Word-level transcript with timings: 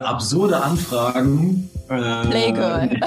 absurde 0.00 0.62
Anfragen. 0.62 1.68
Äh, 1.88 2.26
Playgirl. 2.28 3.00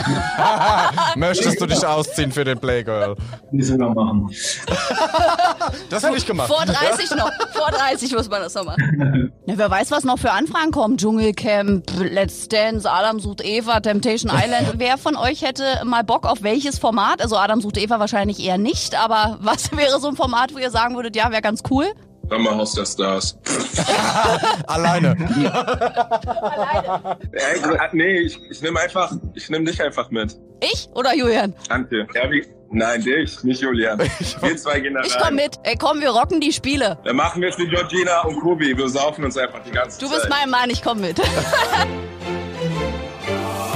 Möchtest 1.16 1.62
du 1.62 1.66
dich 1.66 1.86
ausziehen 1.86 2.34
für 2.34 2.44
den 2.44 2.60
Playgirl? 2.60 3.16
Die 3.52 3.64
sogar 3.64 3.94
machen. 3.94 4.30
das 5.90 6.04
hätte 6.04 6.18
ich 6.18 6.26
gemacht. 6.26 6.50
Vor 6.50 6.66
30 6.66 7.12
noch. 7.12 7.32
Vor 7.54 7.72
30 7.72 8.14
muss 8.14 8.30
man 8.30 8.42
das 8.42 8.56
noch 8.56 8.66
machen. 8.66 9.32
Ja, 9.46 9.58
wer 9.58 9.72
weiß, 9.72 9.92
was 9.92 10.04
noch 10.04 10.20
für 10.20 10.32
Anfragen 10.32 10.72
kommen. 10.72 10.98
Dschungelcamp, 10.98 11.86
Let's 11.98 12.50
Dance, 12.50 12.92
Adam 12.92 13.22
sucht 13.22 13.42
Eva, 13.46 13.80
Temptation 13.80 14.30
Island. 14.34 14.74
wer 14.78 14.98
von 14.98 15.16
euch 15.16 15.44
hätte 15.44 15.64
mal 15.86 16.04
Bock 16.04 16.26
auf 16.26 16.44
welches 16.44 16.78
Format? 16.78 17.22
Also 17.22 17.38
Adam 17.38 17.62
sucht 17.62 17.78
Eva 17.78 18.00
wahrscheinlich 18.00 18.44
eher 18.44 18.58
nicht, 18.58 18.96
aber 18.96 19.38
was 19.40 19.72
wäre 19.78 19.98
so 20.02 20.10
ein 20.10 20.18
Format, 20.18 20.54
wo 20.54 20.58
ihr 20.58 20.72
sagen 20.72 20.96
würdet, 20.96 21.16
ja, 21.16 21.32
wäre 21.32 21.42
ganz 21.42 21.62
cool? 21.70 21.86
Sommerhaus 22.32 22.74
der 22.76 22.86
Stars. 22.86 23.38
Alleine. 24.68 25.18
Alleine. 25.52 27.18
Äh, 27.34 27.90
nee, 27.92 28.20
ich, 28.20 28.40
ich 28.50 28.62
nehme 28.62 28.80
einfach, 28.80 29.12
ich 29.36 29.50
nehme 29.50 29.66
dich 29.66 29.84
einfach 29.84 30.10
mit. 30.12 30.38
Ich 30.62 30.88
oder 30.94 31.14
Julian? 31.14 31.54
Danke. 31.68 32.08
Ja, 32.16 32.32
wie, 32.32 32.48
nein, 32.70 33.02
dich, 33.02 33.44
nicht 33.44 33.62
Julian. 33.62 34.00
Wir 34.42 34.56
zwei 34.56 34.80
gehen 34.80 34.94
da 34.94 35.02
Ich 35.02 35.18
komm 35.18 35.36
mit. 35.36 35.60
Ey, 35.64 35.76
komm, 35.78 36.00
wir 36.00 36.12
rocken 36.12 36.40
die 36.40 36.54
Spiele. 36.54 36.98
Dann 37.04 37.18
machen 37.18 37.42
wir 37.42 37.50
es 37.50 37.58
wie 37.58 37.68
Georgina 37.68 38.22
und 38.22 38.40
Kobi. 38.40 38.78
Wir 38.78 38.88
saufen 38.88 39.26
uns 39.26 39.36
einfach 39.38 39.60
die 39.66 39.72
ganze 39.72 40.00
Zeit. 40.00 40.10
Du 40.10 40.16
bist 40.16 40.30
mein 40.30 40.50
Mann, 40.50 40.70
ich 40.70 40.82
komm 40.82 41.02
mit. 41.02 41.20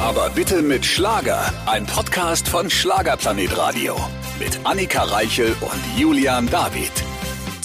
Aber 0.02 0.30
bitte 0.30 0.62
mit 0.62 0.86
Schlager. 0.86 1.42
Ein 1.66 1.86
Podcast 1.86 2.48
von 2.48 2.70
Schlagerplanet 2.70 3.58
Radio. 3.58 3.98
Mit 4.40 4.58
Annika 4.64 5.04
Reichel 5.04 5.54
und 5.60 6.00
Julian 6.00 6.50
David. 6.50 6.92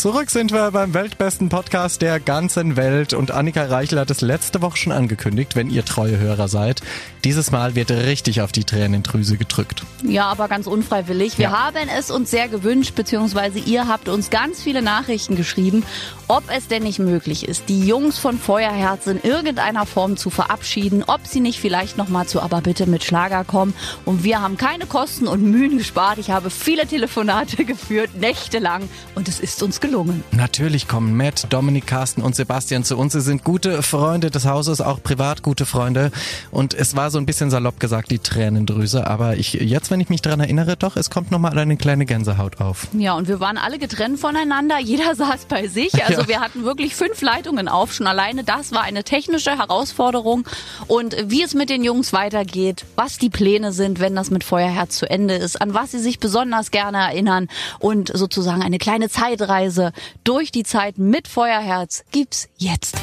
Zurück 0.01 0.31
sind 0.31 0.51
wir 0.51 0.71
beim 0.71 0.95
weltbesten 0.95 1.51
Podcast 1.51 2.01
der 2.01 2.21
ganzen 2.21 2.77
Welt 2.79 3.13
und 3.13 3.33
Annika 3.33 3.65
Reichel 3.65 4.01
hat 4.01 4.11
es 4.11 4.23
letzte 4.23 4.63
Woche 4.63 4.79
schon 4.79 4.93
angekündigt, 4.95 5.57
wenn 5.57 5.69
ihr 5.69 5.85
treue 5.85 6.19
Hörer 6.19 6.49
seid. 6.49 6.81
Dieses 7.25 7.51
Mal 7.51 7.75
wird 7.75 7.91
richtig 7.91 8.41
auf 8.41 8.51
die 8.51 8.65
Tränendrüse 8.65 9.37
gedrückt. 9.37 9.83
Ja, 10.03 10.27
aber 10.27 10.49
ganz 10.49 10.67
unfreiwillig. 10.67 11.39
Wir 11.39 11.51
ja. 11.51 11.67
haben 11.67 11.89
es 11.97 12.11
uns 12.11 12.31
sehr 12.31 12.49
gewünscht, 12.49 12.95
beziehungsweise 12.95 13.59
ihr 13.59 13.87
habt 13.89 14.09
uns 14.09 14.31
ganz 14.31 14.63
viele 14.63 14.83
Nachrichten 14.83 15.37
geschrieben, 15.37 15.85
ob 16.29 16.45
es 16.57 16.69
denn 16.69 16.83
nicht 16.83 16.99
möglich 16.99 17.47
ist, 17.47 17.69
die 17.69 17.87
Jungs 17.87 18.19
von 18.19 18.39
Feuerherz 18.39 19.07
in 19.07 19.21
irgendeiner 19.23 19.87
Form 19.87 20.17
zu 20.17 20.31
verabschieden, 20.31 21.05
ob 21.07 21.27
sie 21.27 21.41
nicht 21.41 21.61
vielleicht 21.61 21.99
nochmal 21.99 22.27
zu 22.27 22.41
Aber 22.41 22.63
bitte 22.63 22.87
mit 22.87 23.05
Schlager 23.05 23.45
kommen. 23.45 23.75
Und 24.05 24.25
wir 24.25 24.41
haben 24.41 24.57
keine 24.57 24.87
Kosten 24.87 25.29
und 25.29 25.43
Mühen 25.43 25.79
gespart. 25.79 26.19
Ich 26.19 26.31
habe 26.31 26.51
viele 26.51 26.87
Telefonate 26.87 27.65
geführt, 27.65 28.11
nächtelang 28.19 28.89
und 29.15 29.29
es 29.29 29.41
ist 29.41 29.63
uns 29.63 29.81
gelungen 29.81 29.91
gelungen. 29.91 30.25
Natürlich 30.33 30.89
kommen 30.89 31.17
Matt, 31.17 31.47
Dominik, 31.51 31.87
Carsten 31.87 32.23
und 32.23 32.35
Sebastian 32.35 32.85
zu 32.85 32.97
uns. 32.97 33.13
Sie 33.13 33.21
sind 33.21 33.45
gute 33.45 33.83
Freunde 33.83 34.31
des 34.31 34.47
Hauses, 34.47 34.81
auch 34.81 35.03
privat 35.03 35.43
gute 35.43 35.67
Freunde. 35.67 36.11
Und 36.51 36.75
es 36.75 36.97
war 36.97 37.10
so 37.11 37.19
ein 37.19 37.27
bisschen 37.27 37.51
salopp 37.51 37.79
gesagt, 37.81 38.11
die 38.11 38.19
Tränendrüse. 38.19 39.07
Aber 39.07 39.37
ich, 39.37 39.55
jetzt, 39.55 39.91
wenn 39.91 40.01
ich 40.01 40.09
mich 40.09 40.23
daran 40.23 40.41
erinnere, 40.41 40.77
doch, 40.77 40.97
es 40.97 41.11
kommt 41.11 41.31
nochmal 41.31 41.59
eine 41.59 41.77
kleine 41.77 42.07
Gänsehaut 42.07 42.61
auf. 42.61 42.89
Ja, 42.93 43.15
und 43.15 43.29
wir 43.29 43.41
waren 43.41 43.59
alle 43.59 43.79
getrennt 43.79 44.19
voneinander. 44.19 44.79
Jeder 44.79 45.15
saß 45.15 45.47
bei 45.47 45.69
sich. 45.69 46.05
Also 46.05 46.23
ja. 46.23 46.29
wir 46.29 46.41
hatten 46.41 46.65
wirklich 46.65 46.95
fünf 46.95 47.21
Leitungen 47.21 47.69
auf. 47.69 47.93
Schon 47.93 48.07
alleine 48.07 48.45
das 48.45 48.73
war 48.73 48.83
eine 48.83 49.05
technische 49.05 49.57
Herausforderung. 49.59 50.47
Und 50.87 51.17
wie 51.27 51.43
es 51.43 51.55
mit 51.55 51.71
den 51.71 51.85
Jungs 51.85 52.13
weitergeht, 52.13 52.87
was 52.97 53.19
die 53.19 53.31
Pläne 53.31 53.73
sind, 53.73 54.01
wenn 54.01 54.15
das 54.15 54.31
mit 54.31 54.45
Feuerherz 54.45 54.97
zu 54.97 55.09
Ende 55.09 55.35
ist, 55.35 55.61
an 55.61 55.75
was 55.75 55.91
sie 55.91 55.99
sich 55.99 56.19
besonders 56.19 56.71
gerne 56.71 56.99
erinnern 56.99 57.49
und 57.79 58.11
sozusagen 58.15 58.63
eine 58.63 58.79
kleine 58.79 59.09
Zeitreise 59.09 59.51
Reise 59.51 59.93
durch 60.25 60.53
die 60.53 60.63
Zeit 60.63 60.99
mit 60.99 61.29
Feuerherz 61.29 62.05
gibt's 62.13 62.49
jetzt. 62.57 62.97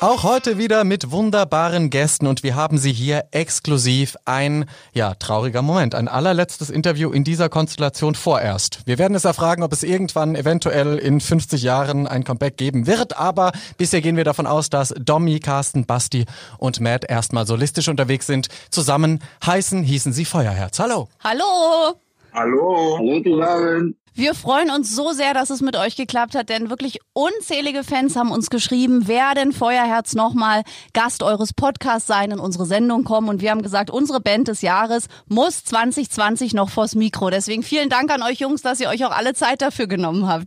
Auch 0.00 0.22
heute 0.22 0.58
wieder 0.58 0.84
mit 0.84 1.10
wunderbaren 1.10 1.90
Gästen 1.90 2.28
und 2.28 2.44
wir 2.44 2.54
haben 2.54 2.78
sie 2.78 2.92
hier 2.92 3.24
exklusiv 3.32 4.16
ein, 4.26 4.66
ja, 4.92 5.14
trauriger 5.14 5.60
Moment, 5.60 5.96
ein 5.96 6.06
allerletztes 6.06 6.70
Interview 6.70 7.10
in 7.10 7.24
dieser 7.24 7.48
Konstellation 7.48 8.14
vorerst. 8.14 8.82
Wir 8.84 8.98
werden 8.98 9.16
es 9.16 9.24
erfragen, 9.24 9.64
ob 9.64 9.72
es 9.72 9.82
irgendwann 9.82 10.36
eventuell 10.36 10.98
in 10.98 11.20
50 11.20 11.64
Jahren 11.64 12.06
ein 12.06 12.22
Comeback 12.22 12.56
geben 12.56 12.86
wird, 12.86 13.18
aber 13.18 13.50
bisher 13.76 14.00
gehen 14.00 14.16
wir 14.16 14.22
davon 14.22 14.46
aus, 14.46 14.70
dass 14.70 14.94
Domi, 14.96 15.40
Carsten, 15.40 15.84
Basti 15.84 16.26
und 16.58 16.80
Matt 16.80 17.04
erstmal 17.10 17.48
solistisch 17.48 17.88
unterwegs 17.88 18.28
sind. 18.28 18.46
Zusammen 18.70 19.18
heißen, 19.44 19.82
hießen 19.82 20.12
sie 20.12 20.26
Feuerherz. 20.26 20.78
Hallo. 20.78 21.08
Hallo. 21.24 21.96
Hallo. 22.32 22.98
Hallo 22.98 23.20
zusammen. 23.24 23.96
Wir 24.18 24.34
freuen 24.34 24.72
uns 24.72 24.96
so 24.96 25.12
sehr, 25.12 25.32
dass 25.32 25.48
es 25.48 25.60
mit 25.60 25.76
euch 25.76 25.94
geklappt 25.94 26.34
hat, 26.34 26.48
denn 26.48 26.70
wirklich 26.70 26.98
unzählige 27.12 27.84
Fans 27.84 28.16
haben 28.16 28.32
uns 28.32 28.50
geschrieben, 28.50 29.02
wer 29.06 29.34
denn 29.36 29.52
Feuerherz 29.52 30.16
nochmal 30.16 30.62
Gast 30.92 31.22
eures 31.22 31.52
Podcasts 31.52 32.08
sein, 32.08 32.32
in 32.32 32.40
unsere 32.40 32.66
Sendung 32.66 33.04
kommen. 33.04 33.28
Und 33.28 33.42
wir 33.42 33.52
haben 33.52 33.62
gesagt, 33.62 33.90
unsere 33.90 34.18
Band 34.20 34.48
des 34.48 34.60
Jahres 34.60 35.06
muss 35.28 35.62
2020 35.62 36.52
noch 36.52 36.68
vors 36.68 36.96
Mikro. 36.96 37.30
Deswegen 37.30 37.62
vielen 37.62 37.90
Dank 37.90 38.10
an 38.10 38.24
euch 38.24 38.40
Jungs, 38.40 38.60
dass 38.60 38.80
ihr 38.80 38.88
euch 38.88 39.04
auch 39.04 39.12
alle 39.12 39.34
Zeit 39.34 39.62
dafür 39.62 39.86
genommen 39.86 40.26
habt. 40.26 40.46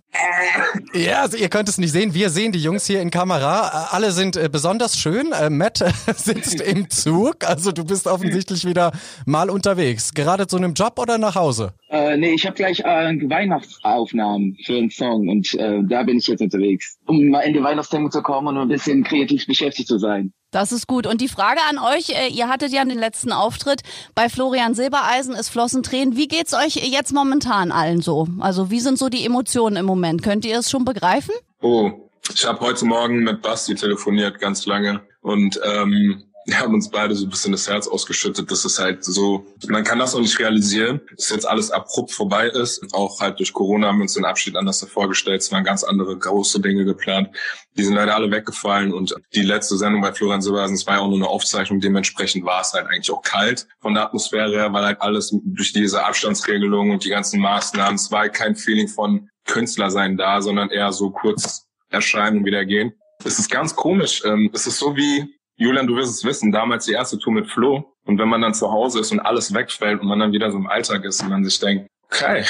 Ja, 0.94 1.22
also 1.22 1.38
ihr 1.38 1.48
könnt 1.48 1.70
es 1.70 1.78
nicht 1.78 1.94
sehen. 1.94 2.14
Wir 2.14 2.30
sehen 2.30 2.52
die 2.52 2.62
Jungs 2.62 2.86
hier 2.86 3.02
in 3.02 3.10
Kamera. 3.10 3.88
Alle 3.92 4.12
sind 4.12 4.36
äh, 4.36 4.50
besonders 4.52 4.98
schön. 4.98 5.32
Äh, 5.32 5.50
Matt 5.50 5.78
sitzt 6.18 6.60
im 6.60 6.90
Zug. 6.90 7.48
Also 7.48 7.72
du 7.72 7.86
bist 7.86 8.06
offensichtlich 8.06 8.66
wieder 8.66 8.92
mal 9.26 9.50
unterwegs. 9.50 10.14
Gerade 10.14 10.46
zu 10.48 10.58
einem 10.58 10.74
Job 10.74 11.00
oder 11.00 11.18
nach 11.18 11.36
Hause? 11.36 11.74
Äh, 11.90 12.18
nee, 12.18 12.34
ich 12.34 12.46
habe 12.46 12.56
gleich 12.56 12.82
äh, 12.82 13.14
Weihnachtsaufnahmen 13.62 14.58
für 14.64 14.78
einen 14.78 14.90
Song 14.90 15.30
und 15.30 15.54
äh, 15.56 15.82
da 15.84 16.04
bin 16.04 16.18
ich 16.18 16.28
jetzt 16.28 16.42
unterwegs, 16.42 16.98
um 17.06 17.30
mal 17.30 17.42
in 17.42 17.54
die 17.54 17.64
Weihnachtsstimmung 17.64 18.12
zu 18.12 18.22
kommen 18.22 18.48
und 18.48 18.58
ein 18.58 18.68
bisschen 18.68 19.04
kreativ 19.04 19.48
beschäftigt 19.48 19.88
zu 19.88 19.98
sein. 19.98 20.34
Das 20.52 20.72
ist 20.72 20.86
gut. 20.86 21.08
Und 21.08 21.22
die 21.22 21.30
Frage 21.30 21.62
an 21.70 21.78
euch, 21.78 22.10
äh, 22.10 22.28
ihr 22.28 22.50
hattet 22.50 22.72
ja 22.72 22.84
den 22.84 23.00
letzten 23.00 23.32
Auftritt 23.32 23.82
bei 24.16 24.28
Florian 24.28 24.74
Silbereisen, 24.74 25.34
es 25.34 25.50
flossen 25.50 25.84
Tränen. 25.84 26.18
Wie 26.18 26.28
geht's 26.28 26.54
euch 26.54 26.76
jetzt 26.76 27.14
momentan 27.14 27.72
allen 27.72 28.02
so? 28.02 28.28
Also 28.40 28.70
wie 28.70 28.82
sind 28.82 28.98
so 28.98 29.10
die 29.10 29.26
Emotionen 29.26 29.78
im 29.78 29.86
Moment? 29.86 30.24
Könnt 30.24 30.46
ihr 30.46 30.60
es 30.60 30.70
schon 30.70 30.84
begreifen? 30.84 31.34
Oh, 31.62 31.92
ich 32.34 32.46
habe 32.46 32.60
heute 32.60 32.86
Morgen 32.86 33.24
mit 33.24 33.42
Basti 33.42 33.76
telefoniert, 33.76 34.40
ganz 34.40 34.66
lange. 34.66 35.02
Und 35.22 35.60
ähm, 35.64 36.24
haben 36.54 36.74
uns 36.74 36.90
beide 36.90 37.16
so 37.16 37.26
ein 37.26 37.30
bisschen 37.30 37.52
das 37.52 37.68
Herz 37.68 37.88
ausgeschüttet. 37.88 38.50
Das 38.50 38.66
ist 38.66 38.80
halt 38.80 39.04
so, 39.04 39.46
man 39.68 39.84
kann 39.84 40.00
das 40.00 40.16
auch 40.16 40.20
nicht 40.20 40.40
realisieren, 40.40 41.02
dass 41.16 41.30
jetzt 41.30 41.48
alles 41.48 41.72
abrupt 41.72 42.12
vorbei 42.12 42.48
ist. 42.48 42.82
Auch 42.94 43.20
halt 43.20 43.40
durch 43.40 43.54
Corona 43.54 43.88
haben 43.88 44.00
wir 44.00 44.04
uns 44.04 44.14
den 44.14 44.26
Abschied 44.26 44.56
anders 44.56 44.84
vorgestellt. 44.84 45.42
Es 45.42 45.52
waren 45.52 45.64
ganz 45.64 45.84
andere 45.84 46.18
große 46.18 46.60
Dinge 46.60 46.86
geplant. 46.86 47.30
Die 47.78 47.84
sind 47.84 47.96
leider 47.96 48.16
alle 48.16 48.32
weggefallen. 48.32 48.94
Und 48.94 49.16
die 49.34 49.44
letzte 49.44 49.78
Sendung 49.78 50.02
bei 50.02 50.14
Florian 50.14 50.42
Silbersen, 50.42 50.76
es 50.76 50.88
war 50.88 50.96
ja 50.96 51.02
auch 51.02 51.08
nur 51.08 51.18
eine 51.18 51.28
Aufzeichnung. 51.28 51.80
Dementsprechend 51.80 52.46
war 52.46 52.62
es 52.62 52.74
halt 52.74 52.88
eigentlich 52.88 53.12
auch 53.12 53.22
kalt 53.22 53.68
von 53.80 53.94
der 53.94 54.04
Atmosphäre 54.04 54.52
her, 54.52 54.74
weil 54.74 54.84
halt 54.84 55.02
alles 55.02 55.36
durch 55.44 55.74
diese 55.74 56.04
Abstandsregelung 56.04 56.92
und 56.92 57.06
die 57.06 57.10
ganzen 57.10 57.40
Maßnahmen, 57.40 57.96
es 57.96 58.12
war 58.12 58.22
halt 58.22 58.34
kein 58.34 58.56
Feeling 58.56 58.88
von 58.88 59.30
Künstler 59.46 59.92
sein 59.92 60.18
da, 60.18 60.42
sondern 60.42 60.70
eher 60.70 60.92
so 60.92 61.12
kurz 61.12 61.68
erscheinen 61.90 62.40
und 62.40 62.46
wieder 62.46 62.66
gehen. 62.66 62.94
Es 63.24 63.38
ist 63.38 63.52
ganz 63.52 63.76
komisch. 63.76 64.24
Ähm, 64.26 64.50
es 64.54 64.66
ist 64.66 64.80
so 64.80 64.96
wie, 64.96 65.36
Julian, 65.62 65.86
du 65.86 65.96
wirst 65.96 66.16
es 66.16 66.26
wissen, 66.26 66.52
damals 66.52 66.86
die 66.86 66.94
erste 66.94 67.20
Tour 67.20 67.34
mit 67.34 67.48
Flo. 67.48 67.94
Und 68.06 68.18
wenn 68.18 68.28
man 68.28 68.42
dann 68.42 68.56
zu 68.56 68.72
Hause 68.72 69.00
ist 69.00 69.12
und 69.12 69.20
alles 69.20 69.54
wegfällt 69.54 70.02
und 70.02 70.08
man 70.08 70.18
dann 70.18 70.32
wieder 70.32 70.52
so 70.52 70.58
im 70.58 70.66
Alltag 70.66 71.06
ist 71.06 71.22
und 71.22 71.30
man 71.30 71.46
sich 71.46 71.60
denkt, 71.60 71.88
okay, 72.08 72.44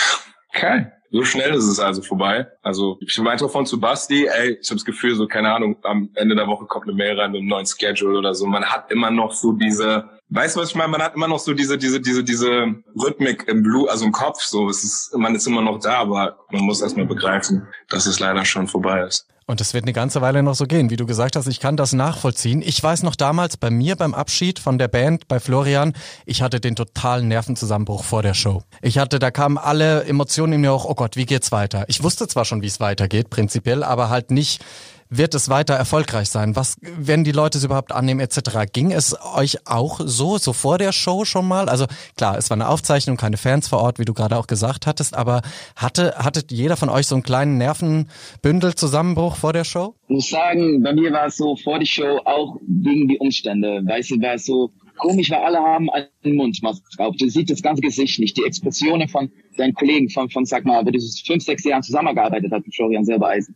okay, 0.47 0.85
so 1.11 1.25
schnell 1.25 1.53
ist 1.53 1.65
es 1.65 1.77
also 1.77 2.01
vorbei. 2.01 2.47
Also 2.61 2.97
ich 3.01 3.17
meinte 3.19 3.49
von 3.49 3.65
zu 3.65 3.81
Basti, 3.81 4.27
ey, 4.27 4.57
ich 4.61 4.69
habe 4.69 4.77
das 4.77 4.85
Gefühl, 4.85 5.15
so 5.15 5.27
keine 5.27 5.53
Ahnung, 5.53 5.75
am 5.83 6.09
Ende 6.15 6.37
der 6.37 6.47
Woche 6.47 6.65
kommt 6.67 6.87
eine 6.87 6.95
Mail 6.95 7.19
rein 7.19 7.31
mit 7.31 7.39
einem 7.39 7.49
neuen 7.49 7.65
Schedule 7.65 8.17
oder 8.17 8.33
so. 8.33 8.47
Man 8.47 8.63
hat 8.63 8.89
immer 8.89 9.11
noch 9.11 9.33
so 9.33 9.51
diese, 9.51 10.09
weißt 10.31 10.55
du 10.55 10.61
was 10.61 10.69
ich 10.69 10.75
meine? 10.75 10.89
Man 10.89 11.01
hat 11.01 11.15
immer 11.15 11.27
noch 11.27 11.39
so 11.39 11.53
diese, 11.53 11.77
diese, 11.77 12.01
diese, 12.01 12.23
diese 12.23 12.73
Rhythmik 12.95 13.47
im 13.47 13.61
Blut, 13.61 13.89
also 13.89 14.05
im 14.05 14.11
Kopf. 14.11 14.41
So, 14.41 14.69
es 14.69 14.83
ist, 14.83 15.15
man 15.15 15.35
ist 15.35 15.45
immer 15.45 15.61
noch 15.61 15.79
da, 15.79 15.99
aber 15.99 16.39
man 16.51 16.63
muss 16.63 16.81
erstmal 16.81 17.05
begreifen, 17.05 17.67
dass 17.89 18.05
es 18.05 18.19
leider 18.19 18.43
schon 18.45 18.67
vorbei 18.67 19.03
ist. 19.05 19.27
Und 19.47 19.59
es 19.59 19.73
wird 19.73 19.83
eine 19.83 19.91
ganze 19.91 20.21
Weile 20.21 20.43
noch 20.43 20.55
so 20.55 20.65
gehen. 20.65 20.89
Wie 20.91 20.95
du 20.95 21.05
gesagt 21.05 21.35
hast, 21.35 21.47
ich 21.47 21.59
kann 21.59 21.75
das 21.75 21.91
nachvollziehen. 21.91 22.61
Ich 22.61 22.81
weiß 22.81 23.03
noch 23.03 23.17
damals 23.17 23.57
bei 23.57 23.69
mir 23.69 23.97
beim 23.97 24.13
Abschied 24.13 24.59
von 24.59 24.77
der 24.77 24.87
Band 24.87 25.27
bei 25.27 25.41
Florian, 25.41 25.93
ich 26.25 26.41
hatte 26.41 26.61
den 26.61 26.75
totalen 26.77 27.27
Nervenzusammenbruch 27.27 28.05
vor 28.05 28.21
der 28.21 28.33
Show. 28.33 28.63
Ich 28.81 28.97
hatte, 28.97 29.19
da 29.19 29.29
kamen 29.29 29.57
alle 29.57 30.05
Emotionen 30.05 30.53
in 30.53 30.61
mir 30.61 30.73
hoch, 30.73 30.85
oh 30.85 30.95
Gott, 30.95 31.17
wie 31.17 31.25
geht's 31.25 31.51
weiter? 31.51 31.83
Ich 31.87 32.01
wusste 32.01 32.29
zwar 32.29 32.45
schon, 32.45 32.61
wie 32.61 32.67
es 32.67 32.79
weitergeht, 32.79 33.29
prinzipiell, 33.29 33.83
aber 33.83 34.09
halt 34.09 34.31
nicht, 34.31 34.63
wird 35.11 35.35
es 35.35 35.49
weiter 35.49 35.75
erfolgreich 35.75 36.29
sein? 36.29 36.55
Was, 36.55 36.77
werden 36.81 37.23
die 37.23 37.33
Leute 37.33 37.57
es 37.57 37.63
überhaupt 37.63 37.91
annehmen 37.91 38.21
etc.? 38.21 38.71
Ging 38.71 38.91
es 38.91 39.15
euch 39.35 39.67
auch 39.67 39.99
so, 40.03 40.37
so 40.37 40.53
vor 40.53 40.77
der 40.77 40.93
Show 40.93 41.25
schon 41.25 41.47
mal? 41.47 41.69
Also 41.69 41.85
klar, 42.15 42.37
es 42.37 42.49
war 42.49 42.55
eine 42.55 42.69
Aufzeichnung, 42.69 43.17
keine 43.17 43.37
Fans 43.37 43.67
vor 43.67 43.79
Ort, 43.79 43.99
wie 43.99 44.05
du 44.05 44.13
gerade 44.13 44.37
auch 44.37 44.47
gesagt 44.47 44.87
hattest, 44.87 45.15
aber 45.15 45.41
hatte, 45.75 46.15
hattet 46.15 46.51
jeder 46.51 46.77
von 46.77 46.89
euch 46.89 47.07
so 47.07 47.15
einen 47.15 47.23
kleinen 47.23 47.57
Nervenbündel-Zusammenbruch 47.57 49.35
vor 49.35 49.51
der 49.51 49.65
Show? 49.65 49.95
Ich 50.07 50.15
muss 50.15 50.29
sagen, 50.29 50.81
bei 50.81 50.93
mir 50.93 51.11
war 51.11 51.27
es 51.27 51.35
so 51.35 51.57
vor 51.57 51.77
der 51.77 51.85
Show 51.85 52.19
auch 52.23 52.55
wegen 52.65 53.09
die 53.09 53.17
Umstände. 53.17 53.81
Weißt 53.85 54.11
du, 54.11 54.21
war 54.21 54.35
es 54.35 54.45
so 54.45 54.71
komisch, 54.97 55.29
weil 55.29 55.39
alle 55.39 55.59
haben 55.59 55.89
einen 55.89 56.37
Mundmaske 56.37 56.85
drauf. 56.95 57.15
Du 57.17 57.27
siehst 57.27 57.49
das 57.49 57.61
ganze 57.61 57.81
Gesicht 57.81 58.19
nicht. 58.19 58.37
Die 58.37 58.45
Expressionen 58.45 59.09
von 59.09 59.29
deinen 59.57 59.73
Kollegen 59.73 60.09
von, 60.09 60.29
von 60.29 60.45
sag 60.45 60.63
mal, 60.63 60.85
wenn 60.85 60.93
du 60.93 60.99
fünf, 61.25 61.43
sechs 61.43 61.65
Jahren 61.65 61.83
zusammengearbeitet 61.83 62.51
hast 62.53 62.65
mit 62.65 62.75
Florian 62.75 63.03
Silbereisen 63.03 63.55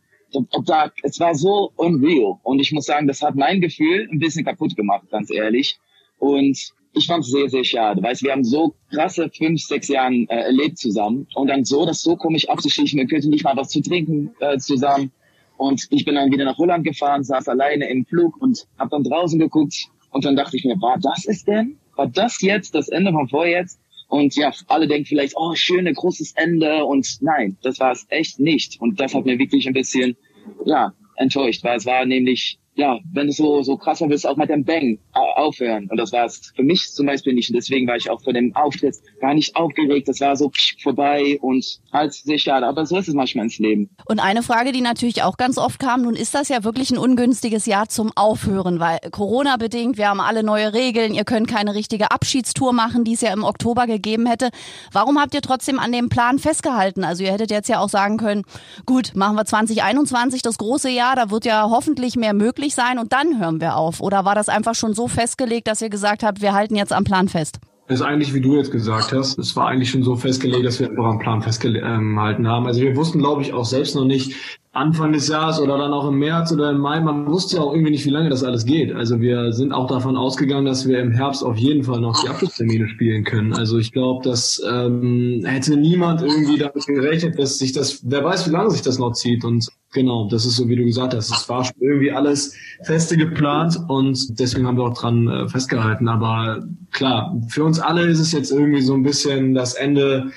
da, 0.64 0.90
es 1.02 1.20
war 1.20 1.34
so 1.34 1.72
unreal. 1.76 2.38
Und 2.42 2.60
ich 2.60 2.72
muss 2.72 2.86
sagen, 2.86 3.06
das 3.06 3.22
hat 3.22 3.34
mein 3.34 3.60
Gefühl 3.60 4.08
ein 4.10 4.18
bisschen 4.18 4.44
kaputt 4.44 4.76
gemacht, 4.76 5.08
ganz 5.10 5.30
ehrlich. 5.30 5.78
Und 6.18 6.58
ich 6.92 7.06
fand 7.06 7.24
es 7.24 7.30
sehr, 7.30 7.48
sehr 7.48 7.64
schade, 7.64 8.02
weil 8.02 8.16
wir 8.20 8.32
haben 8.32 8.44
so 8.44 8.74
krasse 8.90 9.28
fünf, 9.28 9.60
sechs 9.60 9.88
Jahren 9.88 10.26
äh, 10.28 10.36
erlebt 10.36 10.78
zusammen 10.78 11.26
und 11.34 11.48
dann 11.48 11.64
so, 11.64 11.84
das 11.84 12.00
so 12.00 12.16
komisch 12.16 12.48
abzuschließen, 12.48 12.98
wir 12.98 13.06
könnten 13.06 13.30
nicht 13.30 13.44
mal 13.44 13.56
was 13.56 13.68
zu 13.68 13.82
trinken 13.82 14.34
äh, 14.40 14.56
zusammen. 14.58 15.12
Und 15.58 15.86
ich 15.90 16.04
bin 16.04 16.14
dann 16.14 16.30
wieder 16.30 16.44
nach 16.44 16.58
Holland 16.58 16.84
gefahren, 16.84 17.22
saß 17.22 17.48
alleine 17.48 17.88
im 17.88 18.04
Flug 18.06 18.36
und 18.40 18.66
habe 18.78 18.90
dann 18.90 19.04
draußen 19.04 19.38
geguckt 19.38 19.88
und 20.10 20.24
dann 20.24 20.36
dachte 20.36 20.56
ich 20.56 20.64
mir, 20.64 20.80
war 20.80 20.98
das 20.98 21.26
es 21.26 21.44
denn? 21.44 21.78
War 21.96 22.06
das 22.06 22.40
jetzt 22.40 22.74
das 22.74 22.88
Ende 22.88 23.12
von 23.12 23.28
vorjetzt? 23.28 23.78
Und 24.08 24.36
ja, 24.36 24.52
alle 24.68 24.86
denken 24.86 25.06
vielleicht, 25.06 25.34
oh, 25.36 25.54
schöne, 25.54 25.92
großes 25.92 26.32
Ende. 26.36 26.84
Und 26.84 27.18
nein, 27.20 27.56
das 27.62 27.80
war 27.80 27.92
es 27.92 28.06
echt 28.08 28.38
nicht. 28.38 28.80
Und 28.80 29.00
das 29.00 29.14
hat 29.14 29.26
mir 29.26 29.38
wirklich 29.38 29.66
ein 29.66 29.74
bisschen, 29.74 30.16
ja, 30.64 30.92
enttäuscht, 31.16 31.64
weil 31.64 31.76
es 31.76 31.86
war 31.86 32.04
nämlich 32.04 32.58
ja, 32.76 32.98
wenn 33.12 33.28
es 33.28 33.38
so, 33.38 33.62
so 33.62 33.76
krass 33.76 34.00
war, 34.00 34.10
willst 34.10 34.24
du 34.24 34.28
auch 34.28 34.36
mit 34.36 34.50
dem 34.50 34.64
Bang 34.64 34.98
aufhören. 35.12 35.88
Und 35.90 35.96
das 35.96 36.12
war 36.12 36.26
es 36.26 36.52
für 36.54 36.62
mich 36.62 36.92
zum 36.92 37.06
Beispiel 37.06 37.32
nicht. 37.32 37.48
Und 37.48 37.56
deswegen 37.56 37.86
war 37.86 37.96
ich 37.96 38.10
auch 38.10 38.22
vor 38.22 38.34
dem 38.34 38.54
Auftritt 38.54 38.96
gar 39.20 39.32
nicht 39.32 39.56
aufgeregt. 39.56 40.08
Das 40.08 40.20
war 40.20 40.36
so 40.36 40.52
vorbei 40.82 41.38
und 41.40 41.80
halt 41.92 42.12
sehr 42.12 42.38
schade. 42.38 42.66
Aber 42.66 42.84
so 42.84 42.98
ist 42.98 43.08
es 43.08 43.14
manchmal 43.14 43.46
ins 43.46 43.58
Leben. 43.58 43.88
Und 44.04 44.20
eine 44.20 44.42
Frage, 44.42 44.72
die 44.72 44.82
natürlich 44.82 45.22
auch 45.22 45.38
ganz 45.38 45.56
oft 45.56 45.78
kam, 45.78 46.02
nun 46.02 46.14
ist 46.14 46.34
das 46.34 46.48
ja 46.48 46.64
wirklich 46.64 46.90
ein 46.90 46.98
ungünstiges 46.98 47.64
Jahr 47.64 47.88
zum 47.88 48.12
Aufhören, 48.14 48.78
weil 48.78 48.98
Corona 49.10 49.56
bedingt, 49.56 49.96
wir 49.96 50.10
haben 50.10 50.20
alle 50.20 50.42
neue 50.42 50.74
Regeln, 50.74 51.14
ihr 51.14 51.24
könnt 51.24 51.48
keine 51.48 51.74
richtige 51.74 52.10
Abschiedstour 52.10 52.74
machen, 52.74 53.04
die 53.04 53.14
es 53.14 53.22
ja 53.22 53.32
im 53.32 53.42
Oktober 53.42 53.86
gegeben 53.86 54.26
hätte. 54.26 54.50
Warum 54.92 55.18
habt 55.18 55.34
ihr 55.34 55.42
trotzdem 55.42 55.78
an 55.78 55.92
dem 55.92 56.10
Plan 56.10 56.38
festgehalten? 56.38 57.04
Also 57.04 57.24
ihr 57.24 57.32
hättet 57.32 57.50
jetzt 57.50 57.70
ja 57.70 57.80
auch 57.80 57.88
sagen 57.88 58.18
können, 58.18 58.42
gut, 58.84 59.12
machen 59.14 59.36
wir 59.36 59.46
2021 59.46 60.42
das 60.42 60.58
große 60.58 60.90
Jahr, 60.90 61.16
da 61.16 61.30
wird 61.30 61.46
ja 61.46 61.70
hoffentlich 61.70 62.16
mehr 62.16 62.34
möglich 62.34 62.65
möglich 62.66 62.74
sein 62.74 62.98
und 62.98 63.12
dann 63.12 63.40
hören 63.40 63.60
wir 63.60 63.76
auf? 63.76 64.00
Oder 64.00 64.24
war 64.24 64.34
das 64.34 64.48
einfach 64.48 64.74
schon 64.74 64.94
so 64.94 65.08
festgelegt, 65.08 65.68
dass 65.68 65.82
ihr 65.82 65.90
gesagt 65.90 66.22
habt, 66.22 66.40
wir 66.40 66.52
halten 66.52 66.76
jetzt 66.76 66.92
am 66.92 67.04
Plan 67.04 67.28
fest? 67.28 67.58
Das 67.88 68.00
ist 68.00 68.06
eigentlich, 68.06 68.34
wie 68.34 68.40
du 68.40 68.56
jetzt 68.56 68.72
gesagt 68.72 69.12
hast, 69.12 69.38
es 69.38 69.54
war 69.54 69.68
eigentlich 69.68 69.90
schon 69.90 70.02
so 70.02 70.16
festgelegt, 70.16 70.66
dass 70.66 70.80
wir 70.80 70.90
einfach 70.90 71.04
am 71.04 71.20
Plan 71.20 71.40
festgehalten 71.40 71.84
ähm, 71.86 72.48
haben. 72.48 72.66
Also 72.66 72.80
wir 72.80 72.96
wussten, 72.96 73.20
glaube 73.20 73.42
ich, 73.42 73.52
auch 73.52 73.64
selbst 73.64 73.94
noch 73.94 74.04
nicht, 74.04 74.34
Anfang 74.72 75.12
des 75.12 75.28
Jahres 75.28 75.58
oder 75.58 75.78
dann 75.78 75.92
auch 75.92 76.06
im 76.06 76.18
März 76.18 76.52
oder 76.52 76.70
im 76.70 76.78
Mai, 76.78 77.00
man 77.00 77.26
wusste 77.26 77.56
ja 77.56 77.62
auch 77.62 77.72
irgendwie 77.72 77.92
nicht, 77.92 78.04
wie 78.04 78.10
lange 78.10 78.28
das 78.28 78.44
alles 78.44 78.66
geht. 78.66 78.94
Also 78.94 79.20
wir 79.20 79.52
sind 79.52 79.72
auch 79.72 79.86
davon 79.86 80.16
ausgegangen, 80.16 80.66
dass 80.66 80.86
wir 80.86 80.98
im 80.98 81.12
Herbst 81.12 81.42
auf 81.42 81.56
jeden 81.56 81.82
Fall 81.84 82.00
noch 82.00 82.20
die 82.22 82.28
Abschlusstermine 82.28 82.86
spielen 82.88 83.24
können. 83.24 83.54
Also 83.54 83.78
ich 83.78 83.92
glaube, 83.92 84.22
dass 84.28 84.62
ähm, 84.70 85.42
hätte 85.46 85.76
niemand 85.76 86.20
irgendwie 86.20 86.58
damit 86.58 86.86
gerechnet, 86.86 87.38
dass 87.38 87.58
sich 87.58 87.72
das, 87.72 88.00
wer 88.04 88.22
weiß, 88.22 88.48
wie 88.48 88.52
lange 88.52 88.70
sich 88.70 88.82
das 88.82 88.98
noch 88.98 89.12
zieht. 89.12 89.44
Und 89.44 89.66
genau, 89.96 90.28
das 90.28 90.44
ist 90.44 90.56
so, 90.56 90.68
wie 90.68 90.76
du 90.76 90.84
gesagt 90.84 91.14
hast, 91.14 91.30
es 91.30 91.48
war 91.48 91.64
schon 91.64 91.74
irgendwie 91.80 92.12
alles 92.12 92.54
feste 92.84 93.16
geplant 93.16 93.78
und 93.88 94.38
deswegen 94.38 94.66
haben 94.66 94.76
wir 94.76 94.84
auch 94.84 94.98
dran 94.98 95.26
äh, 95.26 95.48
festgehalten. 95.48 96.06
Aber 96.06 96.62
klar, 96.92 97.34
für 97.48 97.64
uns 97.64 97.80
alle 97.80 98.02
ist 98.02 98.20
es 98.20 98.30
jetzt 98.30 98.52
irgendwie 98.52 98.82
so 98.82 98.92
ein 98.92 99.02
bisschen 99.02 99.54
das 99.54 99.72
Ende 99.74 100.30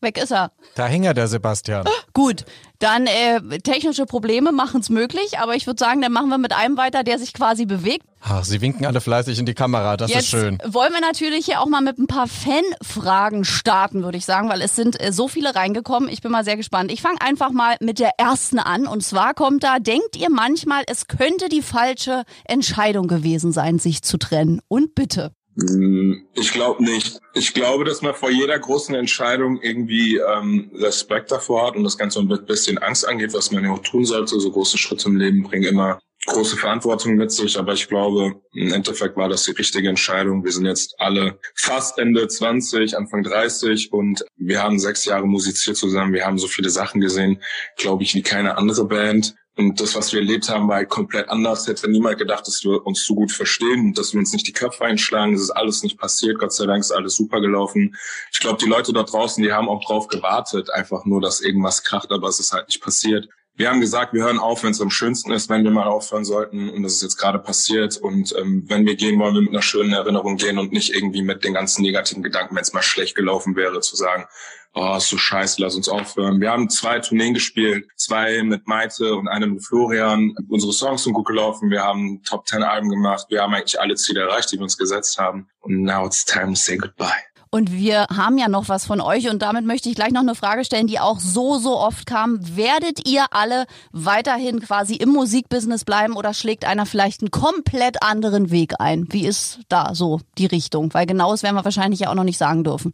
Weg 0.00 0.18
ist 0.22 0.30
er. 0.32 0.52
Da 0.74 0.86
hing 0.86 1.04
er, 1.04 1.14
der 1.14 1.26
Sebastian. 1.26 1.86
Gut, 2.12 2.44
dann 2.78 3.06
äh, 3.06 3.40
technische 3.60 4.04
Probleme 4.04 4.52
machen 4.52 4.80
es 4.80 4.90
möglich, 4.90 5.38
aber 5.38 5.54
ich 5.54 5.66
würde 5.66 5.78
sagen, 5.82 6.02
dann 6.02 6.12
machen 6.12 6.28
wir 6.28 6.38
mit 6.38 6.52
einem 6.52 6.76
weiter, 6.76 7.02
der 7.02 7.18
sich 7.18 7.32
quasi 7.32 7.64
bewegt. 7.64 8.04
Ach, 8.20 8.44
Sie 8.44 8.60
winken 8.60 8.84
alle 8.86 9.00
fleißig 9.00 9.38
in 9.38 9.46
die 9.46 9.54
Kamera, 9.54 9.96
das 9.96 10.10
Jetzt 10.10 10.24
ist 10.24 10.28
schön. 10.30 10.58
wollen 10.66 10.92
wir 10.92 11.00
natürlich 11.00 11.46
hier 11.46 11.60
auch 11.60 11.66
mal 11.66 11.80
mit 11.80 11.98
ein 11.98 12.06
paar 12.06 12.26
Fanfragen 12.26 13.44
starten, 13.44 14.02
würde 14.02 14.18
ich 14.18 14.24
sagen, 14.24 14.48
weil 14.48 14.60
es 14.62 14.76
sind 14.76 15.00
äh, 15.00 15.12
so 15.12 15.28
viele 15.28 15.54
reingekommen. 15.54 16.08
Ich 16.08 16.22
bin 16.22 16.32
mal 16.32 16.44
sehr 16.44 16.56
gespannt. 16.56 16.90
Ich 16.92 17.02
fange 17.02 17.20
einfach 17.20 17.50
mal 17.50 17.76
mit 17.80 17.98
der 17.98 18.10
ersten 18.18 18.58
an 18.58 18.86
und 18.86 19.02
zwar 19.02 19.32
kommt 19.34 19.62
da, 19.62 19.78
denkt 19.78 20.16
ihr 20.16 20.30
manchmal, 20.30 20.82
es 20.88 21.06
könnte 21.06 21.48
die 21.48 21.62
falsche 21.62 22.24
Entscheidung 22.44 23.08
gewesen 23.08 23.52
sein, 23.52 23.78
sich 23.78 24.02
zu 24.02 24.18
trennen? 24.18 24.60
Und 24.68 24.94
bitte. 24.94 25.32
Hm, 25.58 26.26
ich 26.34 26.52
glaube 26.52 26.84
nicht. 26.84 27.18
Ich 27.32 27.54
glaube, 27.54 27.84
dass 27.84 28.02
man 28.02 28.14
vor 28.14 28.30
jeder 28.30 28.58
großen 28.58 28.94
Entscheidung 28.94 29.60
irgendwie 29.62 30.16
ähm, 30.16 30.70
Respekt 30.74 31.32
davor 31.32 31.66
hat 31.66 31.76
und 31.76 31.84
das 31.84 31.96
Ganze 31.96 32.20
ein 32.20 32.28
bisschen 32.46 32.78
Angst 32.78 33.08
angeht, 33.08 33.32
was 33.32 33.50
man 33.50 33.64
ja 33.64 33.70
auch 33.70 33.82
tun 33.82 34.04
sollte. 34.04 34.38
So 34.38 34.50
große 34.50 34.76
Schritte 34.76 35.08
im 35.08 35.16
Leben 35.16 35.42
bringen 35.44 35.64
immer 35.64 35.98
große 36.26 36.56
Verantwortung 36.56 37.14
mit 37.14 37.32
sich. 37.32 37.58
Aber 37.58 37.72
ich 37.72 37.88
glaube, 37.88 38.34
im 38.52 38.72
Endeffekt 38.72 39.16
war 39.16 39.28
das 39.28 39.44
die 39.44 39.52
richtige 39.52 39.88
Entscheidung. 39.88 40.44
Wir 40.44 40.52
sind 40.52 40.66
jetzt 40.66 40.94
alle 40.98 41.38
fast 41.54 41.98
Ende 41.98 42.28
20, 42.28 42.96
Anfang 42.96 43.22
30 43.22 43.92
und 43.92 44.24
wir 44.36 44.62
haben 44.62 44.78
sechs 44.78 45.04
Jahre 45.04 45.26
musiziert 45.26 45.76
zusammen. 45.76 46.12
Wir 46.12 46.26
haben 46.26 46.38
so 46.38 46.48
viele 46.48 46.68
Sachen 46.68 47.00
gesehen, 47.00 47.42
glaube 47.76 48.02
ich, 48.02 48.14
wie 48.14 48.22
keine 48.22 48.58
andere 48.58 48.86
Band. 48.86 49.34
Und 49.58 49.80
das, 49.80 49.94
was 49.94 50.12
wir 50.12 50.20
erlebt 50.20 50.50
haben, 50.50 50.68
war 50.68 50.76
halt 50.76 50.90
komplett 50.90 51.30
anders. 51.30 51.66
Hätte 51.66 51.90
niemand 51.90 52.18
gedacht, 52.18 52.46
dass 52.46 52.62
wir 52.62 52.86
uns 52.86 53.04
so 53.06 53.14
gut 53.14 53.32
verstehen 53.32 53.94
dass 53.94 54.12
wir 54.12 54.20
uns 54.20 54.32
nicht 54.32 54.46
die 54.46 54.52
Köpfe 54.52 54.84
einschlagen. 54.84 55.32
Das 55.32 55.40
ist 55.40 55.50
alles 55.50 55.82
nicht 55.82 55.98
passiert. 55.98 56.38
Gott 56.38 56.52
sei 56.52 56.66
Dank 56.66 56.80
ist 56.80 56.92
alles 56.92 57.16
super 57.16 57.40
gelaufen. 57.40 57.96
Ich 58.32 58.40
glaube, 58.40 58.58
die 58.62 58.68
Leute 58.68 58.92
dort 58.92 59.12
draußen, 59.12 59.42
die 59.42 59.52
haben 59.52 59.68
auch 59.68 59.82
drauf 59.84 60.08
gewartet, 60.08 60.70
einfach 60.70 61.06
nur, 61.06 61.22
dass 61.22 61.40
irgendwas 61.40 61.82
kracht, 61.82 62.12
aber 62.12 62.28
es 62.28 62.38
ist 62.38 62.52
halt 62.52 62.68
nicht 62.68 62.82
passiert. 62.82 63.28
Wir 63.56 63.70
haben 63.70 63.80
gesagt, 63.80 64.12
wir 64.12 64.22
hören 64.22 64.38
auf, 64.38 64.64
wenn 64.64 64.72
es 64.72 64.82
am 64.82 64.90
schönsten 64.90 65.32
ist, 65.32 65.48
wenn 65.48 65.64
wir 65.64 65.70
mal 65.70 65.86
aufhören 65.86 66.26
sollten. 66.26 66.68
Und 66.68 66.82
das 66.82 66.92
ist 66.92 67.02
jetzt 67.02 67.16
gerade 67.16 67.38
passiert. 67.38 67.96
Und 67.96 68.34
ähm, 68.38 68.64
wenn 68.66 68.84
wir 68.84 68.96
gehen, 68.96 69.18
wollen 69.18 69.34
wir 69.34 69.40
mit 69.40 69.50
einer 69.50 69.62
schönen 69.62 69.94
Erinnerung 69.94 70.36
gehen 70.36 70.58
und 70.58 70.72
nicht 70.72 70.94
irgendwie 70.94 71.22
mit 71.22 71.42
den 71.42 71.54
ganzen 71.54 71.80
negativen 71.80 72.22
Gedanken, 72.22 72.54
wenn 72.54 72.62
es 72.62 72.74
mal 72.74 72.82
schlecht 72.82 73.14
gelaufen 73.14 73.56
wäre, 73.56 73.80
zu 73.80 73.96
sagen, 73.96 74.26
oh, 74.74 74.96
ist 74.98 75.08
so 75.08 75.16
scheiße, 75.16 75.62
lass 75.62 75.74
uns 75.74 75.88
aufhören. 75.88 76.38
Wir 76.38 76.50
haben 76.50 76.68
zwei 76.68 76.98
Tourneen 76.98 77.32
gespielt, 77.32 77.88
zwei 77.96 78.42
mit 78.42 78.66
Maite 78.66 79.14
und 79.14 79.26
eine 79.26 79.46
mit 79.46 79.64
Florian. 79.64 80.34
Unsere 80.48 80.74
Songs 80.74 81.04
sind 81.04 81.14
gut 81.14 81.26
gelaufen. 81.26 81.70
Wir 81.70 81.82
haben 81.82 82.22
Top 82.24 82.44
Ten 82.44 82.62
Alben 82.62 82.90
gemacht. 82.90 83.26
Wir 83.30 83.40
haben 83.40 83.54
eigentlich 83.54 83.80
alle 83.80 83.94
Ziele 83.94 84.20
erreicht, 84.20 84.52
die 84.52 84.56
wir 84.56 84.64
uns 84.64 84.76
gesetzt 84.76 85.16
haben. 85.16 85.48
Und 85.60 85.82
now 85.82 86.04
it's 86.04 86.26
time 86.26 86.48
to 86.48 86.56
say 86.56 86.76
goodbye. 86.76 87.24
Und 87.56 87.72
wir 87.72 88.04
haben 88.14 88.36
ja 88.36 88.50
noch 88.50 88.68
was 88.68 88.84
von 88.84 89.00
euch 89.00 89.30
und 89.30 89.40
damit 89.40 89.64
möchte 89.64 89.88
ich 89.88 89.94
gleich 89.94 90.12
noch 90.12 90.20
eine 90.20 90.34
Frage 90.34 90.62
stellen, 90.62 90.88
die 90.88 91.00
auch 91.00 91.18
so, 91.18 91.56
so 91.56 91.78
oft 91.78 92.04
kam. 92.04 92.38
Werdet 92.54 93.08
ihr 93.08 93.24
alle 93.30 93.64
weiterhin 93.92 94.60
quasi 94.60 94.96
im 94.96 95.08
Musikbusiness 95.08 95.86
bleiben 95.86 96.16
oder 96.16 96.34
schlägt 96.34 96.66
einer 96.66 96.84
vielleicht 96.84 97.22
einen 97.22 97.30
komplett 97.30 98.02
anderen 98.02 98.50
Weg 98.50 98.74
ein? 98.78 99.06
Wie 99.10 99.24
ist 99.24 99.60
da 99.70 99.94
so 99.94 100.20
die 100.36 100.44
Richtung? 100.44 100.92
Weil 100.92 101.06
genaues 101.06 101.42
werden 101.42 101.56
wir 101.56 101.64
wahrscheinlich 101.64 102.00
ja 102.00 102.10
auch 102.10 102.14
noch 102.14 102.24
nicht 102.24 102.36
sagen 102.36 102.62
dürfen. 102.62 102.92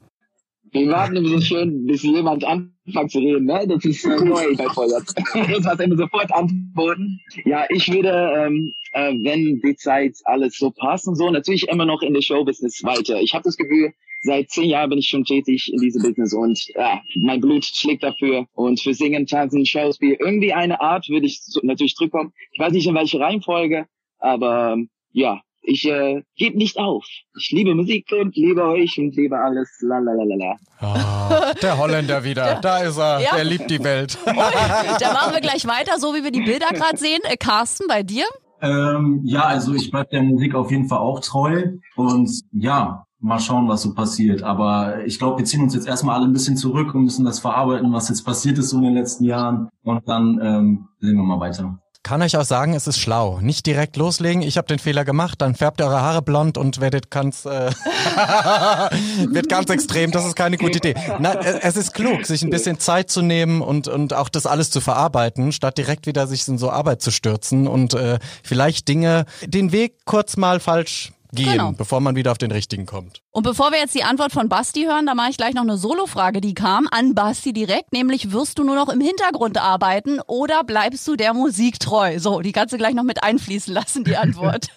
Wir 0.71 0.89
warten 0.91 1.17
immer 1.17 1.29
so 1.29 1.41
schön, 1.41 1.85
bis 1.85 2.05
jemand 2.05 2.45
anfängt 2.45 3.11
zu 3.11 3.19
reden, 3.19 3.47
ne? 3.47 3.67
Das 3.67 3.85
ist 3.85 4.05
äh, 4.05 4.25
neu 4.25 4.55
bei 4.57 4.69
Feuer. 4.69 5.03
Das 5.35 5.67
heißt 5.67 5.81
immer 5.81 5.97
sofort 5.97 6.33
antworten. 6.33 7.19
Ja, 7.45 7.65
ich 7.69 7.93
würde, 7.93 8.11
ähm, 8.37 8.73
äh, 8.93 9.13
wenn 9.25 9.61
die 9.61 9.75
Zeit 9.75 10.15
alles 10.23 10.57
so 10.57 10.71
passt 10.71 11.09
und 11.09 11.17
so, 11.17 11.29
natürlich 11.29 11.67
immer 11.67 11.85
noch 11.85 12.03
in 12.03 12.15
der 12.15 12.23
Showbusiness 12.23 12.85
weiter. 12.85 13.21
Ich 13.21 13.35
habe 13.35 13.43
das 13.43 13.57
Gefühl, 13.57 13.93
seit 14.23 14.51
zehn 14.51 14.71
Jahren 14.71 14.91
bin 14.91 14.99
ich 14.99 15.09
schon 15.09 15.25
tätig 15.25 15.71
in 15.73 15.81
diesem 15.81 16.03
Business 16.03 16.33
und 16.33 16.67
ja, 16.75 17.01
mein 17.21 17.41
Blut 17.41 17.65
schlägt 17.65 18.03
dafür. 18.03 18.47
Und 18.55 18.81
für 18.81 18.95
Singen, 18.95 19.27
Tanzen, 19.27 19.67
Schauspiel, 19.67 20.17
irgendwie 20.19 20.53
eine 20.53 20.81
Art 20.81 21.09
würde 21.09 21.27
ich 21.27 21.43
so, 21.43 21.61
natürlich 21.63 21.95
zurückkommen. 21.95 22.33
Ich 22.53 22.59
weiß 22.59 22.73
nicht 22.73 22.87
in 22.87 22.95
welche 22.95 23.21
Reihenfolge, 23.21 23.87
aber 24.19 24.79
ja, 25.13 25.41
ich 25.65 25.89
äh, 25.89 26.23
gebe 26.37 26.59
nicht 26.59 26.77
auf. 26.77 27.05
Ich 27.39 27.51
liebe 27.53 27.75
Musik 27.75 28.11
und 28.21 28.35
liebe 28.37 28.65
euch 28.65 28.99
und 28.99 29.15
liebe 29.15 29.39
alles. 29.39 29.69
La 29.81 29.99
la 29.99 30.13
la 30.13 30.25
la 30.25 30.35
la. 30.35 30.57
Ah, 30.81 31.55
der 31.55 31.79
Holländer 31.79 32.25
wieder. 32.25 32.59
Da 32.61 32.79
ist 32.79 32.99
er. 32.99 33.21
Ja. 33.21 33.37
Der 33.37 33.45
liebt 33.45 33.71
die 33.71 33.83
Welt. 33.83 34.19
Dann 34.27 35.13
machen 35.13 35.35
wir 35.35 35.41
gleich 35.41 35.67
weiter, 35.67 36.01
so 36.01 36.15
wie 36.15 36.25
wir 36.25 36.33
die 36.33 36.43
Bilder 36.43 36.67
gerade 36.73 36.97
sehen. 36.97 37.21
Äh, 37.25 37.37
Carsten, 37.37 37.87
bei 37.87 38.03
dir? 38.03 38.25
Ähm, 38.61 39.21
ja, 39.25 39.43
also 39.43 39.75
ich 39.75 39.91
bleib 39.91 40.11
der 40.11 40.23
Musik 40.23 40.55
auf 40.55 40.71
jeden 40.71 40.89
Fall 40.89 40.99
auch 40.99 41.21
treu. 41.21 41.63
Und 41.95 42.31
ja, 42.53 43.07
mal 43.23 43.39
schauen, 43.39 43.69
was 43.69 43.83
so 43.83 43.95
passiert. 43.95 44.43
Aber 44.43 45.05
ich 45.07 45.19
glaube, 45.19 45.39
wir 45.39 45.45
ziehen 45.45 45.63
uns 45.63 45.75
jetzt 45.75 45.87
erstmal 45.87 46.17
alle 46.17 46.27
ein 46.27 46.33
bisschen 46.33 46.57
zurück 46.57 46.95
und 46.95 47.05
müssen 47.05 47.25
das 47.25 47.39
verarbeiten, 47.39 47.93
was 47.93 48.09
jetzt 48.09 48.25
passiert 48.25 48.59
ist 48.59 48.71
so 48.71 48.79
in 48.79 48.85
den 48.85 48.95
letzten 48.95 49.25
Jahren. 49.25 49.69
Und 49.85 50.07
dann 50.09 50.39
ähm, 50.43 50.89
sehen 51.01 51.17
wir 51.17 51.23
mal 51.23 51.41
weiter. 51.41 51.79
Kann 52.05 52.21
euch 52.21 52.37
auch 52.37 52.45
sagen, 52.45 52.75
es 52.75 52.89
ist 52.89 52.99
schlau. 52.99 53.39
Nicht 53.41 53.65
direkt 53.65 53.97
loslegen. 53.97 54.43
Ich 54.43 54.59
habe 54.59 54.67
den 54.67 54.81
Fehler 54.81 55.05
gemacht, 55.05 55.41
dann 55.41 55.55
färbt 55.55 55.81
ihr 55.81 55.87
eure 55.87 56.01
Haare 56.01 56.21
blond 56.21 56.59
und 56.59 56.81
werdet 56.81 57.13
ganz, 57.13 57.45
äh, 57.45 57.71
wird 59.29 59.49
ganz 59.49 59.71
extrem. 59.71 60.11
Das 60.11 60.27
ist 60.27 60.35
keine 60.35 60.57
gute 60.57 60.79
Idee. 60.79 60.95
Na, 61.21 61.35
äh, 61.35 61.61
es 61.63 61.77
ist 61.77 61.95
klug, 61.95 62.27
sich 62.27 62.43
ein 62.43 62.51
bisschen 62.51 62.81
Zeit 62.81 63.09
zu 63.09 63.23
nehmen 63.23 63.63
und 63.63 63.87
und 63.87 64.15
auch 64.15 64.29
das 64.29 64.47
alles 64.47 64.71
zu 64.71 64.81
verarbeiten, 64.81 65.53
statt 65.53 65.79
direkt 65.79 66.09
wieder 66.09 66.27
sich 66.27 66.47
in 66.49 66.59
so 66.59 66.71
Arbeit 66.71 67.03
zu 67.03 67.13
stürzen 67.13 67.69
und 67.69 67.95
äh, 67.95 68.19
vielleicht 68.43 68.89
Dinge, 68.89 69.25
den 69.47 69.71
Weg 69.71 70.05
kurz 70.05 70.37
mal 70.37 70.59
falsch 70.59 71.13
gehen, 71.33 71.53
Genau. 71.53 71.73
bevor 71.73 72.01
man 72.01 72.15
wieder 72.17 72.31
auf 72.33 72.39
den 72.39 72.51
richtigen 72.51 72.87
kommt. 72.87 73.23
Und 73.31 73.43
bevor 73.43 73.71
wir 73.73 73.79
jetzt 73.79 73.95
die 73.95 74.05
Antwort 74.05 74.33
von 74.33 74.49
Basti 74.49 74.85
hören, 74.85 75.07
da 75.07 75.15
mache 75.15 75.31
ich 75.31 75.37
gleich 75.37 75.55
noch 75.55 75.63
eine 75.63 75.77
Solo-Frage, 75.77 76.41
die 76.41 76.55
kam 76.55 76.87
an 76.91 77.15
Basti 77.15 77.53
direkt, 77.53 77.93
nämlich 77.93 78.33
wirst 78.33 78.59
du 78.59 78.65
nur 78.65 78.77
noch 78.77 78.89
im 78.89 79.01
Hintergrund 79.01 79.59
arbeiten 79.59 80.21
oder 80.27 80.65
bleibst 80.65 81.07
du 81.09 81.17
der 81.17 81.35
Musik 81.35 81.81
treu? 81.81 82.19
So, 82.19 82.41
die 82.41 82.53
kannst 82.53 82.73
du 82.75 82.79
gleich 82.79 82.95
noch 82.95 83.05
mit 83.05 83.23
einfließen 83.23 83.73
lassen, 83.73 84.05
die 84.05 84.17
Antwort. 84.17 84.67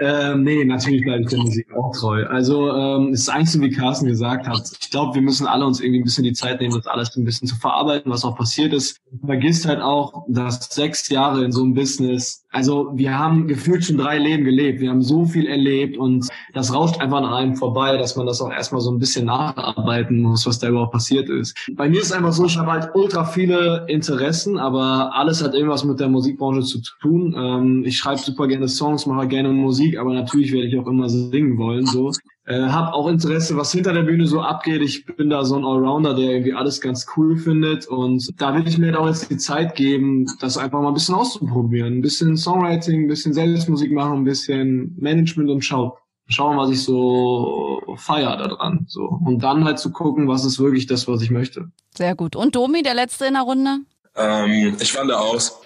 Ähm, 0.00 0.44
nee, 0.44 0.64
natürlich 0.64 1.02
bleibe 1.02 1.22
ich 1.22 1.28
der 1.28 1.40
Musik 1.40 1.74
auch 1.74 1.90
treu. 1.92 2.24
Also 2.26 2.70
ähm, 2.70 3.12
es 3.12 3.22
ist 3.22 3.30
eigentlich 3.30 3.50
so, 3.50 3.60
wie 3.60 3.70
Carsten 3.70 4.06
gesagt 4.06 4.46
hat. 4.46 4.70
Ich 4.80 4.90
glaube, 4.90 5.14
wir 5.16 5.22
müssen 5.22 5.46
alle 5.48 5.66
uns 5.66 5.80
irgendwie 5.80 6.00
ein 6.00 6.04
bisschen 6.04 6.22
die 6.22 6.34
Zeit 6.34 6.60
nehmen, 6.60 6.72
das 6.76 6.86
alles 6.86 7.16
ein 7.16 7.24
bisschen 7.24 7.48
zu 7.48 7.56
verarbeiten, 7.56 8.12
was 8.12 8.24
auch 8.24 8.36
passiert 8.36 8.72
ist. 8.72 9.00
vergisst 9.26 9.66
halt 9.66 9.80
auch, 9.80 10.24
dass 10.28 10.68
sechs 10.70 11.08
Jahre 11.08 11.44
in 11.44 11.50
so 11.50 11.64
einem 11.64 11.74
Business, 11.74 12.44
also 12.50 12.90
wir 12.94 13.18
haben 13.18 13.46
gefühlt 13.46 13.84
schon 13.84 13.96
drei 13.96 14.18
Leben 14.18 14.44
gelebt. 14.44 14.80
Wir 14.80 14.90
haben 14.90 15.02
so 15.02 15.24
viel 15.24 15.46
erlebt 15.46 15.96
und 15.96 16.28
das 16.52 16.74
rauscht 16.74 17.00
einfach 17.00 17.18
an 17.18 17.26
einem 17.26 17.56
vorbei, 17.56 17.96
dass 17.96 18.16
man 18.16 18.26
das 18.26 18.40
auch 18.40 18.50
erstmal 18.50 18.80
so 18.80 18.90
ein 18.90 18.98
bisschen 18.98 19.26
nacharbeiten 19.26 20.20
muss, 20.20 20.46
was 20.46 20.58
da 20.58 20.68
überhaupt 20.68 20.92
passiert 20.92 21.28
ist. 21.28 21.56
Bei 21.72 21.88
mir 21.88 22.00
ist 22.00 22.06
es 22.06 22.12
einfach 22.12 22.32
so, 22.32 22.46
ich 22.46 22.58
habe 22.58 22.72
halt 22.72 22.90
ultra 22.94 23.24
viele 23.24 23.86
Interessen, 23.88 24.58
aber 24.58 25.14
alles 25.14 25.42
hat 25.42 25.54
irgendwas 25.54 25.84
mit 25.84 26.00
der 26.00 26.08
Musikbranche 26.08 26.62
zu 26.62 26.80
tun. 27.00 27.34
Ähm, 27.36 27.84
ich 27.84 27.96
schreibe 27.98 28.20
super 28.20 28.46
gerne 28.46 28.68
Songs, 28.68 29.06
mache 29.06 29.28
gerne 29.28 29.48
Musik 29.50 29.78
Musik, 29.78 29.98
aber 29.98 30.14
natürlich 30.14 30.52
werde 30.52 30.66
ich 30.66 30.78
auch 30.78 30.86
immer 30.86 31.08
singen 31.08 31.58
wollen. 31.58 31.86
So, 31.86 32.12
äh, 32.48 32.68
habe 32.68 32.94
auch 32.94 33.08
Interesse, 33.08 33.56
was 33.56 33.72
hinter 33.72 33.92
der 33.92 34.02
Bühne 34.02 34.26
so 34.26 34.40
abgeht. 34.40 34.80
Ich 34.80 35.04
bin 35.04 35.28
da 35.28 35.44
so 35.44 35.56
ein 35.56 35.64
Allrounder, 35.64 36.14
der 36.14 36.30
irgendwie 36.30 36.54
alles 36.54 36.80
ganz 36.80 37.06
cool 37.16 37.36
findet 37.36 37.86
und 37.86 38.40
da 38.40 38.54
will 38.54 38.66
ich 38.66 38.78
mir 38.78 38.98
auch 38.98 39.06
jetzt 39.06 39.30
die 39.30 39.36
Zeit 39.36 39.74
geben, 39.74 40.26
das 40.40 40.56
einfach 40.56 40.80
mal 40.80 40.88
ein 40.88 40.94
bisschen 40.94 41.14
auszuprobieren, 41.14 41.98
ein 41.98 42.02
bisschen 42.02 42.36
Songwriting, 42.36 43.02
ein 43.02 43.08
bisschen 43.08 43.34
Selbstmusik 43.34 43.92
machen, 43.92 44.20
ein 44.20 44.24
bisschen 44.24 44.96
Management 44.98 45.50
und 45.50 45.64
schau 45.64 45.98
schauen, 46.30 46.58
was 46.58 46.70
ich 46.70 46.82
so 46.82 47.80
feier 47.96 48.36
daran. 48.36 48.84
So. 48.86 49.04
Und 49.04 49.42
dann 49.42 49.64
halt 49.64 49.78
zu 49.78 49.90
gucken, 49.90 50.28
was 50.28 50.44
ist 50.44 50.58
wirklich 50.58 50.86
das, 50.86 51.08
was 51.08 51.22
ich 51.22 51.30
möchte. 51.30 51.70
Sehr 51.96 52.14
gut. 52.14 52.36
Und 52.36 52.54
Domi, 52.54 52.82
der 52.82 52.94
letzte 52.94 53.26
in 53.26 53.34
der 53.34 53.42
Runde? 53.42 53.78
Ähm, 54.18 54.76
ich 54.80 54.94
wandere 54.96 55.20
aus. 55.20 55.60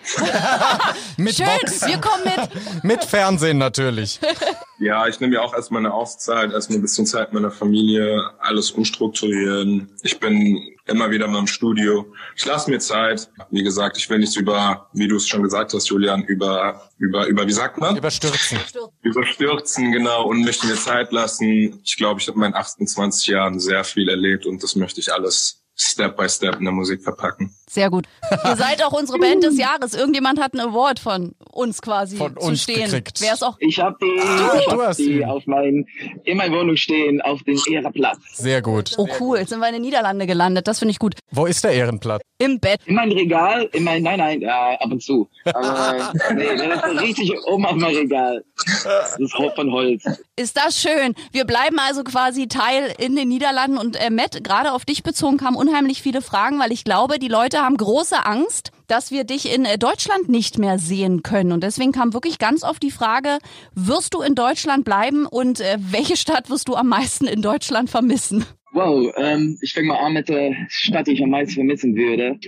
mit 1.17 1.35
Schön, 1.35 1.47
Box. 1.47 1.87
wir 1.87 1.99
kommen 1.99 2.25
mit. 2.25 2.85
mit 2.85 3.05
Fernsehen 3.05 3.59
natürlich. 3.59 4.21
Ja, 4.79 5.07
ich 5.07 5.21
nehme 5.21 5.35
ja 5.35 5.43
auch 5.43 5.55
erstmal 5.55 5.81
eine 5.81 5.95
Auszeit, 5.95 6.51
erstmal 6.51 6.81
ein 6.81 6.83
bisschen 6.83 7.07
Zeit 7.07 7.33
mit 7.33 7.41
meiner 7.41 7.55
Familie, 7.55 8.21
alles 8.41 8.73
umstrukturieren. 8.73 9.93
Ich 10.03 10.19
bin 10.19 10.59
immer 10.87 11.09
wieder 11.13 11.29
mal 11.29 11.39
im 11.39 11.47
Studio. 11.47 12.13
Ich 12.35 12.45
lasse 12.45 12.69
mir 12.69 12.81
Zeit. 12.81 13.31
Wie 13.53 13.63
gesagt, 13.63 13.97
ich 13.97 14.11
will 14.11 14.19
nichts 14.19 14.35
über, 14.35 14.89
wie 14.93 15.07
du 15.07 15.15
es 15.15 15.29
schon 15.29 15.45
gesagt 15.45 15.73
hast, 15.73 15.89
Julian, 15.89 16.25
über, 16.25 16.91
über, 16.99 17.29
über, 17.29 17.47
wie 17.47 17.53
sagt 17.53 17.79
man? 17.79 17.97
Überstürzen. 17.97 18.59
Überstürzen, 19.03 19.93
genau, 19.93 20.25
und 20.27 20.45
möchte 20.45 20.67
mir 20.67 20.75
Zeit 20.75 21.13
lassen. 21.13 21.81
Ich 21.85 21.97
glaube, 21.97 22.21
ich 22.21 22.27
habe 22.27 22.35
in 22.35 22.41
meinen 22.41 22.55
28 22.55 23.29
Jahren 23.29 23.61
sehr 23.61 23.85
viel 23.85 24.09
erlebt 24.09 24.47
und 24.47 24.65
das 24.65 24.75
möchte 24.75 24.99
ich 24.99 25.13
alles 25.13 25.63
Step 25.77 26.17
by 26.17 26.29
Step 26.29 26.57
in 26.57 26.65
der 26.65 26.75
Musik 26.75 27.05
verpacken. 27.05 27.55
Sehr 27.73 27.89
gut. 27.89 28.05
Ihr 28.45 28.57
seid 28.57 28.85
auch 28.85 28.93
unsere 28.93 29.19
Band 29.19 29.43
des 29.45 29.57
Jahres. 29.57 29.95
Irgendjemand 29.95 30.39
hat 30.39 30.53
einen 30.53 30.69
Award 30.69 30.99
von 31.01 31.35
uns 31.51 31.81
quasi 31.81 32.19
von 32.19 32.37
zu 32.37 32.47
uns 32.49 32.63
stehen. 32.65 32.85
Gekriegt. 32.85 33.19
Wer 33.23 33.33
ist 33.33 33.43
auch? 33.43 33.57
Ich 33.61 33.81
habe 33.81 33.97
die, 34.03 34.21
Ah, 34.21 34.53
ich 34.59 34.65
du 34.67 34.71
hab 34.73 34.89
hast 34.89 34.99
die 34.99 35.21
ihn. 35.21 35.25
auf 35.25 35.47
mein, 35.47 35.87
in 36.25 36.37
meiner 36.37 36.55
Wohnung 36.55 36.77
stehen, 36.77 37.23
auf 37.23 37.43
den 37.45 37.59
Ehreplatz. 37.71 38.19
Sehr 38.35 38.61
gut. 38.61 38.93
Oh 38.99 39.09
cool, 39.19 39.39
jetzt 39.39 39.49
sind 39.49 39.61
wir 39.61 39.69
in 39.69 39.73
den 39.73 39.83
Niederlande 39.83 40.27
gelandet. 40.27 40.69
Das 40.69 40.81
finde 40.81 40.93
ich 40.93 40.99
gut. 40.99 41.15
Wo 41.31 41.47
ist 41.47 41.65
der 41.65 41.73
Ehrenplatz? 41.73 42.21
Im 42.37 42.61
Bett. 42.61 42.81
In 42.85 42.95
mein 42.97 43.11
Regal, 43.13 43.71
in 43.73 43.85
mein, 43.85 44.03
nein, 44.03 44.19
nein, 44.19 44.41
ja, 44.43 44.73
ab 44.79 44.91
und 44.91 45.03
zu. 45.03 45.31
Aber 45.47 46.13
nee, 46.35 46.45
das 46.57 46.93
ist 46.93 47.01
richtig 47.01 47.33
oben 47.47 47.65
auf 47.65 47.77
mein 47.77 47.95
Regal. 47.95 48.45
Das 48.85 49.19
ist 49.19 49.35
Haupt 49.39 49.55
von 49.57 49.73
Holz. 49.73 50.05
Ist 50.37 50.57
das 50.59 50.79
schön. 50.81 51.15
Wir 51.31 51.45
bleiben 51.47 51.79
also 51.79 52.05
quasi 52.05 52.49
Teil 52.49 52.93
in 52.99 53.17
den 53.17 53.29
Niederlanden 53.29 53.79
und 53.79 53.97
äh, 53.97 54.11
Matt, 54.11 54.43
gerade 54.45 54.73
auf 54.73 54.85
dich 54.85 55.03
bezogen 55.03 55.37
kamen 55.39 55.57
unheimlich 55.57 56.03
viele 56.03 56.21
Fragen, 56.21 56.59
weil 56.59 56.73
ich 56.73 56.85
glaube, 56.85 57.19
die 57.19 57.29
Leute 57.29 57.62
haben 57.63 57.77
große 57.77 58.27
Angst, 58.27 58.73
dass 58.87 59.11
wir 59.11 59.25
dich 59.25 59.53
in 59.53 59.65
äh, 59.65 59.79
Deutschland 59.79 60.29
nicht 60.29 60.59
mehr 60.59 60.79
sehen 60.79 61.23
können. 61.23 61.53
Und 61.53 61.63
deswegen 61.63 61.93
kam 61.93 62.13
wirklich 62.13 62.39
ganz 62.39 62.63
oft 62.63 62.83
die 62.83 62.91
Frage, 62.91 63.39
wirst 63.75 64.15
du 64.15 64.21
in 64.21 64.35
Deutschland 64.35 64.85
bleiben 64.85 65.27
und 65.27 65.61
äh, 65.61 65.79
welche 65.79 66.17
Stadt 66.17 66.51
wirst 66.51 66.69
du 66.69 66.75
am 66.75 66.89
meisten 66.89 67.27
in 67.27 67.41
Deutschland 67.41 67.89
vermissen? 67.89 68.45
Wow, 68.73 69.13
ähm, 69.17 69.59
ich 69.61 69.75
fange 69.75 69.89
mal 69.89 69.99
an 69.99 70.15
mit 70.15 70.31
der 70.31 70.57
Stadt, 70.69 71.07
die 71.07 71.13
ich 71.13 71.23
am 71.23 71.29
meisten 71.29 71.55
vermissen 71.55 71.95
würde. 71.95 72.39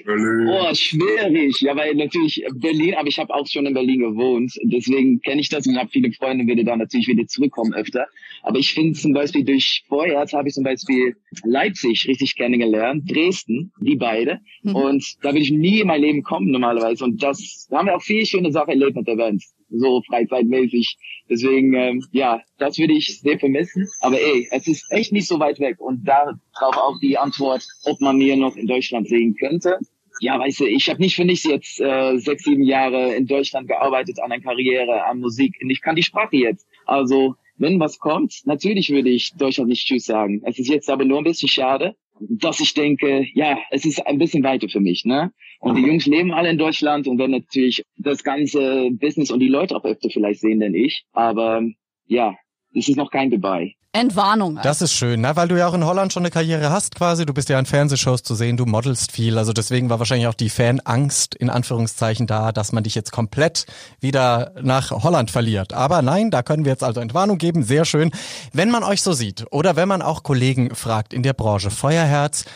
Oh, 0.48 0.74
schwierig. 0.74 1.60
Ja, 1.60 1.76
weil 1.76 1.94
natürlich 1.94 2.42
Berlin, 2.54 2.94
aber 2.94 3.08
ich 3.08 3.18
habe 3.18 3.34
auch 3.34 3.46
schon 3.46 3.66
in 3.66 3.74
Berlin 3.74 4.00
gewohnt. 4.00 4.54
Deswegen 4.62 5.20
kenne 5.20 5.42
ich 5.42 5.50
das 5.50 5.66
und 5.66 5.76
habe 5.76 5.90
viele 5.90 6.10
Freunde, 6.12 6.46
würde 6.46 6.64
da 6.64 6.76
natürlich 6.76 7.08
wieder 7.08 7.26
zurückkommen 7.26 7.74
öfter. 7.74 8.06
Aber 8.42 8.58
ich 8.58 8.72
finde 8.72 8.98
zum 8.98 9.12
Beispiel 9.12 9.44
durch 9.44 9.84
Vorherz 9.86 10.32
habe 10.32 10.48
ich 10.48 10.54
zum 10.54 10.64
Beispiel 10.64 11.14
Leipzig 11.44 12.08
richtig 12.08 12.36
kennengelernt, 12.36 13.10
Dresden, 13.10 13.72
die 13.82 13.96
beide. 13.96 14.40
Mhm. 14.62 14.76
Und 14.76 15.16
da 15.22 15.30
würde 15.30 15.40
ich 15.40 15.50
nie 15.50 15.80
in 15.80 15.88
mein 15.88 16.00
Leben 16.00 16.22
kommen 16.22 16.50
normalerweise. 16.50 17.04
Und 17.04 17.22
das 17.22 17.66
da 17.68 17.78
haben 17.78 17.86
wir 17.86 17.96
auch 17.96 18.02
viele 18.02 18.24
schöne 18.24 18.50
Sachen 18.50 18.70
erlebt 18.70 18.96
mit 18.96 19.06
der 19.06 19.16
Band. 19.16 19.42
So 19.78 20.02
freizeitmäßig. 20.06 20.96
Deswegen, 21.28 21.74
ähm, 21.74 22.04
ja, 22.12 22.40
das 22.58 22.78
würde 22.78 22.94
ich 22.94 23.20
sehr 23.20 23.38
vermissen. 23.38 23.88
Aber 24.00 24.20
ey, 24.20 24.48
es 24.50 24.66
ist 24.66 24.90
echt 24.90 25.12
nicht 25.12 25.26
so 25.26 25.38
weit 25.40 25.60
weg. 25.60 25.80
Und 25.80 26.06
darauf 26.06 26.76
auch 26.76 26.98
die 27.00 27.18
Antwort, 27.18 27.64
ob 27.84 28.00
man 28.00 28.18
mir 28.18 28.36
noch 28.36 28.56
in 28.56 28.66
Deutschland 28.66 29.08
sehen 29.08 29.34
könnte. 29.38 29.78
Ja, 30.20 30.38
weißt 30.38 30.60
du, 30.60 30.66
ich 30.66 30.88
habe 30.88 31.00
nicht 31.00 31.16
für 31.16 31.24
nichts 31.24 31.44
jetzt 31.44 31.80
äh, 31.80 32.16
sechs, 32.18 32.44
sieben 32.44 32.62
Jahre 32.62 33.14
in 33.14 33.26
Deutschland 33.26 33.68
gearbeitet 33.68 34.20
an 34.20 34.30
einer 34.30 34.42
Karriere, 34.42 35.04
an 35.04 35.18
Musik. 35.18 35.56
Und 35.62 35.70
ich 35.70 35.80
kann 35.80 35.96
die 35.96 36.02
Sprache 36.02 36.36
jetzt. 36.36 36.66
Also, 36.86 37.34
wenn 37.56 37.80
was 37.80 37.98
kommt, 37.98 38.42
natürlich 38.44 38.90
würde 38.90 39.10
ich 39.10 39.32
Deutschland 39.36 39.68
nicht 39.68 39.86
Tschüss 39.86 40.06
sagen. 40.06 40.42
Es 40.44 40.58
ist 40.58 40.68
jetzt 40.68 40.90
aber 40.90 41.04
nur 41.04 41.18
ein 41.18 41.24
bisschen 41.24 41.48
schade, 41.48 41.96
dass 42.28 42.60
ich 42.60 42.74
denke, 42.74 43.26
ja, 43.34 43.58
es 43.70 43.84
ist 43.84 44.06
ein 44.06 44.18
bisschen 44.18 44.44
weiter 44.44 44.68
für 44.68 44.80
mich, 44.80 45.04
ne? 45.04 45.32
Und 45.60 45.76
die 45.76 45.82
Jungs 45.82 46.06
leben 46.06 46.32
alle 46.32 46.50
in 46.50 46.58
Deutschland 46.58 47.06
und 47.06 47.18
werden 47.18 47.32
natürlich 47.32 47.82
das 47.96 48.22
ganze 48.22 48.90
Business 48.92 49.30
und 49.30 49.40
die 49.40 49.48
Leute 49.48 49.76
auch 49.76 49.84
öfter 49.84 50.10
vielleicht 50.10 50.40
sehen 50.40 50.60
denn 50.60 50.74
ich. 50.74 51.04
Aber 51.12 51.62
ja, 52.06 52.36
es 52.74 52.88
ist 52.88 52.96
noch 52.96 53.10
kein 53.10 53.30
Goodbye. 53.30 53.74
Entwarnung. 53.94 54.58
Das 54.60 54.82
ist 54.82 54.92
schön, 54.92 55.20
ne? 55.20 55.36
weil 55.36 55.46
du 55.46 55.56
ja 55.56 55.68
auch 55.68 55.74
in 55.74 55.84
Holland 55.84 56.12
schon 56.12 56.22
eine 56.24 56.32
Karriere 56.32 56.70
hast 56.70 56.96
quasi. 56.96 57.24
Du 57.24 57.32
bist 57.32 57.48
ja 57.48 57.60
in 57.60 57.64
Fernsehshows 57.64 58.24
zu 58.24 58.34
sehen, 58.34 58.56
du 58.56 58.66
modelst 58.66 59.12
viel. 59.12 59.38
Also 59.38 59.52
deswegen 59.52 59.88
war 59.88 60.00
wahrscheinlich 60.00 60.26
auch 60.26 60.34
die 60.34 60.50
Fanangst 60.50 61.36
in 61.36 61.48
Anführungszeichen 61.48 62.26
da, 62.26 62.50
dass 62.50 62.72
man 62.72 62.82
dich 62.82 62.96
jetzt 62.96 63.12
komplett 63.12 63.66
wieder 64.00 64.52
nach 64.60 64.90
Holland 64.90 65.30
verliert. 65.30 65.72
Aber 65.72 66.02
nein, 66.02 66.32
da 66.32 66.42
können 66.42 66.64
wir 66.64 66.72
jetzt 66.72 66.82
also 66.82 67.00
Entwarnung 67.00 67.38
geben. 67.38 67.62
Sehr 67.62 67.84
schön. 67.84 68.10
Wenn 68.52 68.68
man 68.68 68.82
euch 68.82 69.00
so 69.00 69.12
sieht 69.12 69.46
oder 69.52 69.76
wenn 69.76 69.86
man 69.86 70.02
auch 70.02 70.24
Kollegen 70.24 70.74
fragt 70.74 71.14
in 71.14 71.22
der 71.22 71.32
Branche, 71.32 71.70
Feuerherz, 71.70 72.46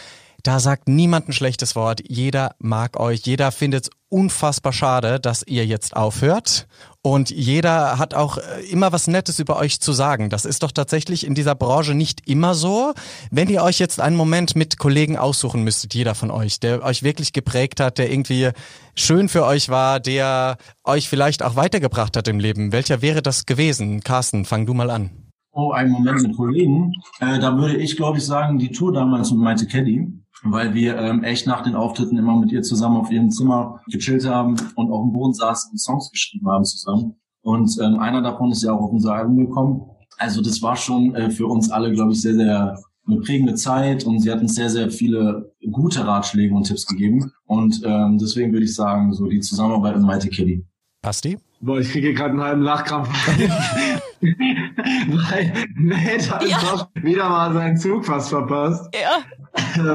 da 0.43 0.61
sagt 0.61 0.89
niemand 0.89 1.29
ein 1.29 1.33
schlechtes 1.33 1.77
Wort. 1.77 2.01
Jeder 2.07 2.57
mag 2.59 2.99
euch. 2.99 3.21
Jeder 3.21 3.53
findet 3.53 3.85
es 3.85 3.91
unfassbar 4.11 4.73
schade, 4.73 5.21
dass 5.21 5.43
ihr 5.47 5.67
jetzt 5.67 5.97
aufhört. 5.97 6.67
Und 7.03 7.31
jeder 7.31 7.99
hat 7.99 8.13
auch 8.15 8.39
äh, 8.39 8.63
immer 8.71 8.93
was 8.93 9.07
Nettes 9.07 9.39
über 9.39 9.57
euch 9.57 9.81
zu 9.81 9.93
sagen. 9.93 10.31
Das 10.31 10.45
ist 10.45 10.63
doch 10.63 10.73
tatsächlich 10.73 11.27
in 11.27 11.35
dieser 11.35 11.55
Branche 11.55 11.95
nicht 11.95 12.29
immer 12.29 12.55
so. 12.55 12.93
Wenn 13.31 13.49
ihr 13.49 13.63
euch 13.63 13.79
jetzt 13.79 14.01
einen 14.01 14.17
Moment 14.17 14.57
mit 14.57 14.79
Kollegen 14.79 15.17
aussuchen 15.17 15.63
müsstet, 15.63 15.95
jeder 15.95 16.15
von 16.15 16.31
euch, 16.31 16.61
der 16.61 16.83
euch 16.83 17.03
wirklich 17.03 17.33
geprägt 17.33 17.81
hat, 17.81 17.99
der 17.99 18.11
irgendwie 18.11 18.51
schön 18.95 19.29
für 19.29 19.45
euch 19.45 19.69
war, 19.69 20.01
der 20.01 20.59
euch 20.85 21.09
vielleicht 21.09 21.43
auch 21.43 21.57
weitergebracht 21.57 22.17
hat 22.17 22.29
im 22.29 22.41
Leben, 22.41 22.73
welcher 22.73 23.01
wäre 23.01 23.23
das 23.23 23.47
gewesen? 23.47 24.01
Carsten, 24.01 24.45
fang 24.45 24.67
du 24.67 24.75
mal 24.75 24.91
an. 24.91 25.11
Oh, 25.53 25.73
einen 25.73 25.91
Moment 25.91 26.23
mit 26.23 26.37
Kollegen. 26.37 26.93
Äh, 27.21 27.39
da 27.41 27.57
würde 27.57 27.77
ich, 27.77 27.97
glaube 27.97 28.19
ich, 28.19 28.25
sagen, 28.25 28.59
die 28.59 28.71
Tour 28.71 28.93
damals 28.93 29.31
mit 29.31 29.41
Maite 29.41 29.67
Caddy, 29.67 30.07
weil 30.43 30.75
wir 30.75 30.97
ähm, 30.99 31.25
echt 31.25 31.47
nach 31.47 31.63
den 31.63 31.75
Auftritten 31.75 32.17
immer 32.17 32.39
mit 32.39 32.53
ihr 32.53 32.63
zusammen 32.63 32.97
auf 32.97 33.11
ihrem 33.11 33.31
Zimmer 33.31 33.81
gechillt 33.91 34.27
haben 34.27 34.57
und 34.75 34.91
auf 34.91 35.03
dem 35.03 35.13
Boden 35.13 35.35
saßen 35.35 35.73
und 35.73 35.79
Songs 35.79 36.11
geschrieben 36.11 36.49
haben 36.49 36.65
zusammen. 36.65 37.17
Und 37.43 37.77
ähm, 37.81 37.99
einer 37.99 38.23
davon 38.23 38.53
ist 38.53 38.63
ja 38.63 38.73
auch 38.73 38.83
auf 38.83 38.93
unser 38.93 39.15
Album 39.15 39.37
gekommen. 39.37 39.83
Also 40.17 40.43
das 40.43 40.61
war 40.63 40.77
schon 40.77 41.15
äh, 41.15 41.31
für 41.31 41.47
uns 41.47 41.71
alle, 41.71 41.93
glaube 41.93 42.13
ich, 42.13 42.21
sehr, 42.21 42.35
sehr 42.35 42.79
eine 43.07 43.21
prägende 43.21 43.55
Zeit 43.55 44.05
und 44.05 44.21
sie 44.21 44.31
hat 44.31 44.41
uns 44.41 44.55
sehr, 44.55 44.69
sehr 44.69 44.91
viele 44.91 45.53
gute 45.73 46.07
Ratschläge 46.07 46.55
und 46.55 46.65
Tipps 46.65 46.87
gegeben. 46.87 47.33
Und 47.47 47.81
ähm, 47.85 48.19
deswegen 48.19 48.53
würde 48.53 48.65
ich 48.65 48.75
sagen, 48.75 49.13
so 49.15 49.27
die 49.27 49.41
Zusammenarbeit 49.41 49.97
mit 49.97 50.05
Maite 50.05 50.29
Caddy. 50.29 50.65
Basti? 51.01 51.39
Boah, 51.61 51.81
ich 51.81 51.91
kriege 51.91 52.13
gerade 52.13 52.31
einen 52.31 52.43
halben 52.43 52.63
Lachkrampf. 52.63 53.09
Weil 54.21 55.53
Nate 55.77 56.31
hat 56.31 56.49
Ja. 56.49 56.59
doch 56.61 56.89
wieder 57.03 57.29
mal 57.29 57.53
seinen 57.53 57.77
Zug 57.77 58.05
fast 58.05 58.31
verpasst. 58.31 58.89
Ja. 58.95 59.25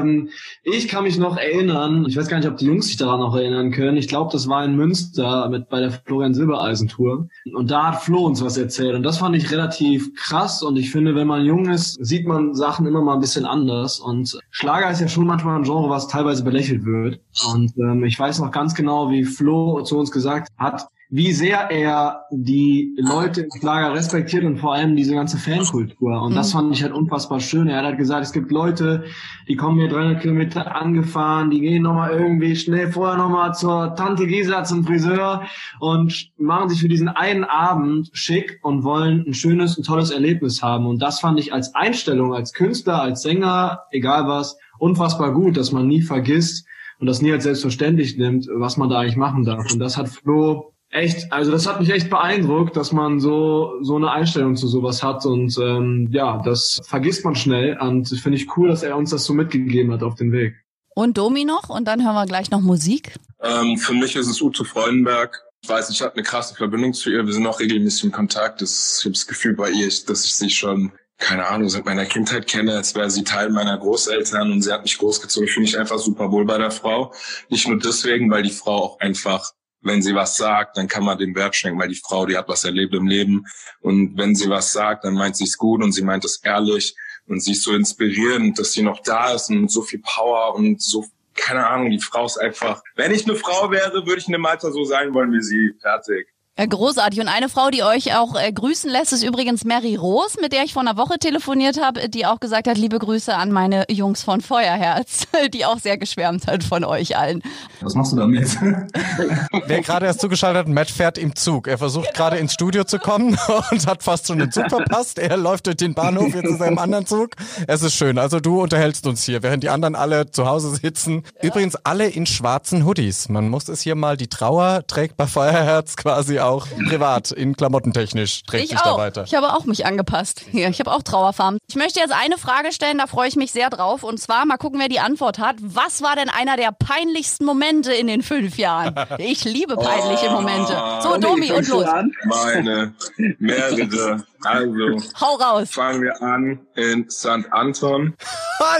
Ähm, 0.00 0.28
ich 0.62 0.88
kann 0.88 1.04
mich 1.04 1.18
noch 1.18 1.36
erinnern, 1.36 2.04
ich 2.08 2.16
weiß 2.16 2.28
gar 2.28 2.38
nicht, 2.38 2.48
ob 2.48 2.56
die 2.56 2.66
Jungs 2.66 2.86
sich 2.86 2.96
daran 2.96 3.20
noch 3.20 3.34
erinnern 3.36 3.70
können. 3.70 3.96
Ich 3.96 4.08
glaube, 4.08 4.30
das 4.32 4.48
war 4.48 4.64
in 4.64 4.76
Münster 4.76 5.48
mit 5.48 5.68
bei 5.68 5.80
der 5.80 5.90
Florian 5.90 6.34
Silbereisen 6.34 6.88
Tour. 6.88 7.28
Und 7.54 7.70
da 7.70 7.88
hat 7.92 8.02
Flo 8.02 8.24
uns 8.26 8.42
was 8.44 8.56
erzählt. 8.56 8.94
Und 8.94 9.02
das 9.04 9.18
fand 9.18 9.36
ich 9.36 9.50
relativ 9.50 10.14
krass. 10.14 10.62
Und 10.62 10.76
ich 10.76 10.90
finde, 10.90 11.14
wenn 11.14 11.26
man 11.26 11.44
jung 11.44 11.68
ist, 11.70 11.96
sieht 12.04 12.26
man 12.26 12.54
Sachen 12.54 12.86
immer 12.86 13.00
mal 13.02 13.14
ein 13.14 13.20
bisschen 13.20 13.46
anders. 13.46 14.00
Und 14.00 14.38
Schlager 14.50 14.90
ist 14.90 15.00
ja 15.00 15.08
schon 15.08 15.26
manchmal 15.26 15.56
ein 15.56 15.62
Genre, 15.64 15.88
was 15.88 16.08
teilweise 16.08 16.44
belächelt 16.44 16.84
wird. 16.84 17.20
Und 17.52 17.72
ähm, 17.78 18.04
ich 18.04 18.18
weiß 18.18 18.40
noch 18.40 18.50
ganz 18.50 18.74
genau, 18.74 19.10
wie 19.10 19.24
Flo 19.24 19.82
zu 19.82 19.98
uns 19.98 20.10
gesagt 20.10 20.48
hat, 20.58 20.86
wie 21.14 21.30
sehr 21.30 21.70
er 21.70 22.24
die 22.32 22.92
Leute 22.98 23.42
im 23.42 23.48
Lager 23.62 23.94
respektiert 23.94 24.42
und 24.42 24.58
vor 24.58 24.74
allem 24.74 24.96
diese 24.96 25.14
ganze 25.14 25.38
Fankultur. 25.38 26.20
Und 26.20 26.34
das 26.34 26.52
mhm. 26.52 26.58
fand 26.58 26.74
ich 26.74 26.82
halt 26.82 26.92
unfassbar 26.92 27.38
schön. 27.38 27.68
Er 27.68 27.86
hat 27.86 27.98
gesagt, 27.98 28.24
es 28.24 28.32
gibt 28.32 28.50
Leute, 28.50 29.04
die 29.46 29.54
kommen 29.54 29.78
hier 29.78 29.88
300 29.88 30.20
Kilometer 30.22 30.74
angefahren, 30.74 31.50
die 31.52 31.60
gehen 31.60 31.84
nochmal 31.84 32.10
irgendwie 32.10 32.56
schnell 32.56 32.90
vorher 32.90 33.16
nochmal 33.16 33.54
zur 33.54 33.94
Tante 33.94 34.26
Gisa 34.26 34.64
zum 34.64 34.82
Friseur 34.82 35.44
und 35.78 36.32
machen 36.36 36.68
sich 36.68 36.80
für 36.80 36.88
diesen 36.88 37.06
einen 37.06 37.44
Abend 37.44 38.10
schick 38.12 38.58
und 38.64 38.82
wollen 38.82 39.24
ein 39.24 39.34
schönes, 39.34 39.78
ein 39.78 39.84
tolles 39.84 40.10
Erlebnis 40.10 40.64
haben. 40.64 40.84
Und 40.84 41.00
das 41.00 41.20
fand 41.20 41.38
ich 41.38 41.52
als 41.52 41.76
Einstellung, 41.76 42.34
als 42.34 42.52
Künstler, 42.52 43.00
als 43.00 43.22
Sänger, 43.22 43.84
egal 43.92 44.26
was, 44.26 44.58
unfassbar 44.80 45.32
gut, 45.32 45.56
dass 45.56 45.70
man 45.70 45.86
nie 45.86 46.02
vergisst 46.02 46.66
und 46.98 47.06
das 47.06 47.22
nie 47.22 47.30
als 47.30 47.44
selbstverständlich 47.44 48.18
nimmt, 48.18 48.48
was 48.52 48.76
man 48.76 48.88
da 48.88 48.98
eigentlich 48.98 49.16
machen 49.16 49.44
darf. 49.44 49.70
Und 49.72 49.78
das 49.78 49.96
hat 49.96 50.08
Flo 50.08 50.73
echt, 50.94 51.32
also 51.32 51.50
das 51.50 51.66
hat 51.66 51.80
mich 51.80 51.90
echt 51.90 52.08
beeindruckt, 52.08 52.76
dass 52.76 52.92
man 52.92 53.20
so 53.20 53.74
so 53.82 53.96
eine 53.96 54.10
Einstellung 54.10 54.56
zu 54.56 54.68
sowas 54.68 55.02
hat 55.02 55.26
und 55.26 55.56
ähm, 55.58 56.08
ja, 56.10 56.40
das 56.44 56.80
vergisst 56.84 57.24
man 57.24 57.34
schnell 57.34 57.76
und 57.78 58.08
finde 58.08 58.38
ich 58.38 58.56
cool, 58.56 58.68
dass 58.68 58.82
er 58.82 58.96
uns 58.96 59.10
das 59.10 59.24
so 59.24 59.34
mitgegeben 59.34 59.92
hat 59.92 60.02
auf 60.02 60.14
den 60.14 60.32
Weg. 60.32 60.54
Und 60.94 61.18
Domi 61.18 61.44
noch 61.44 61.68
und 61.68 61.86
dann 61.86 62.04
hören 62.04 62.14
wir 62.14 62.26
gleich 62.26 62.50
noch 62.50 62.60
Musik. 62.60 63.14
Ähm, 63.42 63.76
für 63.76 63.94
mich 63.94 64.14
ist 64.14 64.28
es 64.28 64.40
Ute 64.40 64.64
Freudenberg. 64.64 65.42
Ich 65.62 65.68
weiß, 65.68 65.90
ich 65.90 66.02
habe 66.02 66.14
eine 66.14 66.22
krasse 66.22 66.54
Verbindung 66.54 66.92
zu 66.92 67.10
ihr. 67.10 67.26
Wir 67.26 67.32
sind 67.32 67.46
auch 67.46 67.58
regelmäßig 67.58 68.04
in 68.04 68.12
Kontakt. 68.12 68.60
Das, 68.62 68.98
ich 69.00 69.04
habe 69.06 69.14
das 69.14 69.26
Gefühl 69.26 69.54
bei 69.54 69.70
ihr, 69.70 69.88
dass 70.06 70.24
ich 70.24 70.34
sie 70.34 70.50
schon 70.50 70.92
keine 71.16 71.46
Ahnung, 71.46 71.68
seit 71.68 71.84
meiner 71.84 72.06
Kindheit 72.06 72.46
kenne, 72.46 72.74
als 72.74 72.94
wäre 72.94 73.08
sie 73.08 73.24
Teil 73.24 73.48
meiner 73.48 73.78
Großeltern 73.78 74.50
und 74.50 74.62
sie 74.62 74.72
hat 74.72 74.82
mich 74.82 74.98
großgezogen. 74.98 75.46
Ich 75.46 75.54
fühle 75.54 75.64
mich 75.64 75.78
einfach 75.78 75.98
super 75.98 76.30
wohl 76.32 76.44
bei 76.44 76.58
der 76.58 76.72
Frau. 76.72 77.14
Nicht 77.48 77.68
nur 77.68 77.78
deswegen, 77.78 78.30
weil 78.30 78.42
die 78.42 78.50
Frau 78.50 78.76
auch 78.76 79.00
einfach, 79.00 79.52
wenn 79.84 80.02
sie 80.02 80.14
was 80.14 80.36
sagt, 80.36 80.76
dann 80.76 80.88
kann 80.88 81.04
man 81.04 81.18
den 81.18 81.34
Wert 81.34 81.54
schenken, 81.54 81.78
weil 81.78 81.88
die 81.88 82.00
Frau, 82.02 82.26
die 82.26 82.36
hat 82.36 82.48
was 82.48 82.64
erlebt 82.64 82.94
im 82.94 83.06
Leben. 83.06 83.44
Und 83.80 84.16
wenn 84.16 84.34
sie 84.34 84.48
was 84.48 84.72
sagt, 84.72 85.04
dann 85.04 85.14
meint 85.14 85.36
sie 85.36 85.44
es 85.44 85.56
gut 85.56 85.82
und 85.82 85.92
sie 85.92 86.02
meint 86.02 86.24
es 86.24 86.40
ehrlich 86.42 86.96
und 87.26 87.42
sie 87.42 87.52
ist 87.52 87.62
so 87.62 87.74
inspirierend, 87.74 88.58
dass 88.58 88.72
sie 88.72 88.82
noch 88.82 89.00
da 89.00 89.34
ist 89.34 89.50
und 89.50 89.70
so 89.70 89.82
viel 89.82 90.00
Power 90.00 90.54
und 90.54 90.82
so 90.82 91.04
keine 91.36 91.66
Ahnung, 91.66 91.90
die 91.90 92.00
Frau 92.00 92.24
ist 92.26 92.38
einfach, 92.38 92.80
wenn 92.94 93.12
ich 93.12 93.26
eine 93.26 93.34
Frau 93.34 93.70
wäre, 93.70 94.06
würde 94.06 94.18
ich 94.18 94.26
in 94.28 94.32
dem 94.32 94.46
Alter 94.46 94.70
so 94.70 94.84
sein 94.84 95.12
wollen 95.14 95.32
wie 95.32 95.42
sie. 95.42 95.74
Fertig. 95.80 96.28
Äh, 96.56 96.68
großartig. 96.68 97.20
Und 97.20 97.26
eine 97.26 97.48
Frau, 97.48 97.70
die 97.70 97.82
euch 97.82 98.16
auch 98.16 98.36
äh, 98.36 98.52
grüßen 98.52 98.88
lässt, 98.88 99.12
ist 99.12 99.24
übrigens 99.24 99.64
Mary 99.64 99.96
Rose, 99.96 100.38
mit 100.40 100.52
der 100.52 100.62
ich 100.62 100.72
vor 100.72 100.82
einer 100.82 100.96
Woche 100.96 101.18
telefoniert 101.18 101.82
habe, 101.82 102.08
die 102.08 102.26
auch 102.26 102.38
gesagt 102.38 102.68
hat, 102.68 102.78
liebe 102.78 102.96
Grüße 102.96 103.34
an 103.34 103.50
meine 103.50 103.86
Jungs 103.90 104.22
von 104.22 104.40
Feuerherz, 104.40 105.26
die 105.52 105.64
auch 105.64 105.80
sehr 105.80 105.98
geschwärmt 105.98 106.46
hat 106.46 106.62
von 106.62 106.84
euch 106.84 107.16
allen. 107.16 107.42
Was 107.80 107.96
machst 107.96 108.12
du 108.12 108.16
damit? 108.16 108.56
Wer 109.66 109.80
gerade 109.80 110.06
erst 110.06 110.20
zugeschaltet 110.20 110.60
hat, 110.60 110.68
Matt 110.68 110.92
fährt 110.92 111.18
im 111.18 111.34
Zug. 111.34 111.66
Er 111.66 111.76
versucht 111.76 112.14
genau. 112.14 112.16
gerade 112.16 112.36
ins 112.36 112.52
Studio 112.52 112.84
zu 112.84 113.00
kommen 113.00 113.36
und 113.72 113.86
hat 113.88 114.04
fast 114.04 114.28
schon 114.28 114.38
den 114.38 114.52
Zug 114.52 114.68
verpasst. 114.68 115.18
Er 115.18 115.36
läuft 115.36 115.66
durch 115.66 115.76
den 115.76 115.94
Bahnhof, 115.94 116.36
jetzt 116.36 116.48
ist 116.48 116.60
er 116.60 116.68
im 116.68 116.78
anderen 116.78 117.04
Zug. 117.04 117.30
Es 117.66 117.82
ist 117.82 117.94
schön. 117.94 118.16
Also 118.16 118.38
du 118.38 118.62
unterhältst 118.62 119.08
uns 119.08 119.24
hier, 119.24 119.42
während 119.42 119.64
die 119.64 119.70
anderen 119.70 119.96
alle 119.96 120.30
zu 120.30 120.46
Hause 120.46 120.76
sitzen. 120.76 121.24
Ja. 121.42 121.48
Übrigens 121.48 121.74
alle 121.74 122.06
in 122.06 122.26
schwarzen 122.26 122.84
Hoodies. 122.84 123.28
Man 123.28 123.48
muss 123.48 123.68
es 123.68 123.80
hier 123.80 123.96
mal, 123.96 124.16
die 124.16 124.28
Trauer 124.28 124.86
trägt 124.86 125.16
bei 125.16 125.26
Feuerherz 125.26 125.96
quasi 125.96 126.43
auch 126.44 126.66
privat, 126.88 127.30
in 127.30 127.56
klamottentechnisch 127.56 128.42
trägt 128.44 128.64
ich 128.64 128.70
sich 128.70 128.78
auch. 128.78 128.84
da 128.84 128.96
weiter. 128.96 129.24
Ich 129.24 129.34
habe 129.34 129.52
auch 129.52 129.64
mich 129.64 129.86
angepasst. 129.86 130.44
Hier, 130.50 130.68
ich 130.68 130.80
habe 130.80 130.92
auch 130.92 131.02
Trauerfarben. 131.02 131.58
Ich 131.68 131.76
möchte 131.76 132.00
jetzt 132.00 132.12
eine 132.12 132.38
Frage 132.38 132.72
stellen, 132.72 132.98
da 132.98 133.06
freue 133.06 133.28
ich 133.28 133.36
mich 133.36 133.52
sehr 133.52 133.70
drauf. 133.70 134.02
Und 134.02 134.20
zwar, 134.20 134.46
mal 134.46 134.56
gucken, 134.56 134.78
wer 134.80 134.88
die 134.88 135.00
Antwort 135.00 135.38
hat. 135.38 135.56
Was 135.60 136.02
war 136.02 136.16
denn 136.16 136.28
einer 136.28 136.56
der 136.56 136.72
peinlichsten 136.72 137.44
Momente 137.44 137.92
in 137.92 138.06
den 138.06 138.22
fünf 138.22 138.58
Jahren? 138.58 138.94
Ich 139.18 139.44
liebe 139.44 139.76
peinliche 139.76 140.30
Momente. 140.30 140.76
So, 141.02 141.16
Domi, 141.18 141.52
und 141.52 141.66
los. 141.68 141.86
Meine, 142.24 142.94
mehrere. 143.38 144.24
Also, 144.44 145.02
hau 145.20 145.34
raus. 145.36 145.70
Fangen 145.70 146.02
wir 146.02 146.20
an 146.22 146.66
in 146.74 147.08
St. 147.10 147.46
Anton. 147.50 148.14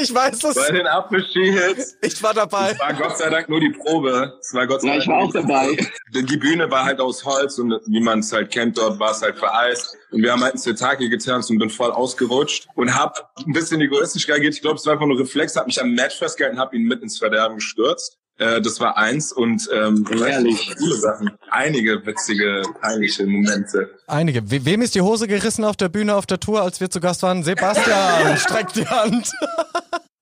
ich 0.00 0.14
weiß 0.14 0.38
das. 0.40 0.54
Bei 0.54 0.71
den 0.73 0.87
Apfelski-Hits. 0.87 1.97
Ich 2.02 2.23
war 2.23 2.35
dabei. 2.35 2.73
Es 2.73 2.80
war 2.80 2.94
Gott 2.94 3.18
sei 3.18 3.30
Dank 3.30 3.49
nur 3.49 3.61
die 3.61 3.71
Probe. 3.71 4.37
Es 4.40 4.52
war 4.54 4.66
Gott 4.66 4.83
sei 4.83 4.88
ja, 4.88 4.97
ich 4.99 5.06
war 5.09 5.18
auch 5.18 5.33
dabei. 5.33 5.76
Die 6.12 6.37
Bühne 6.37 6.71
war 6.71 6.85
halt 6.85 7.00
aus 7.00 7.25
Holz 7.25 7.59
und 7.59 7.80
wie 7.87 8.00
man 8.00 8.21
es 8.21 8.33
halt 8.33 8.50
kennt, 8.50 8.78
dort 8.78 8.99
war 8.99 9.11
es 9.11 9.23
halt 9.23 9.38
vereist. 9.38 9.97
Und 10.11 10.23
wir 10.23 10.33
haben 10.33 10.42
halt 10.42 10.54
ein 10.54 10.59
Sirtaki 10.59 11.09
getanzt 11.09 11.50
und 11.50 11.59
bin 11.59 11.71
voll 11.71 11.90
ausgerutscht 11.90 12.68
und 12.75 12.94
hab 12.94 13.33
ein 13.44 13.52
bisschen 13.52 13.80
egoistisch 13.80 14.28
reagiert. 14.28 14.54
Ich 14.54 14.62
glaube, 14.62 14.76
es 14.76 14.87
war 14.87 14.94
einfach 14.94 15.06
nur 15.06 15.18
Reflex, 15.18 15.56
hab 15.56 15.66
mich 15.66 15.80
am 15.80 15.92
Match 15.92 16.16
festgehalten, 16.16 16.59
hab 16.59 16.73
ihn 16.73 16.85
mit 16.85 17.02
ins 17.02 17.18
Verderben 17.18 17.56
gestürzt. 17.56 18.18
Äh, 18.38 18.60
das 18.60 18.80
war 18.80 18.96
eins 18.96 19.32
und 19.32 19.68
ähm, 19.72 20.04
Ehrlich. 20.10 20.72
viele 20.76 20.96
Sachen. 20.96 21.30
Einige 21.50 22.04
witzige, 22.04 22.62
peinliche 22.80 23.26
Momente. 23.26 23.90
Einige. 24.06 24.50
We 24.50 24.64
wem 24.64 24.82
ist 24.82 24.94
die 24.94 25.00
Hose 25.02 25.28
gerissen 25.28 25.64
auf 25.64 25.76
der 25.76 25.88
Bühne 25.88 26.14
auf 26.14 26.26
der 26.26 26.40
Tour, 26.40 26.62
als 26.62 26.80
wir 26.80 26.90
zu 26.90 27.00
Gast 27.00 27.22
waren? 27.22 27.44
Sebastian, 27.44 28.36
streckt 28.36 28.76
die 28.76 28.86
Hand. 28.86 29.30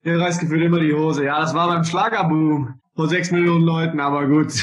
Der 0.04 0.18
reißt 0.18 0.40
gefühlt 0.40 0.62
immer 0.62 0.80
die 0.80 0.92
Hose. 0.92 1.24
Ja, 1.24 1.40
das 1.40 1.54
war 1.54 1.68
beim 1.68 1.84
Schlagerboom 1.84 2.81
vor 2.94 3.08
sechs 3.08 3.30
Millionen 3.30 3.64
Leuten, 3.64 4.00
aber 4.00 4.26
gut. 4.26 4.52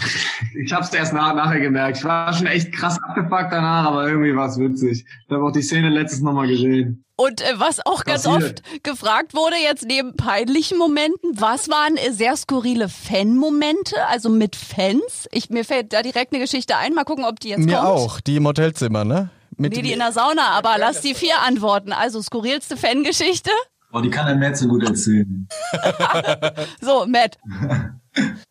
Ich 0.55 0.73
hab's 0.73 0.93
erst 0.93 1.13
nach, 1.13 1.35
nachher 1.35 1.59
gemerkt. 1.59 1.97
Ich 1.97 2.03
war 2.03 2.33
schon 2.33 2.47
echt 2.47 2.73
krass 2.73 3.01
abgefuckt 3.01 3.51
danach, 3.51 3.85
aber 3.85 4.07
irgendwie 4.07 4.35
war 4.35 4.47
es 4.47 4.57
witzig. 4.57 5.05
Ich 5.05 5.31
habe 5.33 5.43
auch 5.43 5.51
die 5.51 5.61
Szene 5.61 5.89
letztes 5.89 6.21
nochmal 6.21 6.47
gesehen. 6.47 7.05
Und 7.15 7.41
äh, 7.41 7.53
was 7.57 7.85
auch 7.85 8.03
ganz 8.03 8.23
Passiert. 8.23 8.63
oft 8.65 8.83
gefragt 8.83 9.33
wurde, 9.33 9.55
jetzt 9.61 9.85
neben 9.85 10.15
peinlichen 10.15 10.77
Momenten, 10.77 11.31
was 11.39 11.69
waren 11.69 11.97
äh, 11.97 12.11
sehr 12.11 12.35
skurrile 12.35 12.89
Fan-Momente, 12.89 13.95
also 14.07 14.29
mit 14.29 14.55
Fans? 14.55 15.27
Ich, 15.31 15.49
mir 15.49 15.63
fällt 15.63 15.93
da 15.93 16.01
direkt 16.01 16.33
eine 16.33 16.41
Geschichte 16.41 16.77
ein. 16.77 16.93
Mal 16.93 17.05
gucken, 17.05 17.25
ob 17.25 17.39
die 17.39 17.49
jetzt 17.49 17.59
mir 17.59 17.77
kommt. 17.77 17.83
Mir 17.83 17.89
auch, 17.89 18.21
die 18.21 18.37
im 18.37 18.47
Hotelzimmer, 18.47 19.05
ne? 19.05 19.29
Mit 19.55 19.75
nee, 19.75 19.81
die 19.81 19.91
in 19.91 19.99
der 19.99 20.13
Sauna, 20.13 20.47
aber 20.51 20.75
lass 20.77 21.01
die 21.01 21.13
vier 21.13 21.41
antworten. 21.45 21.93
Also 21.93 22.21
skurrilste 22.21 22.75
Fangeschichte? 22.75 23.51
Oh, 23.91 24.01
die 24.01 24.09
kann 24.09 24.25
der 24.25 24.35
Matt 24.35 24.57
so 24.57 24.67
gut 24.67 24.83
erzählen. 24.83 25.47
so, 26.81 27.05
Matt. 27.05 27.37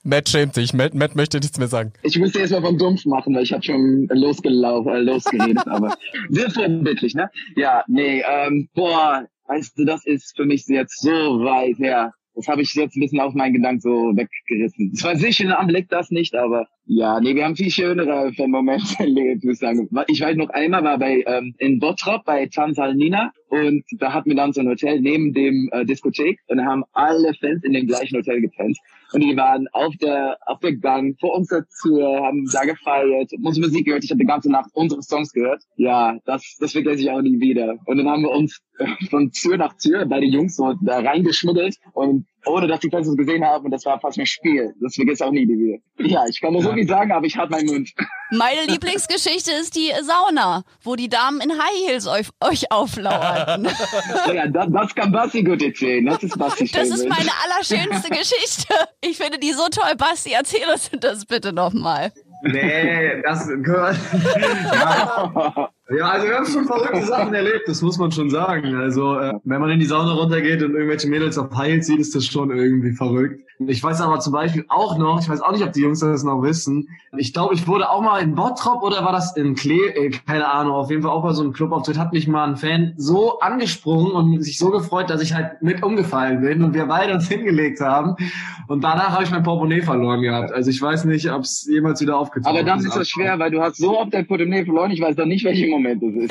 Matt 0.08 0.30
schämt 0.30 0.54
sich. 0.54 0.72
Matt, 0.72 0.94
Matt 0.94 1.14
möchte 1.14 1.38
nichts 1.38 1.58
mehr 1.58 1.68
sagen. 1.68 1.92
Ich 2.02 2.18
müsste 2.18 2.38
erst 2.38 2.52
mal 2.52 2.62
vom 2.62 2.78
Dumpf 2.78 3.04
machen, 3.04 3.34
weil 3.34 3.42
ich 3.42 3.52
habe 3.52 3.62
schon 3.62 4.08
losgelaufen, 4.10 4.90
äh, 4.90 5.00
losgeredet, 5.00 5.68
aber 5.68 5.94
sehr 6.30 6.50
vorbildlich, 6.50 7.14
ne? 7.14 7.30
Ja, 7.56 7.84
nee, 7.88 8.22
ähm, 8.26 8.70
boah, 8.74 9.26
weißt 9.48 9.78
du, 9.78 9.84
das 9.84 10.06
ist 10.06 10.34
für 10.34 10.46
mich 10.46 10.66
jetzt 10.66 11.02
so 11.02 11.10
weit 11.10 11.78
her. 11.78 12.12
Das 12.34 12.48
habe 12.48 12.62
ich 12.62 12.72
jetzt 12.72 12.96
ein 12.96 13.00
bisschen 13.00 13.20
auf 13.20 13.34
meinen 13.34 13.52
Gedanken 13.52 13.80
so 13.80 13.90
weggerissen. 14.16 14.94
Zwar 14.94 15.16
sicher 15.16 15.58
am 15.58 15.66
Blick 15.66 15.90
das 15.90 16.10
nicht, 16.10 16.34
aber 16.34 16.68
ja, 16.90 17.20
nee, 17.20 17.34
wir 17.34 17.44
haben 17.44 17.54
viel 17.54 17.70
schönere 17.70 18.32
Momente 18.46 18.98
erlebt, 18.98 19.44
muss 19.44 19.54
ich 19.54 19.60
sagen. 19.60 19.88
Ich 20.08 20.22
weiß 20.22 20.36
noch 20.36 20.48
einmal 20.48 20.82
war 20.82 20.98
bei 20.98 21.22
ähm, 21.26 21.54
in 21.58 21.78
Bottrop 21.78 22.24
bei 22.24 22.46
Tanzal 22.46 22.94
Nina 22.94 23.30
und 23.48 23.84
da 23.98 24.14
hatten 24.14 24.30
wir 24.30 24.36
dann 24.36 24.54
so 24.54 24.62
ein 24.62 24.68
Hotel 24.68 24.98
neben 25.00 25.34
dem 25.34 25.68
äh, 25.72 25.84
Diskothek 25.84 26.40
und 26.48 26.64
haben 26.64 26.84
alle 26.94 27.34
Fans 27.34 27.62
in 27.62 27.74
dem 27.74 27.86
gleichen 27.86 28.16
Hotel 28.16 28.40
gepennt. 28.40 28.78
Und 29.12 29.22
die 29.22 29.36
waren 29.36 29.68
auf 29.72 29.94
der, 29.96 30.38
auf 30.46 30.60
der 30.60 30.76
Gang 30.76 31.18
vor 31.20 31.34
unserer 31.34 31.64
Tür, 31.82 32.22
haben 32.22 32.48
da 32.52 32.64
gefeiert, 32.64 33.32
unsere 33.42 33.66
Musik 33.66 33.86
gehört. 33.86 34.04
Ich 34.04 34.10
habe 34.10 34.20
die 34.20 34.26
ganze 34.26 34.50
Nacht 34.50 34.70
unsere 34.72 35.02
Songs 35.02 35.32
gehört. 35.32 35.62
Ja, 35.76 36.18
das, 36.24 36.56
das 36.58 36.72
vergesse 36.72 37.02
ich 37.02 37.10
auch 37.10 37.20
nie 37.20 37.38
wieder. 37.38 37.76
Und 37.84 37.98
dann 37.98 38.08
haben 38.08 38.22
wir 38.22 38.30
uns 38.30 38.62
von 39.10 39.30
Tür 39.32 39.56
nach 39.58 39.74
Tür 39.76 40.06
bei 40.06 40.20
den 40.20 40.32
Jungs 40.32 40.56
so 40.56 40.74
da 40.82 41.00
reingeschmuggelt 41.00 41.76
und 41.92 42.26
ohne 42.48 42.66
dass 42.66 42.80
die 42.80 42.90
Fans 42.90 43.06
es 43.06 43.16
gesehen 43.16 43.44
haben. 43.44 43.64
Und 43.64 43.70
das 43.70 43.84
war 43.84 43.98
fast 44.00 44.18
ein 44.18 44.26
Spiel. 44.26 44.74
Das 44.80 44.94
vergesse 44.94 45.24
ich 45.24 45.28
auch 45.28 45.32
nie 45.32 45.46
wieder. 45.46 45.78
Ja, 45.98 46.26
ich 46.28 46.40
kann 46.40 46.52
nur 46.52 46.62
so 46.62 46.72
viel 46.72 46.86
sagen, 46.86 47.12
aber 47.12 47.26
ich 47.26 47.36
halte 47.36 47.52
meinen 47.52 47.66
Mund. 47.66 47.90
Meine 48.30 48.66
Lieblingsgeschichte 48.66 49.52
ist 49.52 49.74
die 49.76 49.90
Sauna, 50.02 50.62
wo 50.82 50.96
die 50.96 51.08
Damen 51.08 51.40
in 51.40 51.52
High 51.52 51.88
Heels 51.88 52.06
euch, 52.06 52.28
euch 52.40 52.70
auflauern. 52.70 53.68
ja, 54.34 54.46
das, 54.46 54.66
das 54.70 54.94
kann 54.94 55.12
Basti 55.12 55.42
gut 55.42 55.62
erzählen. 55.62 56.04
Das 56.04 56.22
ist 56.22 56.38
Basti 56.38 56.70
Das 56.70 56.88
ist 56.88 57.08
meine 57.08 57.30
allerschönste 57.44 58.10
Geschichte. 58.10 58.74
Ich 59.00 59.16
finde 59.16 59.38
die 59.38 59.52
so 59.52 59.68
toll. 59.68 59.94
Basti, 59.96 60.32
erzähl 60.32 60.68
uns 60.70 60.90
das 61.00 61.24
bitte 61.24 61.52
nochmal. 61.52 62.12
Nee, 62.42 63.22
das 63.22 63.48
gehört. 63.48 63.96
ja. 64.72 65.70
Ja, 65.96 66.10
also 66.10 66.26
wir 66.26 66.36
haben 66.36 66.44
schon 66.44 66.66
verrückte 66.66 67.02
Sachen 67.06 67.32
erlebt, 67.32 67.62
das 67.66 67.80
muss 67.80 67.96
man 67.96 68.12
schon 68.12 68.28
sagen. 68.28 68.74
Also 68.74 69.18
äh, 69.18 69.32
wenn 69.44 69.60
man 69.60 69.70
in 69.70 69.80
die 69.80 69.86
Sauna 69.86 70.12
runtergeht 70.12 70.62
und 70.62 70.74
irgendwelche 70.74 71.08
Mädels 71.08 71.38
auf 71.38 71.54
Heils 71.56 71.86
sieht, 71.86 71.98
ist 71.98 72.14
das 72.14 72.26
schon 72.26 72.50
irgendwie 72.50 72.92
verrückt. 72.92 73.40
Ich 73.66 73.82
weiß 73.82 74.02
aber 74.02 74.20
zum 74.20 74.34
Beispiel 74.34 74.64
auch 74.68 74.98
noch, 74.98 75.20
ich 75.20 75.28
weiß 75.28 75.40
auch 75.40 75.50
nicht, 75.50 75.64
ob 75.64 75.72
die 75.72 75.80
Jungs 75.80 76.00
das 76.00 76.22
noch 76.22 76.42
wissen, 76.42 76.88
ich 77.16 77.32
glaube, 77.32 77.54
ich 77.54 77.66
wurde 77.66 77.90
auch 77.90 78.02
mal 78.02 78.20
in 78.20 78.34
Bottrop 78.34 78.82
oder 78.82 79.04
war 79.04 79.12
das 79.12 79.36
in 79.36 79.54
Klee, 79.54 79.86
äh, 79.88 80.10
keine 80.26 80.46
Ahnung, 80.48 80.74
auf 80.74 80.90
jeden 80.90 81.02
Fall 81.02 81.10
auch 81.10 81.22
bei 81.22 81.32
so 81.32 81.42
einem 81.42 81.52
Clubauftritt, 81.52 81.98
hat 81.98 82.12
mich 82.12 82.28
mal 82.28 82.46
ein 82.46 82.56
Fan 82.56 82.92
so 82.96 83.40
angesprungen 83.40 84.12
und 84.12 84.42
sich 84.42 84.58
so 84.58 84.70
gefreut, 84.70 85.10
dass 85.10 85.22
ich 85.22 85.34
halt 85.34 85.62
mit 85.62 85.82
umgefallen 85.82 86.42
bin 86.42 86.62
und 86.62 86.74
wir 86.74 86.86
beide 86.86 87.14
uns 87.14 87.28
hingelegt 87.28 87.80
haben. 87.80 88.14
Und 88.68 88.84
danach 88.84 89.12
habe 89.12 89.24
ich 89.24 89.30
mein 89.30 89.42
Portemonnaie 89.42 89.80
verloren 89.80 90.20
gehabt. 90.20 90.52
Also 90.52 90.70
ich 90.70 90.80
weiß 90.80 91.06
nicht, 91.06 91.30
ob 91.32 91.42
es 91.42 91.66
jemals 91.66 92.00
wieder 92.00 92.18
aufgetaucht 92.18 92.52
ist. 92.52 92.58
Aber 92.58 92.62
dann 92.62 92.80
ist 92.80 92.94
das 92.94 93.08
schwer, 93.08 93.38
weil 93.38 93.50
du 93.50 93.60
hast 93.60 93.78
so 93.78 93.98
oft 93.98 94.12
dein 94.12 94.26
Portemonnaie 94.26 94.64
verloren, 94.64 94.90
ich 94.90 95.00
weiß 95.00 95.16
dann 95.16 95.28
nicht, 95.28 95.44
welche 95.44 95.66
Moment 95.66 95.77
das 95.84 96.14
ist. 96.14 96.30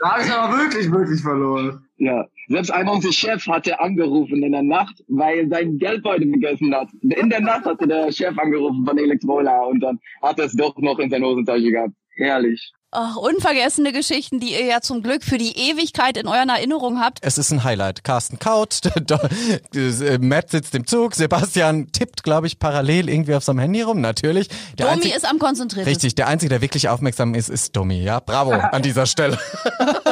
da 0.00 0.10
habe 0.10 0.22
ich 0.22 0.30
aber 0.30 0.56
wirklich, 0.58 0.90
wirklich 0.90 1.20
verloren. 1.20 1.84
Ja, 1.98 2.26
selbst 2.48 2.70
einmal 2.70 2.94
unser 2.96 3.12
Chef 3.12 3.46
hatte 3.46 3.80
angerufen 3.80 4.42
in 4.42 4.52
der 4.52 4.62
Nacht, 4.62 5.02
weil 5.08 5.38
er 5.38 5.48
sein 5.48 5.78
Geldbeutel 5.78 6.30
vergessen 6.30 6.74
hat. 6.74 6.88
In 7.02 7.28
der 7.30 7.40
Nacht 7.40 7.64
hatte 7.64 7.86
der 7.86 8.12
Chef 8.12 8.38
angerufen 8.38 8.86
von 8.86 8.98
Elektrola 8.98 9.64
und 9.64 9.80
dann 9.80 9.98
hat 10.22 10.38
er 10.38 10.46
es 10.46 10.54
doch 10.54 10.76
noch 10.78 10.98
in 10.98 11.10
seiner 11.10 11.26
Hosentasche 11.26 11.70
gehabt. 11.70 11.94
Herrlich. 12.16 12.72
Ach, 12.90 13.16
unvergessene 13.16 13.92
Geschichten, 13.92 14.40
die 14.40 14.52
ihr 14.52 14.64
ja 14.64 14.80
zum 14.80 15.02
Glück 15.02 15.22
für 15.22 15.36
die 15.36 15.54
Ewigkeit 15.58 16.16
in 16.16 16.26
euren 16.26 16.48
Erinnerungen 16.48 17.00
habt. 17.00 17.18
Es 17.20 17.36
ist 17.36 17.50
ein 17.50 17.62
Highlight. 17.62 18.02
Carsten 18.02 18.38
kaut, 18.38 18.80
Matt 20.20 20.50
sitzt 20.50 20.74
im 20.74 20.86
Zug, 20.86 21.14
Sebastian 21.14 21.92
tippt, 21.92 22.22
glaube 22.22 22.46
ich, 22.46 22.58
parallel 22.58 23.10
irgendwie 23.10 23.34
auf 23.34 23.44
seinem 23.44 23.58
Handy 23.58 23.82
rum, 23.82 24.00
natürlich. 24.00 24.48
Der 24.78 24.86
Domi 24.86 25.02
einzig, 25.02 25.14
ist 25.14 25.28
am 25.28 25.38
konzentriert. 25.38 25.86
Richtig, 25.86 26.14
der 26.14 26.28
Einzige, 26.28 26.48
der 26.48 26.62
wirklich 26.62 26.88
aufmerksam 26.88 27.34
ist, 27.34 27.50
ist 27.50 27.76
Domi, 27.76 28.02
ja. 28.02 28.20
Bravo 28.20 28.52
an 28.72 28.80
dieser 28.80 29.04
Stelle. 29.04 29.38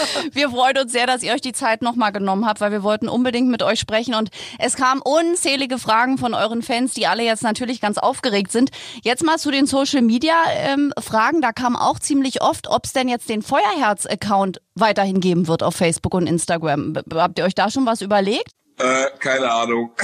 wir 0.32 0.50
freuen 0.50 0.78
uns 0.78 0.92
sehr, 0.92 1.06
dass 1.06 1.22
ihr 1.22 1.32
euch 1.32 1.40
die 1.40 1.52
Zeit 1.52 1.82
nochmal 1.82 2.12
genommen 2.12 2.46
habt, 2.46 2.60
weil 2.60 2.72
wir 2.72 2.82
wollten 2.82 3.08
unbedingt 3.08 3.48
mit 3.48 3.62
euch 3.62 3.80
sprechen 3.80 4.14
und 4.14 4.30
es 4.58 4.76
kamen 4.76 5.00
unzählige 5.02 5.78
Fragen 5.78 6.18
von 6.18 6.34
euren 6.34 6.62
Fans, 6.62 6.94
die 6.94 7.06
alle 7.06 7.24
jetzt 7.24 7.42
natürlich 7.42 7.80
ganz 7.80 7.98
aufgeregt 7.98 8.52
sind. 8.52 8.70
Jetzt 9.02 9.24
mal 9.24 9.38
zu 9.38 9.50
den 9.50 9.66
Social 9.66 10.02
Media 10.02 10.34
ähm, 10.54 10.92
Fragen. 10.98 11.40
Da 11.40 11.52
kam 11.52 11.76
auch 11.76 11.98
ziemlich 11.98 12.42
oft, 12.42 12.68
ob 12.68 12.84
es 12.84 12.92
denn 12.92 13.08
jetzt 13.08 13.28
den 13.28 13.42
Feuerherz-Account 13.42 14.60
weiterhin 14.74 15.20
geben 15.20 15.48
wird 15.48 15.62
auf 15.62 15.74
Facebook 15.74 16.14
und 16.14 16.26
Instagram. 16.26 16.94
Habt 17.14 17.38
ihr 17.38 17.44
euch 17.44 17.54
da 17.54 17.70
schon 17.70 17.86
was 17.86 18.00
überlegt? 18.00 18.50
Äh, 18.78 19.06
keine 19.18 19.50
Ahnung. 19.50 19.92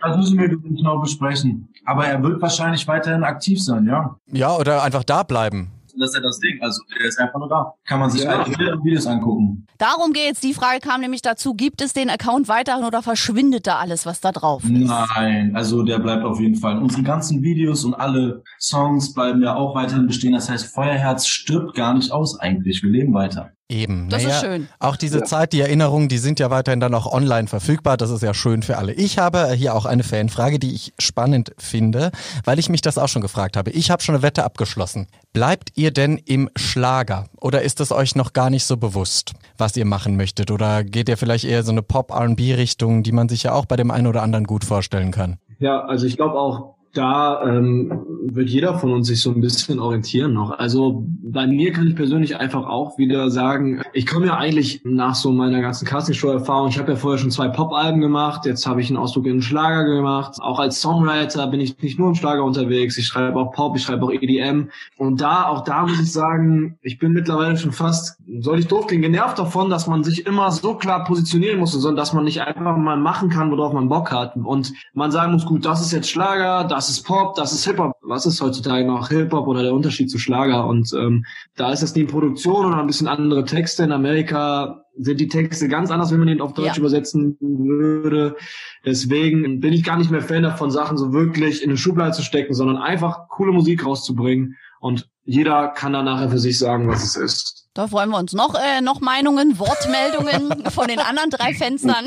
Das 0.00 0.16
müssen 0.16 0.38
wir 0.38 0.48
genau 0.48 0.98
besprechen. 0.98 1.68
Aber 1.84 2.06
er 2.06 2.22
wird 2.22 2.40
wahrscheinlich 2.40 2.88
weiterhin 2.88 3.22
aktiv 3.22 3.62
sein, 3.62 3.86
ja. 3.86 4.16
Ja, 4.32 4.56
oder 4.56 4.82
einfach 4.82 5.04
da 5.04 5.24
bleiben 5.24 5.77
das 5.98 6.10
ist 6.10 6.16
ja 6.16 6.22
das 6.22 6.38
Ding. 6.38 6.60
Also 6.62 6.82
der 6.98 7.06
ist 7.06 7.18
einfach 7.18 7.38
nur 7.38 7.48
da. 7.48 7.74
Kann 7.86 8.00
man 8.00 8.10
sich 8.10 8.22
ja. 8.22 8.38
alte 8.38 8.50
Videos 8.50 9.06
angucken. 9.06 9.66
Darum 9.78 10.12
geht's. 10.12 10.40
Die 10.40 10.54
Frage 10.54 10.80
kam 10.80 11.00
nämlich 11.00 11.22
dazu, 11.22 11.54
gibt 11.54 11.80
es 11.80 11.92
den 11.92 12.10
Account 12.10 12.48
weiterhin 12.48 12.84
oder 12.84 13.02
verschwindet 13.02 13.66
da 13.66 13.76
alles, 13.76 14.06
was 14.06 14.20
da 14.20 14.32
drauf 14.32 14.64
ist? 14.64 14.70
Nein, 14.70 15.54
also 15.54 15.82
der 15.82 15.98
bleibt 15.98 16.24
auf 16.24 16.40
jeden 16.40 16.56
Fall. 16.56 16.78
Unsere 16.78 17.02
ganzen 17.02 17.42
Videos 17.42 17.84
und 17.84 17.94
alle 17.94 18.42
Songs 18.60 19.12
bleiben 19.14 19.42
ja 19.42 19.54
auch 19.54 19.74
weiterhin 19.74 20.06
bestehen. 20.06 20.32
Das 20.32 20.48
heißt, 20.48 20.74
Feuerherz 20.74 21.26
stirbt 21.26 21.74
gar 21.74 21.94
nicht 21.94 22.12
aus 22.12 22.38
eigentlich. 22.38 22.82
Wir 22.82 22.90
leben 22.90 23.14
weiter. 23.14 23.52
Eben. 23.70 24.08
Das 24.08 24.22
naja, 24.22 24.36
ist 24.36 24.40
schön. 24.40 24.68
Auch 24.78 24.96
diese 24.96 25.18
ja. 25.18 25.24
Zeit, 25.24 25.52
die 25.52 25.60
Erinnerungen, 25.60 26.08
die 26.08 26.16
sind 26.16 26.40
ja 26.40 26.50
weiterhin 26.50 26.80
dann 26.80 26.94
auch 26.94 27.04
online 27.12 27.48
verfügbar. 27.48 27.98
Das 27.98 28.08
ist 28.08 28.22
ja 28.22 28.32
schön 28.32 28.62
für 28.62 28.78
alle. 28.78 28.94
Ich 28.94 29.18
habe 29.18 29.52
hier 29.52 29.74
auch 29.74 29.84
eine 29.84 30.04
Fanfrage, 30.04 30.58
die 30.58 30.74
ich 30.74 30.94
spannend 30.98 31.52
finde, 31.58 32.10
weil 32.44 32.58
ich 32.58 32.70
mich 32.70 32.80
das 32.80 32.96
auch 32.96 33.08
schon 33.08 33.20
gefragt 33.20 33.58
habe. 33.58 33.70
Ich 33.70 33.90
habe 33.90 34.02
schon 34.02 34.14
eine 34.14 34.22
Wette 34.22 34.44
abgeschlossen. 34.44 35.06
Bleibt 35.34 35.72
ihr 35.76 35.90
denn 35.90 36.16
im 36.16 36.48
Schlager 36.56 37.26
oder 37.38 37.60
ist 37.60 37.80
es 37.80 37.92
euch 37.92 38.16
noch 38.16 38.32
gar 38.32 38.48
nicht 38.48 38.64
so 38.64 38.78
bewusst, 38.78 39.34
was 39.58 39.76
ihr 39.76 39.84
machen 39.84 40.16
möchtet? 40.16 40.50
Oder 40.50 40.82
geht 40.82 41.10
ihr 41.10 41.18
vielleicht 41.18 41.44
eher 41.44 41.62
so 41.62 41.70
eine 41.70 41.82
Pop-R&B-Richtung, 41.82 43.02
die 43.02 43.12
man 43.12 43.28
sich 43.28 43.42
ja 43.42 43.52
auch 43.52 43.66
bei 43.66 43.76
dem 43.76 43.90
einen 43.90 44.06
oder 44.06 44.22
anderen 44.22 44.46
gut 44.46 44.64
vorstellen 44.64 45.10
kann? 45.10 45.36
Ja, 45.58 45.84
also 45.84 46.06
ich 46.06 46.16
glaube 46.16 46.38
auch, 46.38 46.77
da 46.94 47.44
ähm, 47.44 48.06
wird 48.22 48.48
jeder 48.48 48.78
von 48.78 48.92
uns 48.92 49.08
sich 49.08 49.20
so 49.20 49.30
ein 49.30 49.40
bisschen 49.40 49.78
orientieren 49.78 50.32
noch. 50.32 50.50
Also 50.58 51.04
bei 51.22 51.46
mir 51.46 51.72
kann 51.72 51.86
ich 51.86 51.96
persönlich 51.96 52.36
einfach 52.36 52.66
auch 52.66 52.98
wieder 52.98 53.30
sagen, 53.30 53.82
ich 53.92 54.06
komme 54.06 54.26
ja 54.26 54.36
eigentlich 54.36 54.80
nach 54.84 55.14
so 55.14 55.30
meiner 55.30 55.60
ganzen 55.60 55.86
Castingshow-Erfahrung, 55.86 56.68
ich 56.68 56.78
habe 56.78 56.92
ja 56.92 56.96
vorher 56.96 57.18
schon 57.18 57.30
zwei 57.30 57.48
Pop-Alben 57.48 58.00
gemacht, 58.00 58.46
jetzt 58.46 58.66
habe 58.66 58.80
ich 58.80 58.88
einen 58.88 58.96
Ausdruck 58.96 59.26
in 59.26 59.34
den 59.34 59.42
Schlager 59.42 59.84
gemacht. 59.84 60.36
Auch 60.40 60.58
als 60.58 60.80
Songwriter 60.80 61.46
bin 61.48 61.60
ich 61.60 61.80
nicht 61.82 61.98
nur 61.98 62.08
im 62.08 62.14
Schlager 62.14 62.44
unterwegs, 62.44 62.96
ich 62.96 63.06
schreibe 63.06 63.38
auch 63.38 63.52
Pop, 63.52 63.76
ich 63.76 63.82
schreibe 63.82 64.04
auch 64.04 64.10
EDM. 64.10 64.70
Und 64.96 65.20
da, 65.20 65.46
auch 65.46 65.64
da 65.64 65.82
muss 65.82 66.00
ich 66.00 66.12
sagen, 66.12 66.78
ich 66.82 66.98
bin 66.98 67.12
mittlerweile 67.12 67.56
schon 67.56 67.72
fast, 67.72 68.18
soll 68.40 68.58
ich 68.58 68.66
doof 68.66 68.86
klingen, 68.86 69.02
genervt 69.02 69.38
davon, 69.38 69.70
dass 69.70 69.86
man 69.86 70.04
sich 70.04 70.26
immer 70.26 70.50
so 70.50 70.74
klar 70.74 71.04
positionieren 71.04 71.58
muss, 71.58 71.72
sondern 71.72 71.96
dass 71.96 72.12
man 72.12 72.24
nicht 72.24 72.40
einfach 72.40 72.76
mal 72.76 72.96
machen 72.96 73.28
kann, 73.28 73.50
worauf 73.50 73.72
man 73.72 73.88
Bock 73.88 74.10
hat. 74.10 74.36
Und 74.36 74.72
man 74.94 75.10
sagen 75.10 75.32
muss, 75.32 75.44
gut, 75.44 75.64
das 75.64 75.80
ist 75.80 75.92
jetzt 75.92 76.10
Schlager, 76.10 76.64
das 76.64 76.77
ist 76.88 77.02
Pop, 77.02 77.34
das 77.34 77.52
ist 77.52 77.64
Hip-Hop. 77.64 77.92
Was 78.02 78.26
ist 78.26 78.40
heutzutage 78.40 78.86
noch 78.86 79.08
Hip-Hop 79.08 79.46
oder 79.48 79.62
der 79.62 79.72
Unterschied 79.72 80.10
zu 80.10 80.18
Schlager? 80.18 80.66
Und 80.66 80.92
ähm, 80.92 81.24
da 81.56 81.72
ist 81.72 81.82
das 81.82 81.94
die 81.94 82.04
Produktion 82.04 82.66
und 82.66 82.74
ein 82.74 82.86
bisschen 82.86 83.08
andere 83.08 83.44
Texte. 83.44 83.84
In 83.84 83.92
Amerika 83.92 84.84
sind 84.96 85.18
die 85.18 85.28
Texte 85.28 85.68
ganz 85.68 85.90
anders, 85.90 86.12
wenn 86.12 86.18
man 86.18 86.28
den 86.28 86.40
auf 86.40 86.52
Deutsch 86.52 86.76
ja. 86.76 86.78
übersetzen 86.78 87.36
würde. 87.40 88.36
Deswegen 88.84 89.60
bin 89.60 89.72
ich 89.72 89.82
gar 89.82 89.96
nicht 89.96 90.10
mehr 90.10 90.20
Fan 90.20 90.42
davon, 90.42 90.70
Sachen 90.70 90.98
so 90.98 91.12
wirklich 91.12 91.62
in 91.62 91.70
eine 91.70 91.78
Schublade 91.78 92.12
zu 92.12 92.22
stecken, 92.22 92.54
sondern 92.54 92.76
einfach 92.76 93.28
coole 93.28 93.52
Musik 93.52 93.84
rauszubringen. 93.84 94.56
Und 94.80 95.08
jeder 95.24 95.68
kann 95.68 95.92
dann 95.92 96.04
nachher 96.04 96.30
für 96.30 96.38
sich 96.38 96.58
sagen, 96.58 96.88
was 96.88 97.02
es 97.02 97.16
ist. 97.16 97.68
Da 97.74 97.86
freuen 97.86 98.10
wir 98.10 98.18
uns 98.18 98.32
noch, 98.32 98.54
äh, 98.54 98.80
noch 98.80 99.00
Meinungen, 99.00 99.58
Wortmeldungen 99.58 100.64
von 100.70 100.88
den 100.88 100.98
anderen 100.98 101.30
drei 101.30 101.54
Fenstern. 101.54 102.06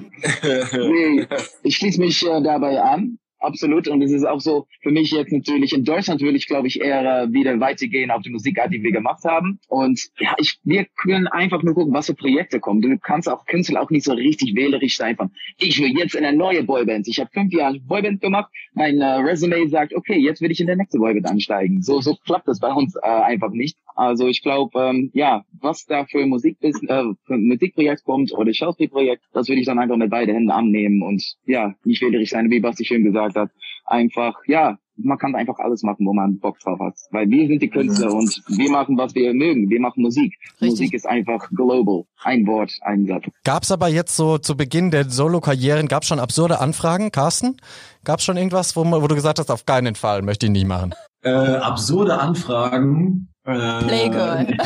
nee, 0.43 1.27
ich 1.63 1.77
schließe 1.77 2.01
mich 2.01 2.23
äh, 2.27 2.43
dabei 2.43 2.83
an. 2.83 3.19
Absolut. 3.45 3.89
Und 3.89 4.03
es 4.03 4.13
ist 4.13 4.25
auch 4.25 4.41
so, 4.41 4.67
für 4.81 4.91
mich 4.91 5.11
jetzt 5.11 5.33
natürlich 5.33 5.75
in 5.75 5.85
Deutschland 5.85 6.21
würde 6.23 6.37
ich, 6.37 6.47
glaube 6.47 6.67
ich, 6.67 6.81
eher 6.81 7.29
wieder 7.31 7.61
weitergehen 7.61 8.11
auf 8.11 8.23
die 8.23 8.31
Musikart, 8.31 8.73
die 8.73 8.83
wir 8.83 8.93
gemacht 8.93 9.25
haben. 9.25 9.59
Und 9.69 10.01
ja, 10.19 10.35
ich, 10.39 10.59
wir 10.65 10.87
können 10.97 11.27
einfach 11.27 11.63
nur 11.63 11.75
gucken, 11.75 11.93
was 11.93 12.07
für 12.07 12.15
Projekte 12.15 12.59
kommen. 12.61 12.81
Du 12.81 12.97
kannst 12.99 13.29
auch 13.29 13.45
Künstler 13.45 13.83
auch 13.83 13.91
nicht 13.91 14.05
so 14.05 14.13
richtig 14.13 14.55
wählerisch 14.55 14.97
sein 14.97 15.17
von, 15.17 15.31
ich 15.59 15.79
will 15.81 15.97
jetzt 15.97 16.15
in 16.15 16.25
eine 16.25 16.37
neue 16.37 16.63
Boyband. 16.65 17.07
Ich 17.07 17.21
habe 17.21 17.31
fünf 17.33 17.53
Jahre 17.53 17.79
Boyband 17.81 18.21
gemacht. 18.21 18.51
Mein 18.73 19.01
äh, 19.01 19.05
Resume 19.17 19.69
sagt, 19.69 19.95
okay, 19.95 20.19
jetzt 20.19 20.41
will 20.41 20.51
ich 20.51 20.61
in 20.61 20.67
der 20.67 20.77
nächste 20.77 20.99
Boyband 20.99 21.27
ansteigen. 21.27 21.83
So, 21.83 22.01
so 22.01 22.17
klappt 22.25 22.49
das 22.49 22.61
bei 22.61 22.73
uns 22.73 22.97
äh, 22.97 23.07
einfach 23.07 23.51
nicht. 23.51 23.77
Also 23.95 24.27
ich 24.27 24.43
glaube, 24.43 24.79
ähm, 24.81 25.11
ja, 25.15 25.45
was 25.61 25.87
da 25.87 26.05
für 26.05 26.27
Musik 26.27 26.57
äh, 26.63 26.73
für 26.73 27.37
Musikprojekt 27.37 28.05
kommt 28.05 28.33
oder 28.33 28.53
Schauspielprojekt, 28.53 29.23
das 29.33 29.49
würde 29.49 29.61
ich 29.61 29.67
dann 29.67 29.79
einfach 29.79 29.97
mit 29.97 30.11
beiden 30.11 30.35
Händen 30.35 30.51
annehmen 30.51 31.03
und 31.03 31.23
ja, 31.47 31.75
nicht 31.85 32.03
wählerisch 32.03 32.31
sein, 32.31 32.51
wie 32.51 32.61
Basti 32.61 32.85
schön 32.85 33.05
gesagt 33.05 33.34
hat. 33.37 33.51
Einfach, 33.87 34.37
ja, 34.47 34.79
man 34.97 35.19
kann 35.19 35.35
einfach 35.35 35.59
alles 35.59 35.83
machen, 35.83 36.07
wo 36.07 36.13
man 36.13 36.39
Bock 36.39 36.59
drauf 36.61 36.79
hat. 36.81 36.95
Weil 37.11 37.29
wir 37.29 37.49
sind 37.49 37.63
die 37.63 37.69
Künstler 37.69 38.11
mhm. 38.11 38.19
und 38.19 38.43
wir 38.49 38.71
machen, 38.71 38.97
was 38.97 39.15
wir 39.15 39.35
mögen. 39.35 39.69
Wir 39.69 39.81
machen 39.81 40.03
Musik. 40.03 40.39
Richtig. 40.61 40.71
Musik 40.71 40.95
ist 40.95 41.07
einfach 41.07 41.49
global. 41.51 42.05
Ein 42.23 42.47
Wort, 42.47 42.73
ein 42.83 43.07
Satz. 43.07 43.25
Gab's 43.45 43.71
aber 43.73 43.89
jetzt 43.89 44.17
so 44.17 44.39
zu 44.39 44.57
Beginn 44.57 44.91
der 44.91 45.11
Solo-Karrieren, 45.11 45.89
gab's 45.89 46.07
schon 46.07 46.21
absurde 46.21 46.61
Anfragen, 46.61 47.11
Carsten? 47.11 47.57
Gab's 48.05 48.25
schon 48.25 48.37
irgendwas, 48.37 48.77
wo, 48.77 48.85
wo 48.85 49.07
du 49.07 49.15
gesagt 49.15 49.39
hast, 49.39 49.51
auf 49.51 49.67
keinen 49.67 49.95
Fall 49.95 50.23
möchte 50.23 50.47
ich 50.47 50.53
nie 50.53 50.65
machen? 50.65 50.95
Äh, 51.23 51.31
absurde 51.31 52.19
Anfragen 52.19 53.29
Playgirl. 53.45 54.57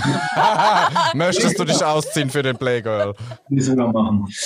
Möchtest 1.14 1.58
du 1.58 1.64
dich 1.64 1.84
ausziehen 1.84 2.30
für 2.30 2.42
den 2.42 2.56
Playgirl? 2.56 3.14
Die 3.48 3.60
sogar 3.60 3.92
machen. 3.92 4.26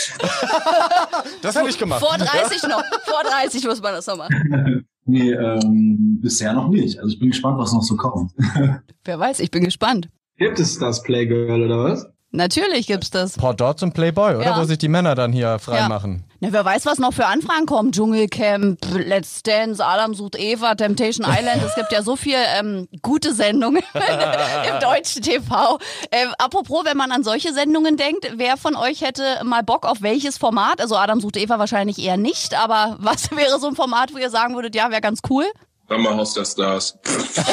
Das 1.43 1.57
hätte 1.57 1.69
ich 1.69 1.79
gemacht. 1.79 2.01
Vor 2.01 2.17
30 2.17 2.63
noch. 2.65 2.83
Vor 3.05 3.23
30 3.25 3.65
muss 3.67 3.83
man 3.83 3.95
das 3.95 4.07
noch 4.07 4.17
machen. 4.17 4.87
Nee, 5.05 5.33
ähm, 5.33 6.19
bisher 6.21 6.53
noch 6.53 6.69
nicht. 6.69 6.99
Also 6.99 7.11
ich 7.13 7.19
bin 7.19 7.31
gespannt, 7.31 7.59
was 7.59 7.73
noch 7.73 7.83
so 7.83 7.97
kommt. 7.97 8.33
Wer 9.05 9.19
weiß, 9.19 9.41
ich 9.41 9.51
bin 9.51 9.65
gespannt. 9.65 10.09
Gibt 10.39 10.59
es 10.61 10.79
das 10.79 11.03
Playgirl 11.03 11.63
oder 11.63 11.85
was? 11.85 12.07
Natürlich 12.31 12.87
gibt's 12.87 13.11
das. 13.11 13.37
Port 13.37 13.61
Dots 13.61 13.83
und 13.83 13.93
Playboy, 13.93 14.37
oder? 14.37 14.45
Ja. 14.45 14.61
Wo 14.61 14.65
sich 14.65 14.79
die 14.79 14.89
Männer 14.89 15.15
dann 15.15 15.33
hier 15.33 15.59
freimachen. 15.59 16.25
Ja. 16.29 16.32
Na, 16.45 16.53
wer 16.53 16.65
weiß, 16.65 16.87
was 16.87 16.99
noch 16.99 17.13
für 17.13 17.27
Anfragen 17.27 17.67
kommen. 17.67 17.93
Dschungelcamp, 17.93 18.81
Let's 18.93 19.45
Dance, 19.45 19.81
Adam 19.85 20.13
sucht 20.13 20.37
Eva, 20.37 20.75
Temptation 20.75 21.25
Island. 21.25 21.63
Es 21.65 21.77
gibt 21.77 21.93
ja 21.93 22.03
so 22.03 22.17
viel 22.17 22.35
ähm, 22.59 22.89
gute 23.01 23.33
Sendungen 23.33 23.85
im 23.95 24.81
deutschen 24.81 25.23
TV. 25.23 25.79
Äh, 26.11 26.27
apropos, 26.39 26.85
wenn 26.85 26.97
man 26.97 27.13
an 27.13 27.23
solche 27.23 27.53
Sendungen 27.53 27.97
denkt, 27.97 28.29
wer 28.35 28.57
von 28.57 28.75
euch 28.75 29.03
hätte 29.03 29.23
mal 29.45 29.63
Bock 29.63 29.87
auf 29.87 30.03
welches 30.03 30.37
Format? 30.37 30.81
Also 30.81 30.97
Adam 30.97 31.21
sucht 31.21 31.37
Eva 31.37 31.61
wahrscheinlich 31.61 32.01
eher 32.01 32.17
nicht, 32.17 32.59
aber 32.59 32.97
was 32.99 33.31
wäre 33.31 33.61
so 33.61 33.69
ein 33.69 33.77
Format, 33.77 34.13
wo 34.13 34.19
ihr 34.19 34.31
sagen 34.31 34.57
würdet, 34.57 34.75
ja, 34.75 34.91
wäre 34.91 35.01
ganz 35.01 35.21
cool? 35.31 35.45
Sommerhaus 35.89 36.35
der 36.35 36.45
Stars. 36.45 36.99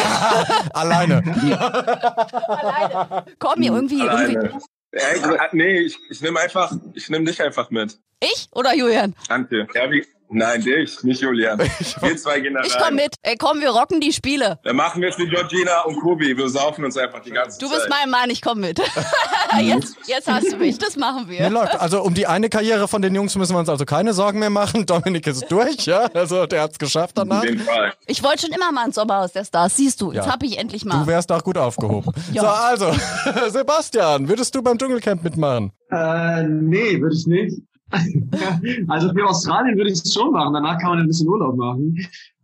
Alleine. 0.74 1.22
Alleine. 2.48 3.26
Komm, 3.38 3.60
mir 3.60 3.72
irgendwie. 3.72 4.02
Alleine. 4.02 4.34
irgendwie. 4.34 4.66
Ja, 4.94 5.14
ich, 5.16 5.54
nee, 5.54 5.80
ich, 5.80 5.98
ich 6.10 6.22
nehme 6.22 6.40
einfach, 6.40 6.72
ich 6.94 7.10
nehme 7.10 7.26
dich 7.26 7.42
einfach 7.42 7.70
mit. 7.70 8.00
Ich 8.22 8.48
oder 8.52 8.76
Julian? 8.76 9.16
Danke. 9.28 9.68
Ja, 9.74 9.90
wie, 9.92 10.06
Nein, 10.32 10.62
dich, 10.62 11.04
nicht 11.04 11.22
Julian. 11.22 11.58
Wir 12.02 12.18
zwei 12.18 12.40
gehen 12.40 12.56
Ich 12.64 12.78
komm 12.78 12.96
mit. 12.96 13.16
Ey, 13.24 13.36
komm, 13.36 13.62
wir 13.62 13.72
rocken 13.72 14.00
die 14.00 14.14
Spiele. 14.14 14.60
Dann 14.64 14.76
machen 14.76 15.02
wir 15.02 15.10
es 15.10 15.18
wie 15.18 15.28
Georgina 15.28 15.82
und 15.82 16.00
Kobi. 16.00 16.38
Wir 16.38 16.48
saufen 16.48 16.86
uns 16.86 16.96
einfach 16.98 17.20
die 17.22 17.32
ganze 17.32 17.58
du 17.58 17.66
Zeit. 17.66 17.76
Du 17.76 17.80
bist 17.80 17.90
mein 17.90 18.12
Mann, 18.12 18.30
ich 18.30 18.42
komm 18.42 18.60
mit. 18.60 18.80
jetzt, 19.62 19.98
jetzt 20.06 20.32
hast 20.32 20.52
du 20.52 20.58
mich. 20.58 20.78
Das 20.78 20.98
machen 20.98 21.28
wir. 21.30 21.42
Nee, 21.42 21.48
läuft. 21.50 21.80
Also 21.80 22.04
um 22.04 22.14
die 22.14 22.28
eine 22.28 22.50
Karriere 22.50 22.88
von 22.88 23.02
den 23.02 23.16
Jungs 23.16 23.36
müssen 23.36 23.54
wir 23.54 23.60
uns 23.60 23.70
also 23.70 23.86
keine 23.86 24.14
Sorgen 24.14 24.38
mehr 24.38 24.52
machen. 24.52 24.86
Dominik 24.86 25.26
ist 25.26 25.52
durch, 25.52 25.88
ja. 25.88 26.10
Also 26.14 26.46
der 26.46 26.62
hat's 26.62 26.78
geschafft 26.78 27.18
danach. 27.18 27.40
Auf 27.40 27.46
jeden 27.46 27.62
Fall. 27.62 27.94
Ich 28.06 28.22
wollte 28.22 28.44
schon 28.44 28.52
immer 28.52 28.72
mal 28.72 28.86
ins 28.86 28.96
Sommerhaus 28.96 29.34
der 29.34 29.46
Stars. 29.46 29.78
Siehst 29.78 30.00
du, 30.00 30.12
jetzt 30.12 30.28
ja. 30.28 30.32
hab 30.32 30.44
ich 30.44 30.60
endlich 30.60 30.86
mal. 30.86 31.02
Du 31.02 31.08
wärst 31.08 31.32
auch 31.32 31.44
gut 31.44 31.58
aufgehoben. 31.58 32.14
ja. 32.34 32.44
So, 32.44 32.48
also, 32.48 32.96
Sebastian, 33.50 34.30
würdest 34.30 34.54
du 34.54 34.62
beim 34.62 34.78
Dschungelcamp 34.78 35.24
mitmachen? 35.24 35.72
Äh, 35.90 36.44
nee, 36.44 37.02
würde 37.02 37.16
ich 37.16 37.26
nicht. 37.26 37.69
also 38.88 39.14
für 39.14 39.28
Australien 39.28 39.78
würde 39.78 39.92
ich 39.92 40.02
es 40.04 40.14
schon 40.14 40.32
machen. 40.32 40.54
Danach 40.54 40.80
kann 40.80 40.92
man 40.92 41.00
ein 41.00 41.08
bisschen 41.08 41.28
Urlaub 41.28 41.56
machen. 41.58 41.98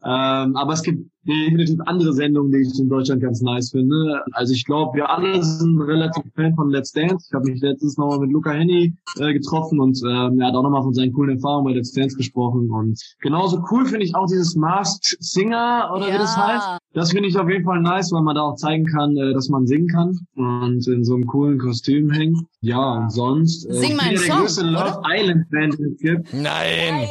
Ähm, 0.05 0.55
aber 0.55 0.73
es 0.73 0.83
gibt 0.83 1.09
definitiv 1.27 1.79
andere 1.87 2.13
Sendungen, 2.13 2.51
die 2.51 2.59
ich 2.59 2.79
in 2.79 2.87
Deutschland 2.87 3.21
ganz 3.21 3.41
nice 3.41 3.71
finde. 3.71 4.21
Also 4.33 4.53
ich 4.53 4.63
glaube, 4.65 4.97
wir 4.97 5.09
alle 5.09 5.43
sind 5.43 5.81
relativ 5.81 6.23
Fan 6.35 6.53
von 6.55 6.69
Let's 6.69 6.91
Dance. 6.91 7.25
Ich 7.27 7.33
habe 7.33 7.49
mich 7.49 7.59
letztens 7.61 7.97
nochmal 7.97 8.19
mit 8.19 8.31
Luca 8.31 8.51
Henny 8.51 8.93
äh, 9.17 9.33
getroffen 9.33 9.79
und 9.79 9.99
ähm, 10.07 10.39
er 10.39 10.47
hat 10.47 10.55
auch 10.55 10.61
nochmal 10.61 10.83
von 10.83 10.93
seinen 10.93 11.13
coolen 11.13 11.37
Erfahrungen 11.37 11.65
bei 11.65 11.71
Let's 11.73 11.91
Dance 11.91 12.15
gesprochen. 12.15 12.69
Und 12.69 13.01
genauso 13.21 13.63
cool 13.71 13.85
finde 13.87 14.05
ich 14.05 14.13
auch 14.15 14.27
dieses 14.27 14.55
Masked 14.55 15.17
Singer 15.19 15.89
oder 15.95 16.07
Ja. 16.07 16.13
wie 16.13 16.17
das 16.19 16.37
heißt. 16.37 16.67
Das 16.93 17.11
finde 17.11 17.27
ich 17.27 17.37
auf 17.39 17.49
jeden 17.49 17.65
Fall 17.65 17.81
nice, 17.81 18.11
weil 18.11 18.21
man 18.21 18.35
da 18.35 18.41
auch 18.43 18.55
zeigen 18.55 18.85
kann, 18.85 19.17
äh, 19.17 19.33
dass 19.33 19.49
man 19.49 19.65
singen 19.65 19.87
kann 19.87 20.19
und 20.35 20.87
in 20.87 21.03
so 21.03 21.15
einem 21.15 21.25
coolen 21.25 21.57
Kostüm 21.57 22.11
hängt. 22.11 22.37
Ja, 22.61 22.99
und 22.99 23.11
sonst. 23.11 23.65
Äh, 23.65 23.73
Sing 23.73 23.95
mal 23.95 24.03
einen 24.03 24.17
ja 24.17 24.21
der 24.21 24.31
Song, 24.31 24.39
größte 24.41 24.65
Love 24.65 25.01
Island 25.07 25.45
Fan, 25.49 25.69
es 25.69 25.97
gibt. 25.97 26.33
Nein. 26.33 27.07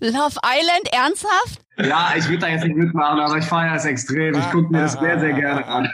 Love 0.00 0.36
Island, 0.44 0.88
ernsthaft? 0.92 1.60
Ja, 1.78 2.12
ich 2.16 2.28
würde 2.28 2.38
da 2.40 2.48
jetzt 2.48 2.64
nicht 2.64 2.76
mitmachen, 2.76 3.18
aber 3.20 3.38
ich 3.38 3.44
feiere 3.44 3.74
es 3.74 3.84
extrem. 3.84 4.34
Ich 4.38 4.50
gucke 4.50 4.70
mir 4.70 4.82
das 4.82 4.92
sehr, 4.92 5.18
sehr 5.18 5.32
gerne 5.32 5.66
an. 5.66 5.88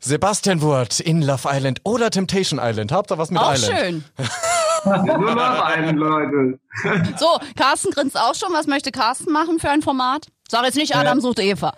Sebastian 0.00 0.60
Wurt 0.62 0.98
in 0.98 1.22
Love 1.22 1.48
Island 1.48 1.80
oder 1.84 2.10
Temptation 2.10 2.58
Island. 2.62 2.90
Hauptsache 2.90 3.18
was 3.20 3.30
mit 3.30 3.40
Auch 3.40 3.54
Island. 3.54 3.78
schön. 3.78 4.04
Nur 4.84 5.30
Love 5.34 5.62
Island, 5.78 5.98
Leute. 5.98 6.58
So, 7.16 7.26
Carsten 7.56 7.92
grinst 7.92 8.18
auch 8.18 8.34
schon. 8.34 8.52
Was 8.52 8.66
möchte 8.66 8.90
Carsten 8.90 9.30
machen 9.32 9.60
für 9.60 9.70
ein 9.70 9.80
Format? 9.82 10.26
Sag 10.48 10.64
jetzt 10.64 10.76
nicht 10.76 10.94
Adam 10.96 11.20
sucht 11.20 11.38
Eva. 11.38 11.72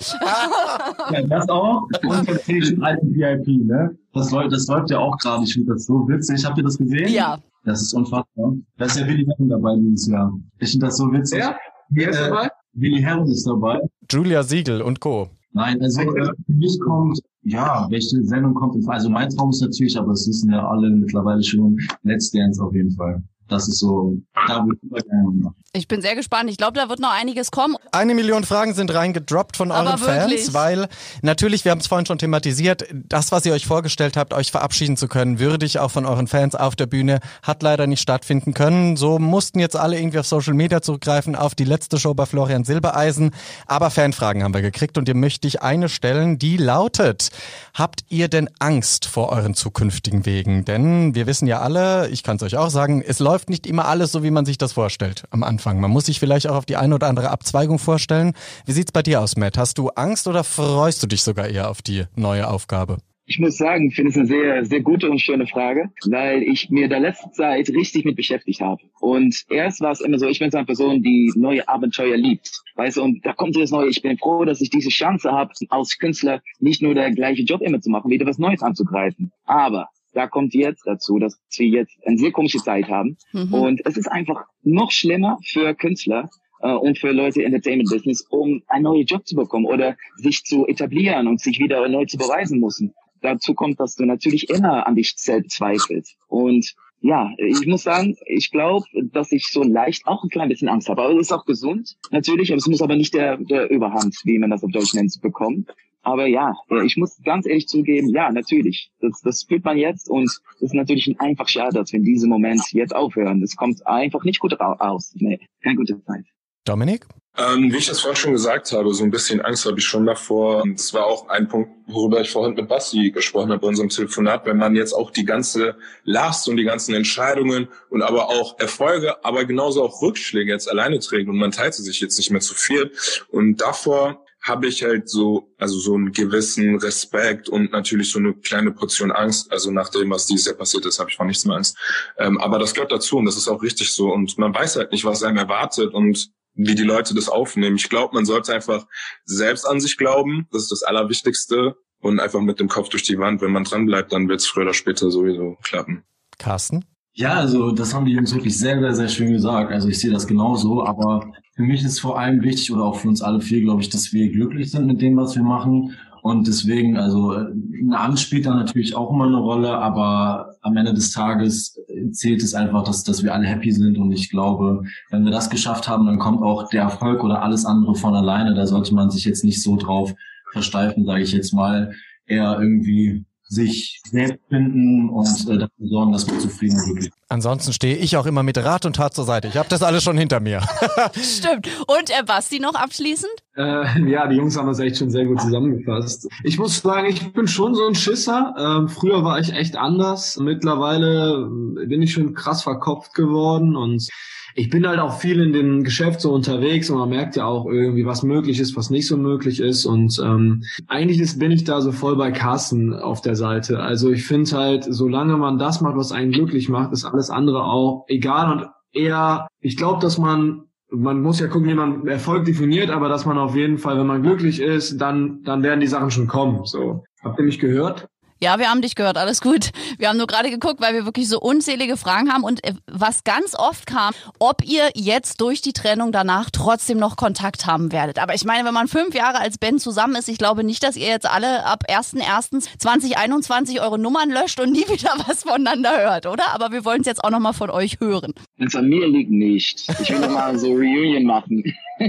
Ja, 1.11 1.23
das 1.23 1.49
auch. 1.51 1.83
Und 2.03 2.25
Temptation 2.27 2.79
Island 2.83 3.15
VIP, 3.15 3.67
ne? 3.67 3.97
Das 4.15 4.31
läuft, 4.31 4.53
das 4.53 4.67
läuft 4.69 4.91
ja 4.91 4.99
auch 4.99 5.17
gerade. 5.19 5.45
Ich 5.45 5.53
finde 5.53 5.75
das 5.75 5.85
so 5.85 6.09
witzig. 6.09 6.45
Habt 6.47 6.57
ihr 6.57 6.65
das 6.65 6.79
gesehen? 6.79 7.09
Ja. 7.09 7.39
Das 7.65 7.83
ist 7.83 7.95
unfassbar. 7.95 8.55
Da 8.77 8.85
ist 8.85 8.99
ja 8.99 9.07
Willi 9.07 9.25
Herren 9.25 9.49
dabei 9.49 9.75
dieses 9.77 10.07
Jahr. 10.09 10.33
Ich 10.59 10.71
finde 10.73 10.87
das 10.87 10.97
so 10.97 11.11
witzig. 11.13 11.39
Ja? 11.39 11.57
Wer 11.89 12.11
ist 12.11 12.19
Äh, 12.21 12.29
dabei? 12.29 12.49
Willi 12.75 13.01
Herren 13.01 13.27
ist 13.27 13.47
dabei. 13.47 13.81
Julia 14.11 14.43
Siegel 14.43 14.83
und 14.83 15.01
Co. 15.01 15.29
Nein, 15.53 15.81
also 15.81 16.03
äh, 16.03 16.25
für 16.47 16.53
mich 16.53 16.79
kommt, 16.81 17.21
ja, 17.43 17.87
welche 17.91 18.23
Sendung 18.25 18.55
kommt 18.55 18.75
in 18.75 18.83
Frage? 18.83 18.97
Also 18.97 19.11
mein 19.11 19.31
Traum 19.31 19.51
ist 19.51 19.61
natürlich, 19.63 19.97
aber 19.99 20.13
es 20.13 20.27
wissen 20.29 20.51
ja 20.51 20.67
alle 20.69 20.91
mittlerweile 20.91 21.43
schon, 21.43 21.79
Let's 22.03 22.31
Dance 22.33 22.63
auf 22.63 22.75
jeden 22.75 22.91
Fall. 22.91 23.23
Das 23.49 23.69
ist 23.69 23.79
so, 23.79 24.17
da 24.49 24.65
würde 24.65 24.79
ich 24.83 25.05
gerne 25.05 25.31
machen. 25.31 25.55
Ich 25.77 25.89
bin 25.89 26.01
sehr 26.01 26.15
gespannt. 26.15 26.49
Ich 26.51 26.57
glaube, 26.57 26.79
da 26.79 26.89
wird 26.89 27.01
noch 27.01 27.13
einiges 27.13 27.51
kommen. 27.51 27.75
Eine 27.91 28.15
Million 28.15 28.45
Fragen 28.45 28.75
sind 28.75 28.95
reingedroppt 28.95 29.57
von 29.57 29.73
euren? 29.73 29.99
Fans, 29.99 30.55
weil 30.55 30.87
natürlich, 31.23 31.65
wir 31.65 31.73
haben 31.73 31.81
es 31.81 31.89
vorhin 31.89 32.07
schon 32.07 32.19
thematisiert, 32.19 32.85
das, 32.93 33.33
was 33.33 33.45
ihr 33.45 33.53
euch 33.53 33.67
vorgestellt 33.67 34.17
habt, 34.17 34.35
euch 34.35 34.53
verabschieden 34.53 34.97
zu 34.97 35.09
können, 35.09 35.41
würdig 35.41 35.81
auch 35.81 35.91
von 35.91 36.07
euren 36.07 36.29
Fans 36.29 36.55
auf 36.55 36.77
der 36.77 36.87
Bühne, 36.87 37.19
hat 37.43 37.65
leider 37.65 37.89
nicht 37.89 38.01
stattfinden 38.01 38.55
können. 38.55 38.97
So 38.97 39.19
mussten 39.19 39.59
jetzt 39.59 39.75
alle 39.75 39.99
irgendwie 39.99 40.21
auf 40.21 40.29
Social 40.29 40.55
Media 40.55 40.81
zurückgreifen, 40.81 41.35
auf 41.35 41.57
die 41.57 41.65
letzte 41.65 41.99
Show 41.99 42.15
bei 42.15 42.27
Florian 42.27 42.63
Silbereisen. 42.63 43.33
Aber 43.67 43.91
Fanfragen 43.91 44.45
haben 44.45 44.55
wir 44.55 44.63
gekriegt 44.63 44.97
und 44.97 45.09
dir 45.09 45.17
möchte 45.17 45.49
ich 45.49 45.61
eine 45.61 45.89
stellen, 45.89 46.39
die 46.39 46.57
lautet, 46.57 47.31
habt 47.75 48.05
ihr 48.11 48.29
denn 48.29 48.49
Angst 48.61 49.07
vor 49.07 49.31
euren 49.31 49.55
zukünftigen 49.55 50.25
Wegen? 50.25 50.65
Denn 50.65 51.17
wir 51.17 51.27
wissen 51.27 51.49
ja 51.49 51.61
alle, 51.61 52.09
ich 52.11 52.23
kann 52.23 52.37
es 52.37 52.45
euch 52.45 52.57
auch 52.57 52.71
sagen, 52.71 53.03
es 53.05 53.19
läuft 53.19 53.34
nicht 53.49 53.67
immer 53.67 53.87
alles 53.87 54.13
so, 54.13 54.23
wie 54.23 54.31
man 54.31 54.45
sich 54.45 54.59
das 54.59 54.73
vorstellt 54.73 55.25
am 55.31 55.43
Anfang. 55.43 55.81
Man 55.81 55.91
muss 55.91 56.07
sich 56.07 56.21
vielleicht 56.21 56.49
auch 56.49 56.57
auf 56.57 56.67
die 56.67 56.77
eine 56.77 56.95
oder 56.95 57.09
andere 57.09 57.31
Abzweigung 57.31 57.79
vorstellen. 57.79 58.33
Wie 58.67 58.73
sieht's 58.73 58.93
bei 58.93 59.03
dir 59.03 59.21
aus, 59.21 59.37
Matt? 59.37 59.59
Hast 59.59 59.79
du 59.79 59.89
Angst 59.91 60.27
oder 60.27 60.45
freust 60.45 61.03
du 61.03 61.07
dich 61.07 61.23
sogar 61.23 61.49
eher 61.49 61.71
auf 61.71 61.83
die 61.83 62.05
neue 62.17 62.49
Aufgabe? 62.49 62.99
Ich 63.27 63.39
muss 63.39 63.57
sagen, 63.57 63.89
ich 63.89 63.97
finde 63.97 64.11
es 64.11 64.19
eine 64.19 64.27
sehr, 64.27 64.67
sehr 64.67 64.83
gute 64.83 65.11
und 65.11 65.19
schöne 65.19 65.47
Frage, 65.47 65.91
weil 66.11 66.43
ich 66.43 66.69
mir 66.69 66.89
da 66.89 66.99
letzte 66.99 67.31
Zeit 67.31 67.71
richtig 67.71 68.05
mit 68.05 68.17
beschäftigt 68.17 68.61
habe. 68.61 68.83
Und 69.01 69.35
erst 69.49 69.81
war 69.81 69.93
es 69.93 70.03
immer 70.03 70.19
so, 70.19 70.27
ich 70.29 70.41
bin 70.41 70.51
so 70.51 70.59
eine 70.59 70.67
Person, 70.67 71.03
die 71.03 71.33
neue 71.35 71.67
Abenteuer 71.67 72.19
liebt. 72.19 72.51
Weißt 72.75 72.99
du, 72.99 73.03
und 73.03 73.25
da 73.25 73.33
kommt 73.33 73.57
das 73.57 73.71
Neue. 73.71 73.89
Ich 73.89 74.03
bin 74.03 74.19
froh, 74.19 74.45
dass 74.45 74.61
ich 74.61 74.69
diese 74.69 74.91
Chance 74.91 75.33
habe, 75.33 75.53
als 75.71 75.99
Künstler 75.99 76.43
nicht 76.59 76.83
nur 76.83 76.95
der 76.95 77.13
gleiche 77.13 77.45
Job 77.45 77.63
immer 77.63 77.81
zu 77.81 77.89
machen, 77.89 78.11
wieder 78.11 78.27
was 78.27 78.39
Neues 78.39 78.63
anzugreifen. 78.63 79.33
Aber 79.47 79.89
da 80.15 80.29
kommt 80.29 80.55
jetzt 80.55 80.87
dazu, 80.87 81.19
dass 81.19 81.39
wir 81.57 81.67
jetzt 81.67 81.97
eine 82.07 82.17
sehr 82.17 82.33
komische 82.33 82.59
Zeit 82.59 82.89
haben. 82.89 83.17
Mhm. 83.33 83.53
Und 83.53 83.81
es 83.85 83.97
ist 83.97 84.11
einfach 84.11 84.45
noch 84.63 84.91
schlimmer 84.91 85.39
für 85.45 85.75
Künstler 85.75 86.31
äh, 86.61 86.73
und 86.73 86.99
für 86.99 87.11
Leute 87.11 87.43
im 87.43 87.47
Entertainment-Business, 87.47 88.27
um 88.31 88.63
einen 88.69 88.85
neuen 88.85 89.07
Job 89.07 89.27
zu 89.27 89.35
bekommen 89.35 89.67
oder 89.67 89.97
sich 90.17 90.45
zu 90.45 90.67
etablieren 90.67 91.27
und 91.27 91.41
sich 91.41 91.59
wieder 91.59 91.87
neu 91.89 92.07
zu 92.07 92.17
beweisen 92.17 92.61
müssen. 92.61 92.95
Dazu 93.21 93.55
kommt, 93.55 93.81
dass 93.81 93.97
du 93.97 94.05
natürlich 94.05 94.51
immer 94.51 94.87
an 94.87 94.97
dich 94.97 95.15
selbst 95.17 95.57
zweifelst. 95.57 96.17
Und 96.29 96.75
ja, 97.07 97.31
ich 97.37 97.67
muss 97.67 97.83
sagen, 97.83 98.17
ich 98.25 98.51
glaube, 98.51 98.87
dass 99.13 99.31
ich 99.31 99.47
so 99.49 99.63
leicht 99.63 100.07
auch 100.07 100.25
ein 100.25 100.31
klein 100.31 100.49
bisschen 100.49 100.71
Angst 100.71 100.89
habe. 100.89 101.03
Aber 101.03 101.13
es 101.15 101.27
ist 101.27 101.33
auch 101.33 101.45
gesund, 101.45 101.97
natürlich, 102.11 102.51
aber 102.51 102.57
es 102.59 102.67
muss 102.67 102.81
aber 102.81 102.97
nicht 102.97 103.13
der, 103.13 103.37
der 103.37 103.69
Überhand, 103.71 104.17
wie 104.25 104.39
man 104.39 104.49
das 104.49 104.65
auf 104.65 104.71
Deutsch 104.73 104.95
nennt, 104.95 105.15
bekommen. 105.21 105.67
Aber 106.03 106.27
ja, 106.27 106.55
äh, 106.71 106.85
ich 106.85 106.97
muss 106.97 107.21
ganz 107.23 107.47
ehrlich 107.47 107.67
zugeben, 107.69 108.09
ja, 108.09 108.33
natürlich. 108.33 108.91
Das, 109.01 109.21
das 109.23 109.43
spürt 109.43 109.65
man 109.65 109.77
jetzt 109.77 110.09
und 110.09 110.25
es 110.25 110.41
ist 110.61 110.75
natürlich 110.75 111.07
ein 111.07 111.21
einfach 111.21 111.49
schade, 111.49 111.75
dass 111.79 111.93
wir 111.93 111.99
in 111.99 112.05
diesem 112.05 112.31
Moment 112.31 112.63
jetzt 112.73 112.95
aufhören. 112.97 113.41
Das 113.43 113.55
kommt 113.55 113.87
einfach 113.87 114.25
nicht 114.25 114.41
gut 114.41 114.59
ra- 114.59 114.77
aus. 114.79 115.13
Nee, 115.17 115.41
keine 115.63 115.77
gute 115.77 116.03
Zeit. 116.05 116.25
Dominik? 116.65 117.07
Ähm, 117.37 117.73
wie 117.73 117.79
ich 117.79 117.87
das 117.87 118.01
vorhin 118.01 118.17
schon 118.17 118.33
gesagt 118.33 118.71
habe, 118.71 118.95
so 118.95 119.03
ein 119.03 119.11
bisschen 119.11 119.41
Angst 119.41 119.67
habe 119.67 119.79
ich 119.79 119.85
schon 119.85 120.07
davor. 120.07 120.63
Das 120.77 120.95
war 120.95 121.07
auch 121.07 121.29
ein 121.29 121.49
Punkt, 121.49 121.71
worüber 121.89 122.21
ich 122.21 122.31
vorhin 122.31 122.55
mit 122.55 122.69
Basti 122.69 123.11
gesprochen 123.11 123.51
habe 123.51 123.61
bei 123.61 123.67
unserem 123.67 123.89
Telefonat, 123.89 124.47
wenn 124.47 124.57
man 124.57 124.77
jetzt 124.77 124.93
auch 124.93 125.11
die 125.11 125.25
ganze 125.25 125.77
Last 126.05 126.49
und 126.49 126.57
die 126.57 126.65
ganzen 126.65 126.95
Entscheidungen 126.95 127.69
und 127.91 128.03
aber 128.03 128.29
auch 128.29 128.57
Erfolge, 128.61 129.25
aber 129.25 129.45
genauso 129.47 129.83
auch 129.83 130.01
Rückschläge 130.01 130.53
jetzt 130.53 130.71
alleine 130.71 131.01
trägt 131.01 131.29
und 131.29 131.37
man 131.37 131.51
teilt 131.51 131.75
sich 131.75 132.01
jetzt 132.01 132.17
nicht 132.19 132.31
mehr 132.31 132.41
zu 132.41 132.55
viel. 132.55 132.93
Und 133.31 133.61
davor 133.61 134.25
habe 134.41 134.69
ich 134.69 134.85
halt 134.85 135.09
so, 135.09 135.51
also 135.59 135.79
so 135.79 135.95
einen 135.95 136.13
gewissen 136.13 136.77
Respekt 136.77 137.49
und 137.49 137.73
natürlich 137.73 138.13
so 138.13 138.19
eine 138.21 138.35
kleine 138.35 138.71
Portion 138.71 139.11
Angst. 139.11 139.51
Also 139.51 139.73
nach 139.73 139.89
dem, 139.89 140.11
was 140.11 140.27
dieses 140.27 140.47
Jahr 140.47 140.55
passiert 140.55 140.87
ist, 140.87 141.01
habe 141.01 141.11
ich 141.11 141.17
vor 141.17 141.27
nichts 141.27 141.47
mehr 141.47 141.57
Angst. 141.57 141.77
Ähm, 142.19 142.39
aber 142.39 142.59
das 142.59 142.75
gehört 142.75 142.93
dazu 142.93 143.17
und 143.17 143.25
das 143.25 143.39
ist 143.39 143.49
auch 143.49 143.63
richtig 143.63 143.93
so. 143.93 144.13
Und 144.13 144.39
man 144.39 144.55
weiß 144.55 144.77
halt 144.77 144.93
nicht, 144.93 145.05
was 145.05 145.23
einem 145.23 145.39
erwartet 145.39 145.95
und 145.95 146.31
wie 146.55 146.75
die 146.75 146.83
Leute 146.83 147.15
das 147.15 147.29
aufnehmen. 147.29 147.77
Ich 147.77 147.89
glaube, 147.89 148.15
man 148.15 148.25
sollte 148.25 148.55
einfach 148.55 148.87
selbst 149.25 149.67
an 149.67 149.81
sich 149.81 149.97
glauben. 149.97 150.47
Das 150.53 150.63
ist 150.63 150.73
das 150.73 150.83
Allerwichtigste. 150.83 151.77
Und 152.01 152.21
einfach 152.21 152.43
mit 152.43 152.61
dem 152.61 152.69
Kopf 152.69 152.91
durch 152.91 153.03
die 153.03 153.19
Wand. 153.19 153.41
Wenn 153.41 153.51
man 153.51 153.65
dran 153.65 153.87
bleibt, 153.87 154.13
dann 154.13 154.29
wird 154.29 154.41
es 154.41 154.47
früher 154.47 154.65
oder 154.65 154.75
später 154.75 155.11
sowieso 155.11 155.57
klappen. 155.63 156.05
Carsten? 156.39 156.85
Ja, 157.15 157.35
also 157.35 157.71
das 157.71 157.95
haben 157.95 158.05
die 158.05 158.13
Jungs 158.13 158.35
wirklich 158.35 158.59
sehr, 158.59 158.79
sehr, 158.81 158.95
sehr 158.95 159.09
schön 159.09 159.33
gesagt. 159.33 159.73
Also 159.73 159.89
ich 159.89 160.01
sehe 160.01 160.11
das 160.11 160.27
genauso, 160.27 160.85
aber 160.85 161.33
für 161.55 161.63
mich 161.63 161.83
ist 161.85 162.01
vor 162.01 162.19
allem 162.19 162.43
wichtig 162.43 162.73
oder 162.73 162.85
auch 162.85 162.99
für 162.99 163.09
uns 163.09 163.23
alle 163.23 163.41
vier, 163.41 163.63
glaube 163.63 163.81
ich, 163.81 163.89
dass 163.89 164.13
wir 164.13 164.31
glücklich 164.31 164.73
sind 164.73 164.87
mit 164.87 165.01
dem, 165.01 165.17
was 165.17 165.35
wir 165.37 165.45
machen. 165.45 165.97
Und 166.25 166.47
deswegen, 166.47 166.97
also 166.97 167.33
eine 167.33 168.01
Angst 168.01 168.23
spielt 168.23 168.47
da 168.47 168.55
natürlich 168.55 168.97
auch 168.97 169.13
immer 169.13 169.27
eine 169.27 169.37
Rolle, 169.37 169.77
aber 169.77 170.57
am 170.63 170.75
Ende 170.75 170.95
des 170.95 171.13
Tages 171.13 171.79
äh, 171.87 172.13
zählt 172.13 172.43
es 172.43 172.55
einfach, 172.55 172.83
dass, 172.83 173.05
dass 173.05 173.23
wir 173.23 173.35
alle 173.35 173.45
happy 173.45 173.71
sind. 173.71 173.99
Und 173.99 174.11
ich 174.11 174.31
glaube, 174.31 174.85
wenn 175.11 175.27
wir 175.27 175.31
das 175.31 175.51
geschafft 175.51 175.87
haben, 175.87 176.07
dann 176.07 176.19
kommt 176.19 176.41
auch 176.41 176.71
der 176.71 176.81
Erfolg 176.81 177.23
oder 177.23 177.43
alles 177.43 177.67
andere 177.67 177.95
von 177.95 178.15
alleine. 178.15 178.55
Da 178.55 178.67
sollte 178.67 178.95
man 178.95 179.11
sich 179.11 179.27
jetzt 179.27 179.45
nicht 179.45 179.63
so 179.63 179.77
drauf 179.77 180.15
versteifen, 180.51 181.05
sage 181.05 181.21
ich 181.21 181.33
jetzt 181.33 181.53
mal, 181.53 181.93
eher 182.25 182.59
irgendwie 182.59 183.27
sich 183.49 184.01
selbst 184.11 184.41
finden 184.49 185.11
und 185.11 185.27
äh, 185.49 185.59
dafür 185.59 185.89
sorgen, 185.89 186.13
dass 186.13 186.27
wir 186.27 186.39
zufrieden 186.39 186.77
und 186.77 186.85
glücklich 186.85 187.05
sind. 187.05 187.15
Ansonsten 187.29 187.73
stehe 187.73 187.97
ich 187.97 188.17
auch 188.17 188.27
immer 188.27 188.43
mit 188.43 188.59
Rat 188.59 188.87
und 188.87 188.97
Tat 188.97 189.15
zur 189.15 189.25
Seite. 189.25 189.49
Ich 189.49 189.57
habe 189.57 189.69
das 189.69 189.83
alles 189.83 190.03
schon 190.03 190.17
hinter 190.17 190.41
mir. 190.41 190.61
Stimmt. 191.15 191.69
Und 191.87 192.11
äh, 192.11 192.23
Basti 192.25 192.59
noch 192.59 192.75
abschließend? 192.75 193.33
Äh, 193.57 194.11
ja, 194.11 194.27
die 194.27 194.37
Jungs 194.37 194.57
haben 194.57 194.69
das 194.69 194.79
echt 194.79 194.99
schon 194.99 195.11
sehr 195.11 195.27
gut 195.27 195.41
zusammengefasst. 195.41 196.29
Ich 196.43 196.59
muss 196.59 196.81
sagen, 196.81 197.07
ich 197.09 197.33
bin 197.33 197.47
schon 197.47 197.75
so 197.75 197.87
ein 197.87 197.95
Schisser. 197.95 198.55
Ähm, 198.59 198.89
früher 198.89 199.25
war 199.25 199.39
ich 199.39 199.53
echt 199.53 199.77
anders. 199.77 200.39
Mittlerweile 200.39 201.49
äh, 201.83 201.87
bin 201.87 202.03
ich 202.03 202.13
schon 202.13 202.35
krass 202.35 202.63
verkopft 202.63 203.15
geworden 203.15 203.77
und 203.77 204.09
ich 204.55 204.71
bin 204.71 204.87
halt 204.87 205.01
auch 205.01 205.19
viel 205.19 205.41
in 205.41 205.53
dem 205.53 205.83
Geschäft 205.83 206.21
so 206.21 206.33
unterwegs 206.33 206.89
und 206.89 206.99
man 206.99 207.09
merkt 207.09 207.37
ja 207.37 207.45
auch 207.45 207.67
irgendwie, 207.67 208.07
was 208.07 208.23
möglich 208.23 208.61
ist, 208.61 208.77
was 208.77 208.89
nicht 208.89 209.07
so 209.07 209.17
möglich 209.17 209.61
ist. 209.61 209.85
Und 209.85 210.21
ähm, 210.25 210.63
eigentlich 210.87 211.21
ist, 211.21 211.39
bin 211.39 211.51
ich 211.51 211.65
da 211.65 211.81
so 211.81 211.91
voll 211.91 212.17
bei 212.17 212.31
Carsten 212.31 212.95
auf 212.95 213.21
der 213.21 213.35
Seite. 213.35 213.81
Also 213.81 214.11
ich 214.11 214.25
finde 214.25 214.51
halt, 214.53 214.85
solange 214.89 215.37
man 215.37 215.59
das 215.59 215.81
macht, 215.81 215.97
was 215.97 216.13
einen 216.13 216.31
glücklich 216.31 216.69
macht, 216.69 216.93
ist 216.93 217.05
alles 217.05 217.31
andere 217.31 217.65
auch 217.65 218.05
egal 218.07 218.53
und 218.53 218.69
eher, 218.93 219.49
ich 219.61 219.77
glaube, 219.77 220.01
dass 220.01 220.19
man 220.19 220.63
man 220.97 221.23
muss 221.23 221.41
ja 221.41 221.49
gucken, 221.49 221.69
wie 221.69 221.75
man 221.75 222.07
Erfolg 222.07 222.45
definiert, 222.45 222.91
aber 222.91 223.09
dass 223.09 223.27
man 223.27 223.37
auf 223.37 223.57
jeden 223.57 223.79
Fall, 223.79 223.99
wenn 223.99 224.07
man 224.07 224.23
glücklich 224.23 224.61
ist, 224.61 224.99
dann, 224.99 225.43
dann 225.43 225.65
werden 225.65 225.81
die 225.81 225.89
Sachen 225.89 226.13
schon 226.13 226.29
kommen. 226.29 226.65
So. 226.65 227.03
Habt 227.25 227.39
ihr 227.41 227.45
mich 227.45 227.59
gehört? 227.59 228.07
Ja, 228.41 228.59
wir 228.59 228.69
haben 228.69 228.83
dich 228.83 228.95
gehört, 228.95 229.17
alles 229.17 229.41
gut. 229.41 229.71
Wir 229.97 230.09
haben 230.09 230.19
nur 230.19 230.27
gerade 230.27 230.51
geguckt, 230.51 230.81
weil 230.81 230.93
wir 230.93 231.05
wirklich 231.05 231.29
so 231.29 231.41
unzählige 231.41 231.97
Fragen 231.97 232.33
haben 232.33 232.43
und 232.43 232.65
äh, 232.65 232.75
was 232.87 233.25
ganz 233.25 233.55
oft 233.55 233.87
kam, 233.87 234.13
ob 234.39 234.65
ihr 234.65 234.91
jetzt 234.95 235.41
durch 235.41 235.63
die 235.63 235.73
Trennung 235.73 236.11
danach 236.11 236.51
trotzdem 236.51 236.99
noch 236.99 237.17
Kontakt 237.17 237.67
haben 237.67 237.93
werdet. 237.93 238.19
Aber 238.19 238.35
ich 238.35 238.45
meine, 238.45 238.67
wenn 238.67 238.75
man 238.75 238.89
fünf 238.89 239.15
Jahre 239.15 239.39
als 239.39 239.57
Band 239.59 239.81
zusammen 239.81 240.17
ist, 240.17 240.29
ich 240.29 240.39
glaube 240.39 240.65
nicht, 240.65 240.83
dass 240.83 240.97
ihr 240.97 241.07
jetzt 241.07 241.31
alle 241.31 241.65
ab 241.65 241.85
1.1.2021 241.89 243.81
eure 243.81 243.99
Nummern 243.99 244.31
löscht 244.31 244.59
und 244.61 244.73
nie 244.73 244.79
wieder 244.89 245.15
was 245.27 245.45
voneinander 245.45 245.97
hört, 245.97 246.27
oder? 246.27 246.55
Aber 246.55 246.73
wir 246.73 246.85
wollen 246.85 247.01
es 247.01 247.07
jetzt 247.07 247.23
auch 247.23 247.31
nochmal 247.31 247.55
von 247.55 247.71
euch 247.71 248.01
hören. 248.01 248.35
Wenn 248.57 248.67
es 248.67 248.75
an 248.75 248.89
mir 248.89 249.07
liegt, 249.09 249.31
nicht. 249.31 249.87
Ich 250.03 250.11
will 250.11 250.19
noch 250.19 250.31
mal 250.31 250.59
so 250.59 250.73
Reunion 250.73 251.25
machen. 251.25 251.63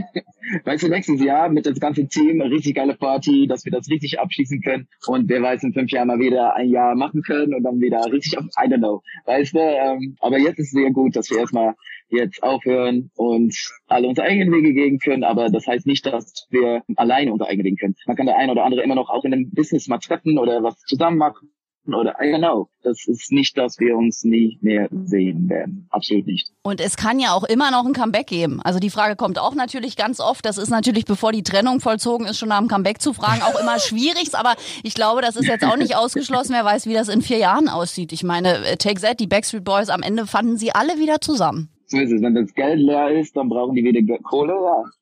weißt 0.64 0.84
du, 0.84 0.90
nächstes 0.90 1.22
Jahr 1.22 1.50
mit 1.50 1.66
das 1.66 1.80
ganze 1.80 2.08
Team 2.08 2.42
eine 2.42 2.52
richtig 2.52 2.76
geile 2.76 2.96
Party, 2.96 3.48
dass 3.48 3.66
wir 3.66 3.72
das 3.72 3.90
richtig 3.90 4.20
abschließen 4.20 4.62
können. 4.62 4.88
Und 5.08 5.30
wer 5.30 5.42
weiß 5.42 5.64
in 5.64 5.74
fünf 5.74 5.92
Jahren 5.92 6.08
mal 6.08 6.20
wieder 6.20 6.56
ein 6.56 6.70
Jahr 6.70 6.96
machen 6.96 7.22
können 7.22 7.54
und 7.54 7.64
dann 7.64 7.80
wieder 7.80 8.02
richtig 8.12 8.38
auf, 8.38 8.46
I 8.46 8.68
don't 8.70 8.80
know, 8.80 9.02
weißt 9.26 9.54
du, 9.54 9.60
ähm, 9.60 10.16
aber 10.20 10.38
jetzt 10.38 10.60
ist 10.60 10.68
es 10.68 10.72
sehr 10.72 10.92
gut, 10.92 11.16
dass 11.16 11.30
wir 11.30 11.40
erstmal 11.40 11.74
jetzt 12.10 12.44
aufhören 12.44 13.12
und 13.16 13.56
alle 13.88 14.08
unsere 14.08 14.28
eigenen 14.28 14.54
Wege 14.54 14.74
gehen 14.74 15.00
können, 15.00 15.24
aber 15.24 15.50
das 15.50 15.66
heißt 15.66 15.88
nicht, 15.88 16.06
dass 16.06 16.48
wir 16.52 16.84
alleine 16.96 17.32
unsere 17.32 17.50
eigenen 17.50 17.66
Wege 17.66 17.78
können. 17.78 17.96
Man 18.06 18.16
kann 18.16 18.28
der 18.28 18.38
eine 18.38 18.52
oder 18.52 18.64
andere 18.64 18.84
immer 18.84 18.96
noch 18.96 19.10
auch 19.10 19.26
in 19.26 19.34
einem 19.34 19.50
Business 19.52 19.88
mal 19.88 19.98
treffen 19.98 20.38
oder 20.38 20.62
was 20.62 20.80
zusammen 20.82 21.18
machen 21.18 21.50
oder 21.94 22.16
don't 22.20 22.40
know. 22.40 22.70
Das 22.84 23.08
ist 23.08 23.32
nicht, 23.32 23.58
dass 23.58 23.80
wir 23.80 23.96
uns 23.96 24.24
nie 24.24 24.58
mehr 24.62 24.88
sehen 25.06 25.50
werden. 25.50 25.88
Absolut 25.90 26.28
nicht. 26.28 26.50
Und 26.62 26.80
es 26.80 26.98
kann 26.98 27.20
ja 27.20 27.34
auch 27.34 27.44
immer 27.44 27.72
noch 27.72 27.86
ein 27.86 27.94
Comeback 27.94 28.28
geben. 28.28 28.62
Also 28.62 28.80
die 28.80 28.90
Frage 28.90 29.16
kommt 29.16 29.40
auch 29.40 29.56
natürlich 29.56 29.96
ganz 29.96 30.20
oft. 30.20 30.46
Das 30.46 30.58
ist 30.58 30.70
natürlich, 30.70 31.06
bevor 31.06 31.32
die 31.32 31.44
Trennung 31.44 31.80
vollzogen 31.80 32.28
ist, 32.28 32.38
schon 32.38 32.50
nach 32.50 32.60
dem 32.60 32.68
Comeback 32.68 33.02
zu 33.02 33.14
fragen, 33.14 33.42
auch 33.42 33.60
immer 33.60 33.80
schwierig. 33.80 34.34
Aber 34.34 34.56
ich 34.84 34.94
glaube, 34.94 35.22
das 35.22 35.36
ist 35.36 35.48
jetzt 35.48 35.66
auch 35.66 35.78
nicht 35.78 35.96
ausgeschlossen. 35.96 36.54
Wer 36.54 36.66
weiß, 36.66 36.86
wie 36.86 36.94
das 36.94 37.08
in 37.08 37.22
vier 37.22 37.38
Jahren 37.38 37.70
aussieht. 37.70 38.12
Ich 38.12 38.24
meine, 38.24 38.66
äh, 38.66 38.78
Take 38.78 39.02
That, 39.02 39.20
die 39.20 39.28
Backstreet 39.28 39.64
Boys, 39.64 39.90
am 39.90 40.04
Ende 40.04 40.28
fanden 40.28 40.58
sie 40.58 40.72
alle 40.72 41.00
wieder 41.00 41.22
zusammen. 41.22 41.70
So 41.88 42.00
ist 42.00 42.12
es. 42.12 42.22
Wenn 42.22 42.34
das 42.34 42.54
Geld 42.54 42.80
leer 42.80 43.10
ist, 43.12 43.36
dann 43.38 43.50
brauchen 43.50 43.76
die 43.76 43.84
wieder 43.84 44.18
Kohle. 44.24 44.54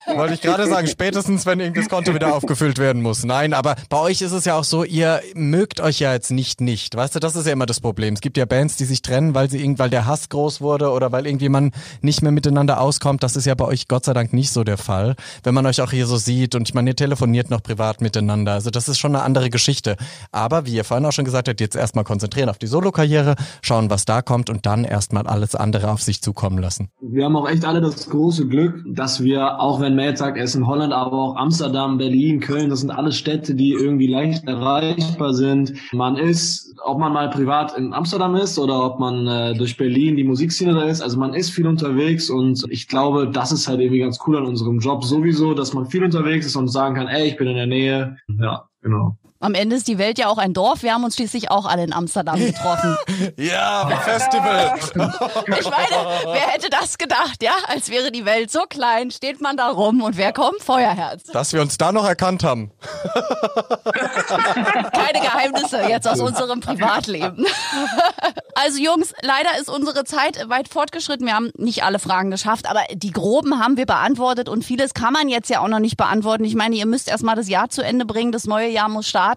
Ja. 0.05 0.17
Wollte 0.17 0.33
ich 0.33 0.41
gerade 0.41 0.67
sagen, 0.67 0.87
spätestens, 0.87 1.45
wenn 1.45 1.73
das 1.73 1.87
Konto 1.87 2.13
wieder 2.13 2.35
aufgefüllt 2.35 2.77
werden 2.77 3.01
muss. 3.01 3.23
Nein, 3.23 3.53
aber 3.53 3.75
bei 3.89 3.99
euch 3.99 4.21
ist 4.21 4.33
es 4.33 4.43
ja 4.45 4.57
auch 4.57 4.65
so, 4.65 4.83
ihr 4.83 5.21
mögt 5.33 5.79
euch 5.79 5.99
ja 5.99 6.13
jetzt 6.13 6.31
nicht 6.31 6.59
nicht. 6.59 6.95
Weißt 6.95 7.15
du, 7.15 7.19
das 7.19 7.37
ist 7.37 7.47
ja 7.47 7.53
immer 7.53 7.65
das 7.65 7.79
Problem. 7.79 8.13
Es 8.15 8.21
gibt 8.21 8.35
ja 8.35 8.45
Bands, 8.45 8.75
die 8.75 8.83
sich 8.83 9.01
trennen, 9.01 9.33
weil 9.33 9.49
sie 9.49 9.63
weil 9.77 9.89
der 9.89 10.05
Hass 10.05 10.27
groß 10.27 10.59
wurde 10.59 10.91
oder 10.91 11.11
weil 11.11 11.25
irgendwie 11.25 11.47
man 11.47 11.71
nicht 12.01 12.21
mehr 12.21 12.33
miteinander 12.33 12.81
auskommt. 12.81 13.23
Das 13.23 13.37
ist 13.37 13.45
ja 13.45 13.55
bei 13.55 13.65
euch 13.65 13.87
Gott 13.87 14.03
sei 14.03 14.13
Dank 14.13 14.33
nicht 14.33 14.51
so 14.51 14.65
der 14.65 14.77
Fall. 14.77 15.15
Wenn 15.43 15.53
man 15.53 15.65
euch 15.65 15.81
auch 15.81 15.91
hier 15.91 16.05
so 16.05 16.17
sieht 16.17 16.53
und 16.53 16.67
ich 16.67 16.73
meine, 16.73 16.89
ihr 16.89 16.95
telefoniert 16.95 17.49
noch 17.49 17.63
privat 17.63 18.01
miteinander. 18.01 18.53
Also 18.53 18.71
das 18.71 18.89
ist 18.89 18.99
schon 18.99 19.15
eine 19.15 19.23
andere 19.23 19.49
Geschichte. 19.49 19.95
Aber 20.31 20.65
wie 20.65 20.73
ihr 20.75 20.83
vorhin 20.83 21.05
auch 21.05 21.13
schon 21.13 21.25
gesagt 21.25 21.47
habt, 21.47 21.61
jetzt 21.61 21.75
erstmal 21.75 22.03
konzentrieren 22.03 22.49
auf 22.49 22.57
die 22.57 22.67
Solokarriere, 22.67 23.35
schauen, 23.61 23.89
was 23.89 24.03
da 24.03 24.21
kommt 24.21 24.49
und 24.49 24.65
dann 24.65 24.83
erstmal 24.83 25.27
alles 25.27 25.55
andere 25.55 25.89
auf 25.89 26.01
sich 26.01 26.21
zukommen 26.21 26.57
lassen. 26.57 26.72
Wir 27.01 27.25
haben 27.25 27.36
auch 27.36 27.49
echt 27.49 27.65
alle 27.65 27.81
das 27.81 28.09
große 28.09 28.47
Glück, 28.47 28.83
dass 28.88 29.23
wir, 29.23 29.59
auch 29.59 29.81
wenn 29.81 29.95
Matt 29.95 30.17
sagt, 30.17 30.38
er 30.38 30.43
ist 30.43 30.55
in 30.55 30.67
Holland, 30.67 30.93
aber 30.93 31.13
auch 31.13 31.36
Amsterdam, 31.36 31.97
Berlin, 31.97 32.39
Köln, 32.39 32.69
das 32.69 32.81
sind 32.81 32.91
alles 32.91 33.17
Städte, 33.17 33.55
die 33.55 33.71
irgendwie 33.71 34.07
leicht 34.07 34.47
erreichbar 34.47 35.33
sind. 35.33 35.73
Man 35.91 36.17
ist, 36.17 36.75
ob 36.83 36.99
man 36.99 37.13
mal 37.13 37.29
privat 37.29 37.77
in 37.77 37.93
Amsterdam 37.93 38.36
ist 38.36 38.57
oder 38.57 38.83
ob 38.86 38.99
man 38.99 39.27
äh, 39.27 39.53
durch 39.55 39.77
Berlin 39.77 40.15
die 40.15 40.23
Musikszene 40.23 40.73
da 40.73 40.83
ist, 40.83 41.01
also 41.01 41.17
man 41.19 41.33
ist 41.33 41.49
viel 41.51 41.67
unterwegs 41.67 42.29
und 42.29 42.63
ich 42.69 42.88
glaube, 42.88 43.29
das 43.29 43.51
ist 43.51 43.67
halt 43.67 43.79
irgendwie 43.79 43.99
ganz 43.99 44.19
cool 44.25 44.38
an 44.38 44.45
unserem 44.45 44.79
Job 44.79 45.03
sowieso, 45.03 45.53
dass 45.53 45.73
man 45.73 45.86
viel 45.86 46.03
unterwegs 46.03 46.45
ist 46.45 46.55
und 46.55 46.67
sagen 46.67 46.95
kann, 46.95 47.07
ey, 47.07 47.27
ich 47.27 47.38
bin 47.38 47.47
in 47.47 47.55
der 47.55 47.67
Nähe. 47.67 48.17
Ja, 48.39 48.67
genau. 48.81 49.17
Am 49.43 49.56
Ende 49.56 49.75
ist 49.75 49.89
die 49.89 49.97
Welt 49.97 50.17
ja 50.17 50.29
auch 50.29 50.38
ein 50.38 50.53
Dorf. 50.53 50.84
Wir 50.84 50.93
haben 50.93 51.03
uns 51.03 51.15
schließlich 51.15 51.51
auch 51.51 51.65
alle 51.65 51.84
in 51.84 51.91
Amsterdam 51.91 52.39
getroffen. 52.39 52.95
ja, 53.38 53.91
Festival. 54.06 54.75
ich 54.86 55.69
meine, 55.69 56.08
wer 56.23 56.47
hätte 56.47 56.69
das 56.69 56.97
gedacht, 56.97 57.43
ja? 57.43 57.51
Als 57.67 57.89
wäre 57.89 58.10
die 58.10 58.23
Welt 58.23 58.51
so 58.51 58.62
klein, 58.69 59.12
steht 59.12 59.41
man 59.41 59.58
da 59.58 59.67
rum 59.67 60.01
und 60.01 60.15
wer 60.15 60.32
kommt? 60.32 60.63
Feuerherz. 60.63 61.23
Dass 61.23 61.51
wir 61.51 61.62
uns 61.62 61.77
da 61.77 61.91
noch 61.91 62.06
erkannt 62.06 62.45
haben. 62.45 62.71
Keine 64.93 65.19
Geheimnisse 65.21 65.82
jetzt 65.89 66.08
aus 66.08 66.21
unserem 66.21 66.62
Privatleben. 66.62 67.45
Also 68.56 68.79
Jungs, 68.79 69.13
leider 69.23 69.60
ist 69.60 69.69
unsere 69.69 70.06
Zeit 70.06 70.47
weit 70.47 70.69
fortgeschritten. 70.69 71.25
Wir 71.25 71.34
haben 71.34 71.51
nicht 71.58 71.84
alle 71.84 71.99
Fragen 71.99 72.32
geschafft, 72.32 72.69
aber 72.69 72.84
die 72.93 73.12
groben 73.12 73.60
haben 73.60 73.75
wir 73.75 73.86
beantwortet 73.86 74.47
und 74.47 74.63
vieles 74.63 74.93
kann 74.93 75.12
man 75.12 75.27
jetzt 75.27 75.49
ja 75.49 75.60
auch 75.60 75.67
noch 75.67 75.79
nicht 75.79 75.97
beantworten. 75.97 76.45
Ich 76.45 76.56
meine, 76.56 76.77
ihr 76.77 76.86
müsst 76.86 77.10
erstmal 77.10 77.36
das 77.36 77.49
Jahr 77.49 77.69
zu 77.69 77.84
Ende 77.84 78.06
bringen, 78.06 78.32
das 78.32 78.45
neue 78.45 78.69
Jahr 78.69 78.88
muss 78.88 79.06
starten. 79.10 79.32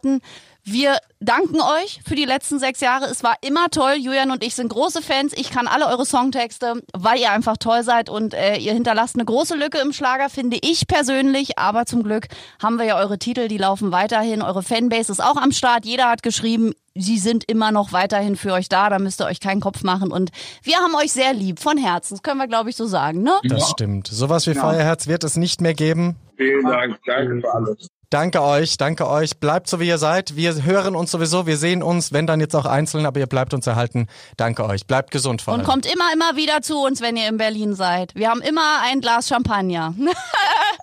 Wir 0.69 0.99
danken 1.21 1.61
euch 1.61 2.01
für 2.05 2.17
die 2.17 2.25
letzten 2.25 2.59
sechs 2.59 2.81
Jahre. 2.81 3.05
Es 3.05 3.23
war 3.23 3.37
immer 3.41 3.69
toll. 3.71 3.95
Julian 4.01 4.33
und 4.33 4.43
ich 4.43 4.57
sind 4.57 4.69
große 4.69 5.01
Fans. 5.01 5.33
Ich 5.37 5.51
kann 5.51 5.69
alle 5.69 5.87
eure 5.87 6.05
Songtexte, 6.05 6.83
weil 6.93 7.21
ihr 7.21 7.31
einfach 7.31 7.57
toll 7.57 7.85
seid 7.85 8.11
und 8.11 8.35
äh, 8.35 8.57
ihr 8.57 8.73
hinterlasst 8.73 9.15
eine 9.15 9.25
große 9.25 9.55
Lücke 9.55 9.79
im 9.79 9.93
Schlager, 9.93 10.29
finde 10.29 10.59
ich 10.61 10.89
persönlich. 10.89 11.57
Aber 11.57 11.87
zum 11.87 12.03
Glück 12.03 12.27
haben 12.61 12.79
wir 12.79 12.85
ja 12.85 12.99
eure 12.99 13.17
Titel, 13.17 13.47
die 13.47 13.59
laufen 13.59 13.93
weiterhin. 13.93 14.43
Eure 14.43 14.65
Fanbase 14.65 15.13
ist 15.13 15.23
auch 15.23 15.37
am 15.37 15.53
Start. 15.53 15.85
Jeder 15.85 16.11
hat 16.11 16.25
geschrieben, 16.25 16.73
sie 16.97 17.19
sind 17.19 17.45
immer 17.49 17.71
noch 17.71 17.93
weiterhin 17.93 18.35
für 18.35 18.53
euch 18.53 18.69
da. 18.69 18.91
Da 18.91 18.99
müsst 18.99 19.21
ihr 19.21 19.27
euch 19.27 19.39
keinen 19.39 19.61
Kopf 19.61 19.85
machen. 19.85 20.11
Und 20.11 20.31
wir 20.65 20.79
haben 20.79 20.97
euch 20.97 21.13
sehr 21.13 21.33
lieb, 21.33 21.61
von 21.61 21.79
Herzen. 21.79 22.15
Das 22.15 22.25
können 22.25 22.39
wir, 22.41 22.49
glaube 22.49 22.71
ich, 22.71 22.77
so 22.77 22.87
sagen, 22.87 23.23
ne? 23.23 23.39
Das 23.45 23.71
stimmt. 23.71 24.09
Sowas 24.09 24.49
wie 24.49 24.55
Feuerherz 24.55 25.07
wird 25.07 25.23
es 25.23 25.37
nicht 25.37 25.61
mehr 25.61 25.75
geben. 25.75 26.17
Vielen 26.37 26.65
Dank. 26.67 26.99
Danke 27.07 27.41
für 27.41 27.55
alles. 27.55 27.87
Danke 28.11 28.41
euch, 28.43 28.77
danke 28.77 29.09
euch. 29.09 29.39
Bleibt 29.39 29.69
so 29.69 29.81
wie 29.81 29.89
ihr 29.89 29.99
seid. 29.99 30.37
Wir 30.37 30.65
hören 30.65 30.95
uns 30.95 31.11
sowieso, 31.11 31.47
wir 31.47 31.57
sehen 31.57 31.83
uns, 31.83 32.13
wenn 32.13 32.27
dann 32.27 32.41
jetzt 32.41 32.55
auch 32.55 32.65
einzeln, 32.67 33.05
aber 33.05 33.19
ihr 33.19 33.27
bleibt 33.27 33.53
uns 33.53 33.67
erhalten. 33.67 34.07
Danke 34.37 34.65
euch. 34.65 34.87
Bleibt 34.87 35.11
gesund 35.11 35.43
vor 35.43 35.55
allem. 35.55 35.63
Und 35.63 35.67
kommt 35.67 35.87
immer, 35.87 36.13
immer 36.13 36.37
wieder 36.37 36.63
zu 36.63 36.79
uns, 36.79 37.01
wenn 37.01 37.17
ihr 37.17 37.29
in 37.29 37.37
Berlin 37.37 37.75
seid. 37.75 38.15
Wir 38.15 38.31
haben 38.31 38.43
immer 38.43 38.81
ein 38.85 39.01
Glas 39.01 39.29
Champagner. 39.29 39.95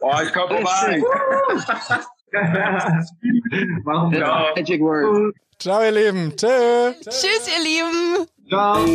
Oh, 0.06 0.20
ich 0.22 0.34
komme 0.34 0.58
vorbei. 0.58 1.02
Warum. 3.86 4.12
Magic 4.12 4.82
Word. 4.82 5.34
Ciao, 5.60 5.82
ihr 5.82 5.92
Lieben. 5.92 6.36
Tschö. 6.36 6.92
Tschüss, 7.04 7.48
ihr 7.48 7.64
Lieben. 7.64 8.28
Ciao. 8.50 8.86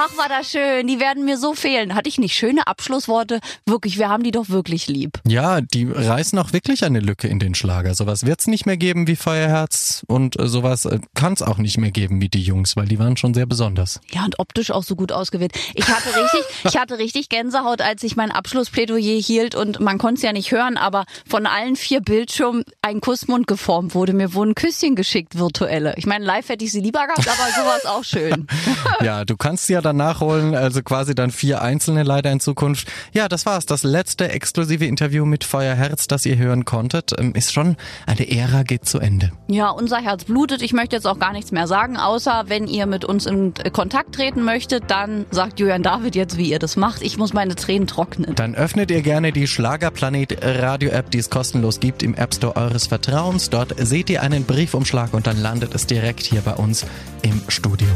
Ach, 0.00 0.16
war 0.16 0.28
das 0.28 0.52
schön. 0.52 0.86
Die 0.86 1.00
werden 1.00 1.24
mir 1.24 1.36
so 1.36 1.54
fehlen. 1.54 1.96
Hatte 1.96 2.08
ich 2.08 2.18
nicht 2.18 2.34
schöne 2.34 2.68
Abschlussworte? 2.68 3.40
Wirklich, 3.66 3.98
wir 3.98 4.08
haben 4.08 4.22
die 4.22 4.30
doch 4.30 4.48
wirklich 4.48 4.86
lieb. 4.86 5.18
Ja, 5.26 5.60
die 5.60 5.90
reißen 5.90 6.38
auch 6.38 6.52
wirklich 6.52 6.84
eine 6.84 7.00
Lücke 7.00 7.26
in 7.26 7.40
den 7.40 7.56
Schlager. 7.56 7.94
Sowas 7.94 8.24
wird's 8.24 8.46
nicht 8.46 8.64
mehr 8.64 8.76
geben 8.76 9.08
wie 9.08 9.16
Feuerherz 9.16 10.04
und 10.06 10.38
äh, 10.38 10.46
sowas 10.46 10.84
äh, 10.84 11.00
kann's 11.14 11.42
auch 11.42 11.58
nicht 11.58 11.78
mehr 11.78 11.90
geben 11.90 12.20
wie 12.20 12.28
die 12.28 12.42
Jungs, 12.42 12.76
weil 12.76 12.86
die 12.86 13.00
waren 13.00 13.16
schon 13.16 13.34
sehr 13.34 13.46
besonders. 13.46 14.00
Ja, 14.12 14.24
und 14.24 14.38
optisch 14.38 14.70
auch 14.70 14.84
so 14.84 14.94
gut 14.94 15.10
ausgewählt. 15.10 15.52
Ich 15.74 15.88
hatte 15.88 16.14
richtig, 16.14 16.44
ich 16.64 16.76
hatte 16.76 16.98
richtig 16.98 17.28
Gänsehaut, 17.28 17.82
als 17.82 18.04
ich 18.04 18.14
mein 18.14 18.30
Abschlussplädoyer 18.30 19.20
hielt 19.20 19.56
und 19.56 19.80
man 19.80 19.98
konnte 19.98 20.18
es 20.18 20.22
ja 20.22 20.32
nicht 20.32 20.52
hören, 20.52 20.76
aber 20.76 21.06
von 21.28 21.46
allen 21.46 21.74
vier 21.74 22.00
Bildschirmen 22.02 22.62
ein 22.82 23.00
Kussmund 23.00 23.48
geformt 23.48 23.96
wurde. 23.96 24.12
Mir 24.12 24.32
wurden 24.32 24.54
Küsschen 24.54 24.94
geschickt, 24.94 25.36
virtuelle. 25.36 25.94
Ich 25.96 26.06
meine, 26.06 26.24
live 26.24 26.48
hätte 26.50 26.64
ich 26.64 26.70
sie 26.70 26.80
lieber 26.80 27.04
gehabt, 27.04 27.26
aber 27.26 27.50
sowas 27.52 27.86
auch 27.86 28.04
schön. 28.04 28.46
Ja, 29.00 29.24
du 29.24 29.36
kannst 29.36 29.66
sie 29.66 29.74
ja 29.74 29.80
dann 29.88 29.96
nachholen, 29.96 30.54
also 30.54 30.82
quasi 30.82 31.14
dann 31.14 31.30
vier 31.30 31.62
einzelne 31.62 32.02
leider 32.02 32.30
in 32.30 32.40
Zukunft. 32.40 32.88
Ja, 33.12 33.28
das 33.28 33.46
war's. 33.46 33.66
Das 33.66 33.82
letzte 33.82 34.30
exklusive 34.30 34.84
Interview 34.84 35.24
mit 35.24 35.44
Feuerherz, 35.44 36.06
das 36.06 36.26
ihr 36.26 36.36
hören 36.36 36.64
konntet, 36.64 37.12
ähm, 37.18 37.32
ist 37.34 37.52
schon 37.52 37.76
eine 38.06 38.30
Ära 38.30 38.62
geht 38.62 38.86
zu 38.86 38.98
Ende. 38.98 39.32
Ja, 39.48 39.70
unser 39.70 39.98
Herz 39.98 40.24
blutet. 40.24 40.62
Ich 40.62 40.72
möchte 40.72 40.96
jetzt 40.96 41.06
auch 41.06 41.18
gar 41.18 41.32
nichts 41.32 41.52
mehr 41.52 41.66
sagen, 41.66 41.96
außer 41.96 42.44
wenn 42.48 42.66
ihr 42.66 42.86
mit 42.86 43.04
uns 43.04 43.26
in 43.26 43.54
Kontakt 43.72 44.14
treten 44.14 44.42
möchtet, 44.44 44.84
dann 44.88 45.24
sagt 45.30 45.58
Julian 45.58 45.82
David 45.82 46.14
jetzt, 46.14 46.36
wie 46.36 46.50
ihr 46.50 46.58
das 46.58 46.76
macht. 46.76 47.02
Ich 47.02 47.16
muss 47.16 47.32
meine 47.32 47.54
Tränen 47.54 47.86
trocknen. 47.86 48.34
Dann 48.34 48.54
öffnet 48.54 48.90
ihr 48.90 49.02
gerne 49.02 49.32
die 49.32 49.46
Schlagerplanet 49.46 50.38
Radio 50.42 50.90
App, 50.90 51.10
die 51.10 51.18
es 51.18 51.30
kostenlos 51.30 51.80
gibt 51.80 52.02
im 52.02 52.14
App 52.14 52.34
Store 52.34 52.56
eures 52.56 52.86
Vertrauens. 52.86 53.50
Dort 53.50 53.74
seht 53.78 54.10
ihr 54.10 54.22
einen 54.22 54.44
Briefumschlag 54.44 55.14
und 55.14 55.26
dann 55.26 55.40
landet 55.40 55.74
es 55.74 55.86
direkt 55.86 56.24
hier 56.24 56.42
bei 56.42 56.54
uns 56.54 56.84
im 57.22 57.40
Studio. 57.48 57.88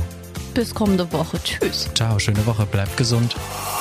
Bis 0.55 0.75
kommende 0.75 1.11
Woche. 1.13 1.39
Tschüss. 1.43 1.89
Ciao, 1.95 2.19
schöne 2.19 2.45
Woche, 2.47 2.67
bleibt 2.67 2.97
gesund. 2.97 3.37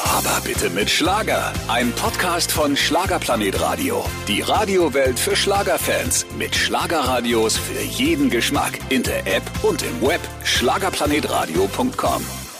Aber 0.05 0.41
bitte 0.43 0.69
mit 0.69 0.89
Schlager. 0.89 1.51
Ein 1.67 1.91
Podcast 1.93 2.51
von 2.51 2.75
Schlagerplanet 2.75 3.59
Radio. 3.59 4.03
Die 4.27 4.41
Radiowelt 4.41 5.19
für 5.19 5.35
Schlagerfans. 5.35 6.25
Mit 6.37 6.55
Schlagerradios 6.55 7.57
für 7.57 7.81
jeden 7.81 8.29
Geschmack. 8.29 8.79
In 8.89 9.03
der 9.03 9.25
App 9.27 9.43
und 9.63 9.83
im 9.83 10.01
Web. 10.01 10.21
Schlagerplanetradio.com. 10.43 12.50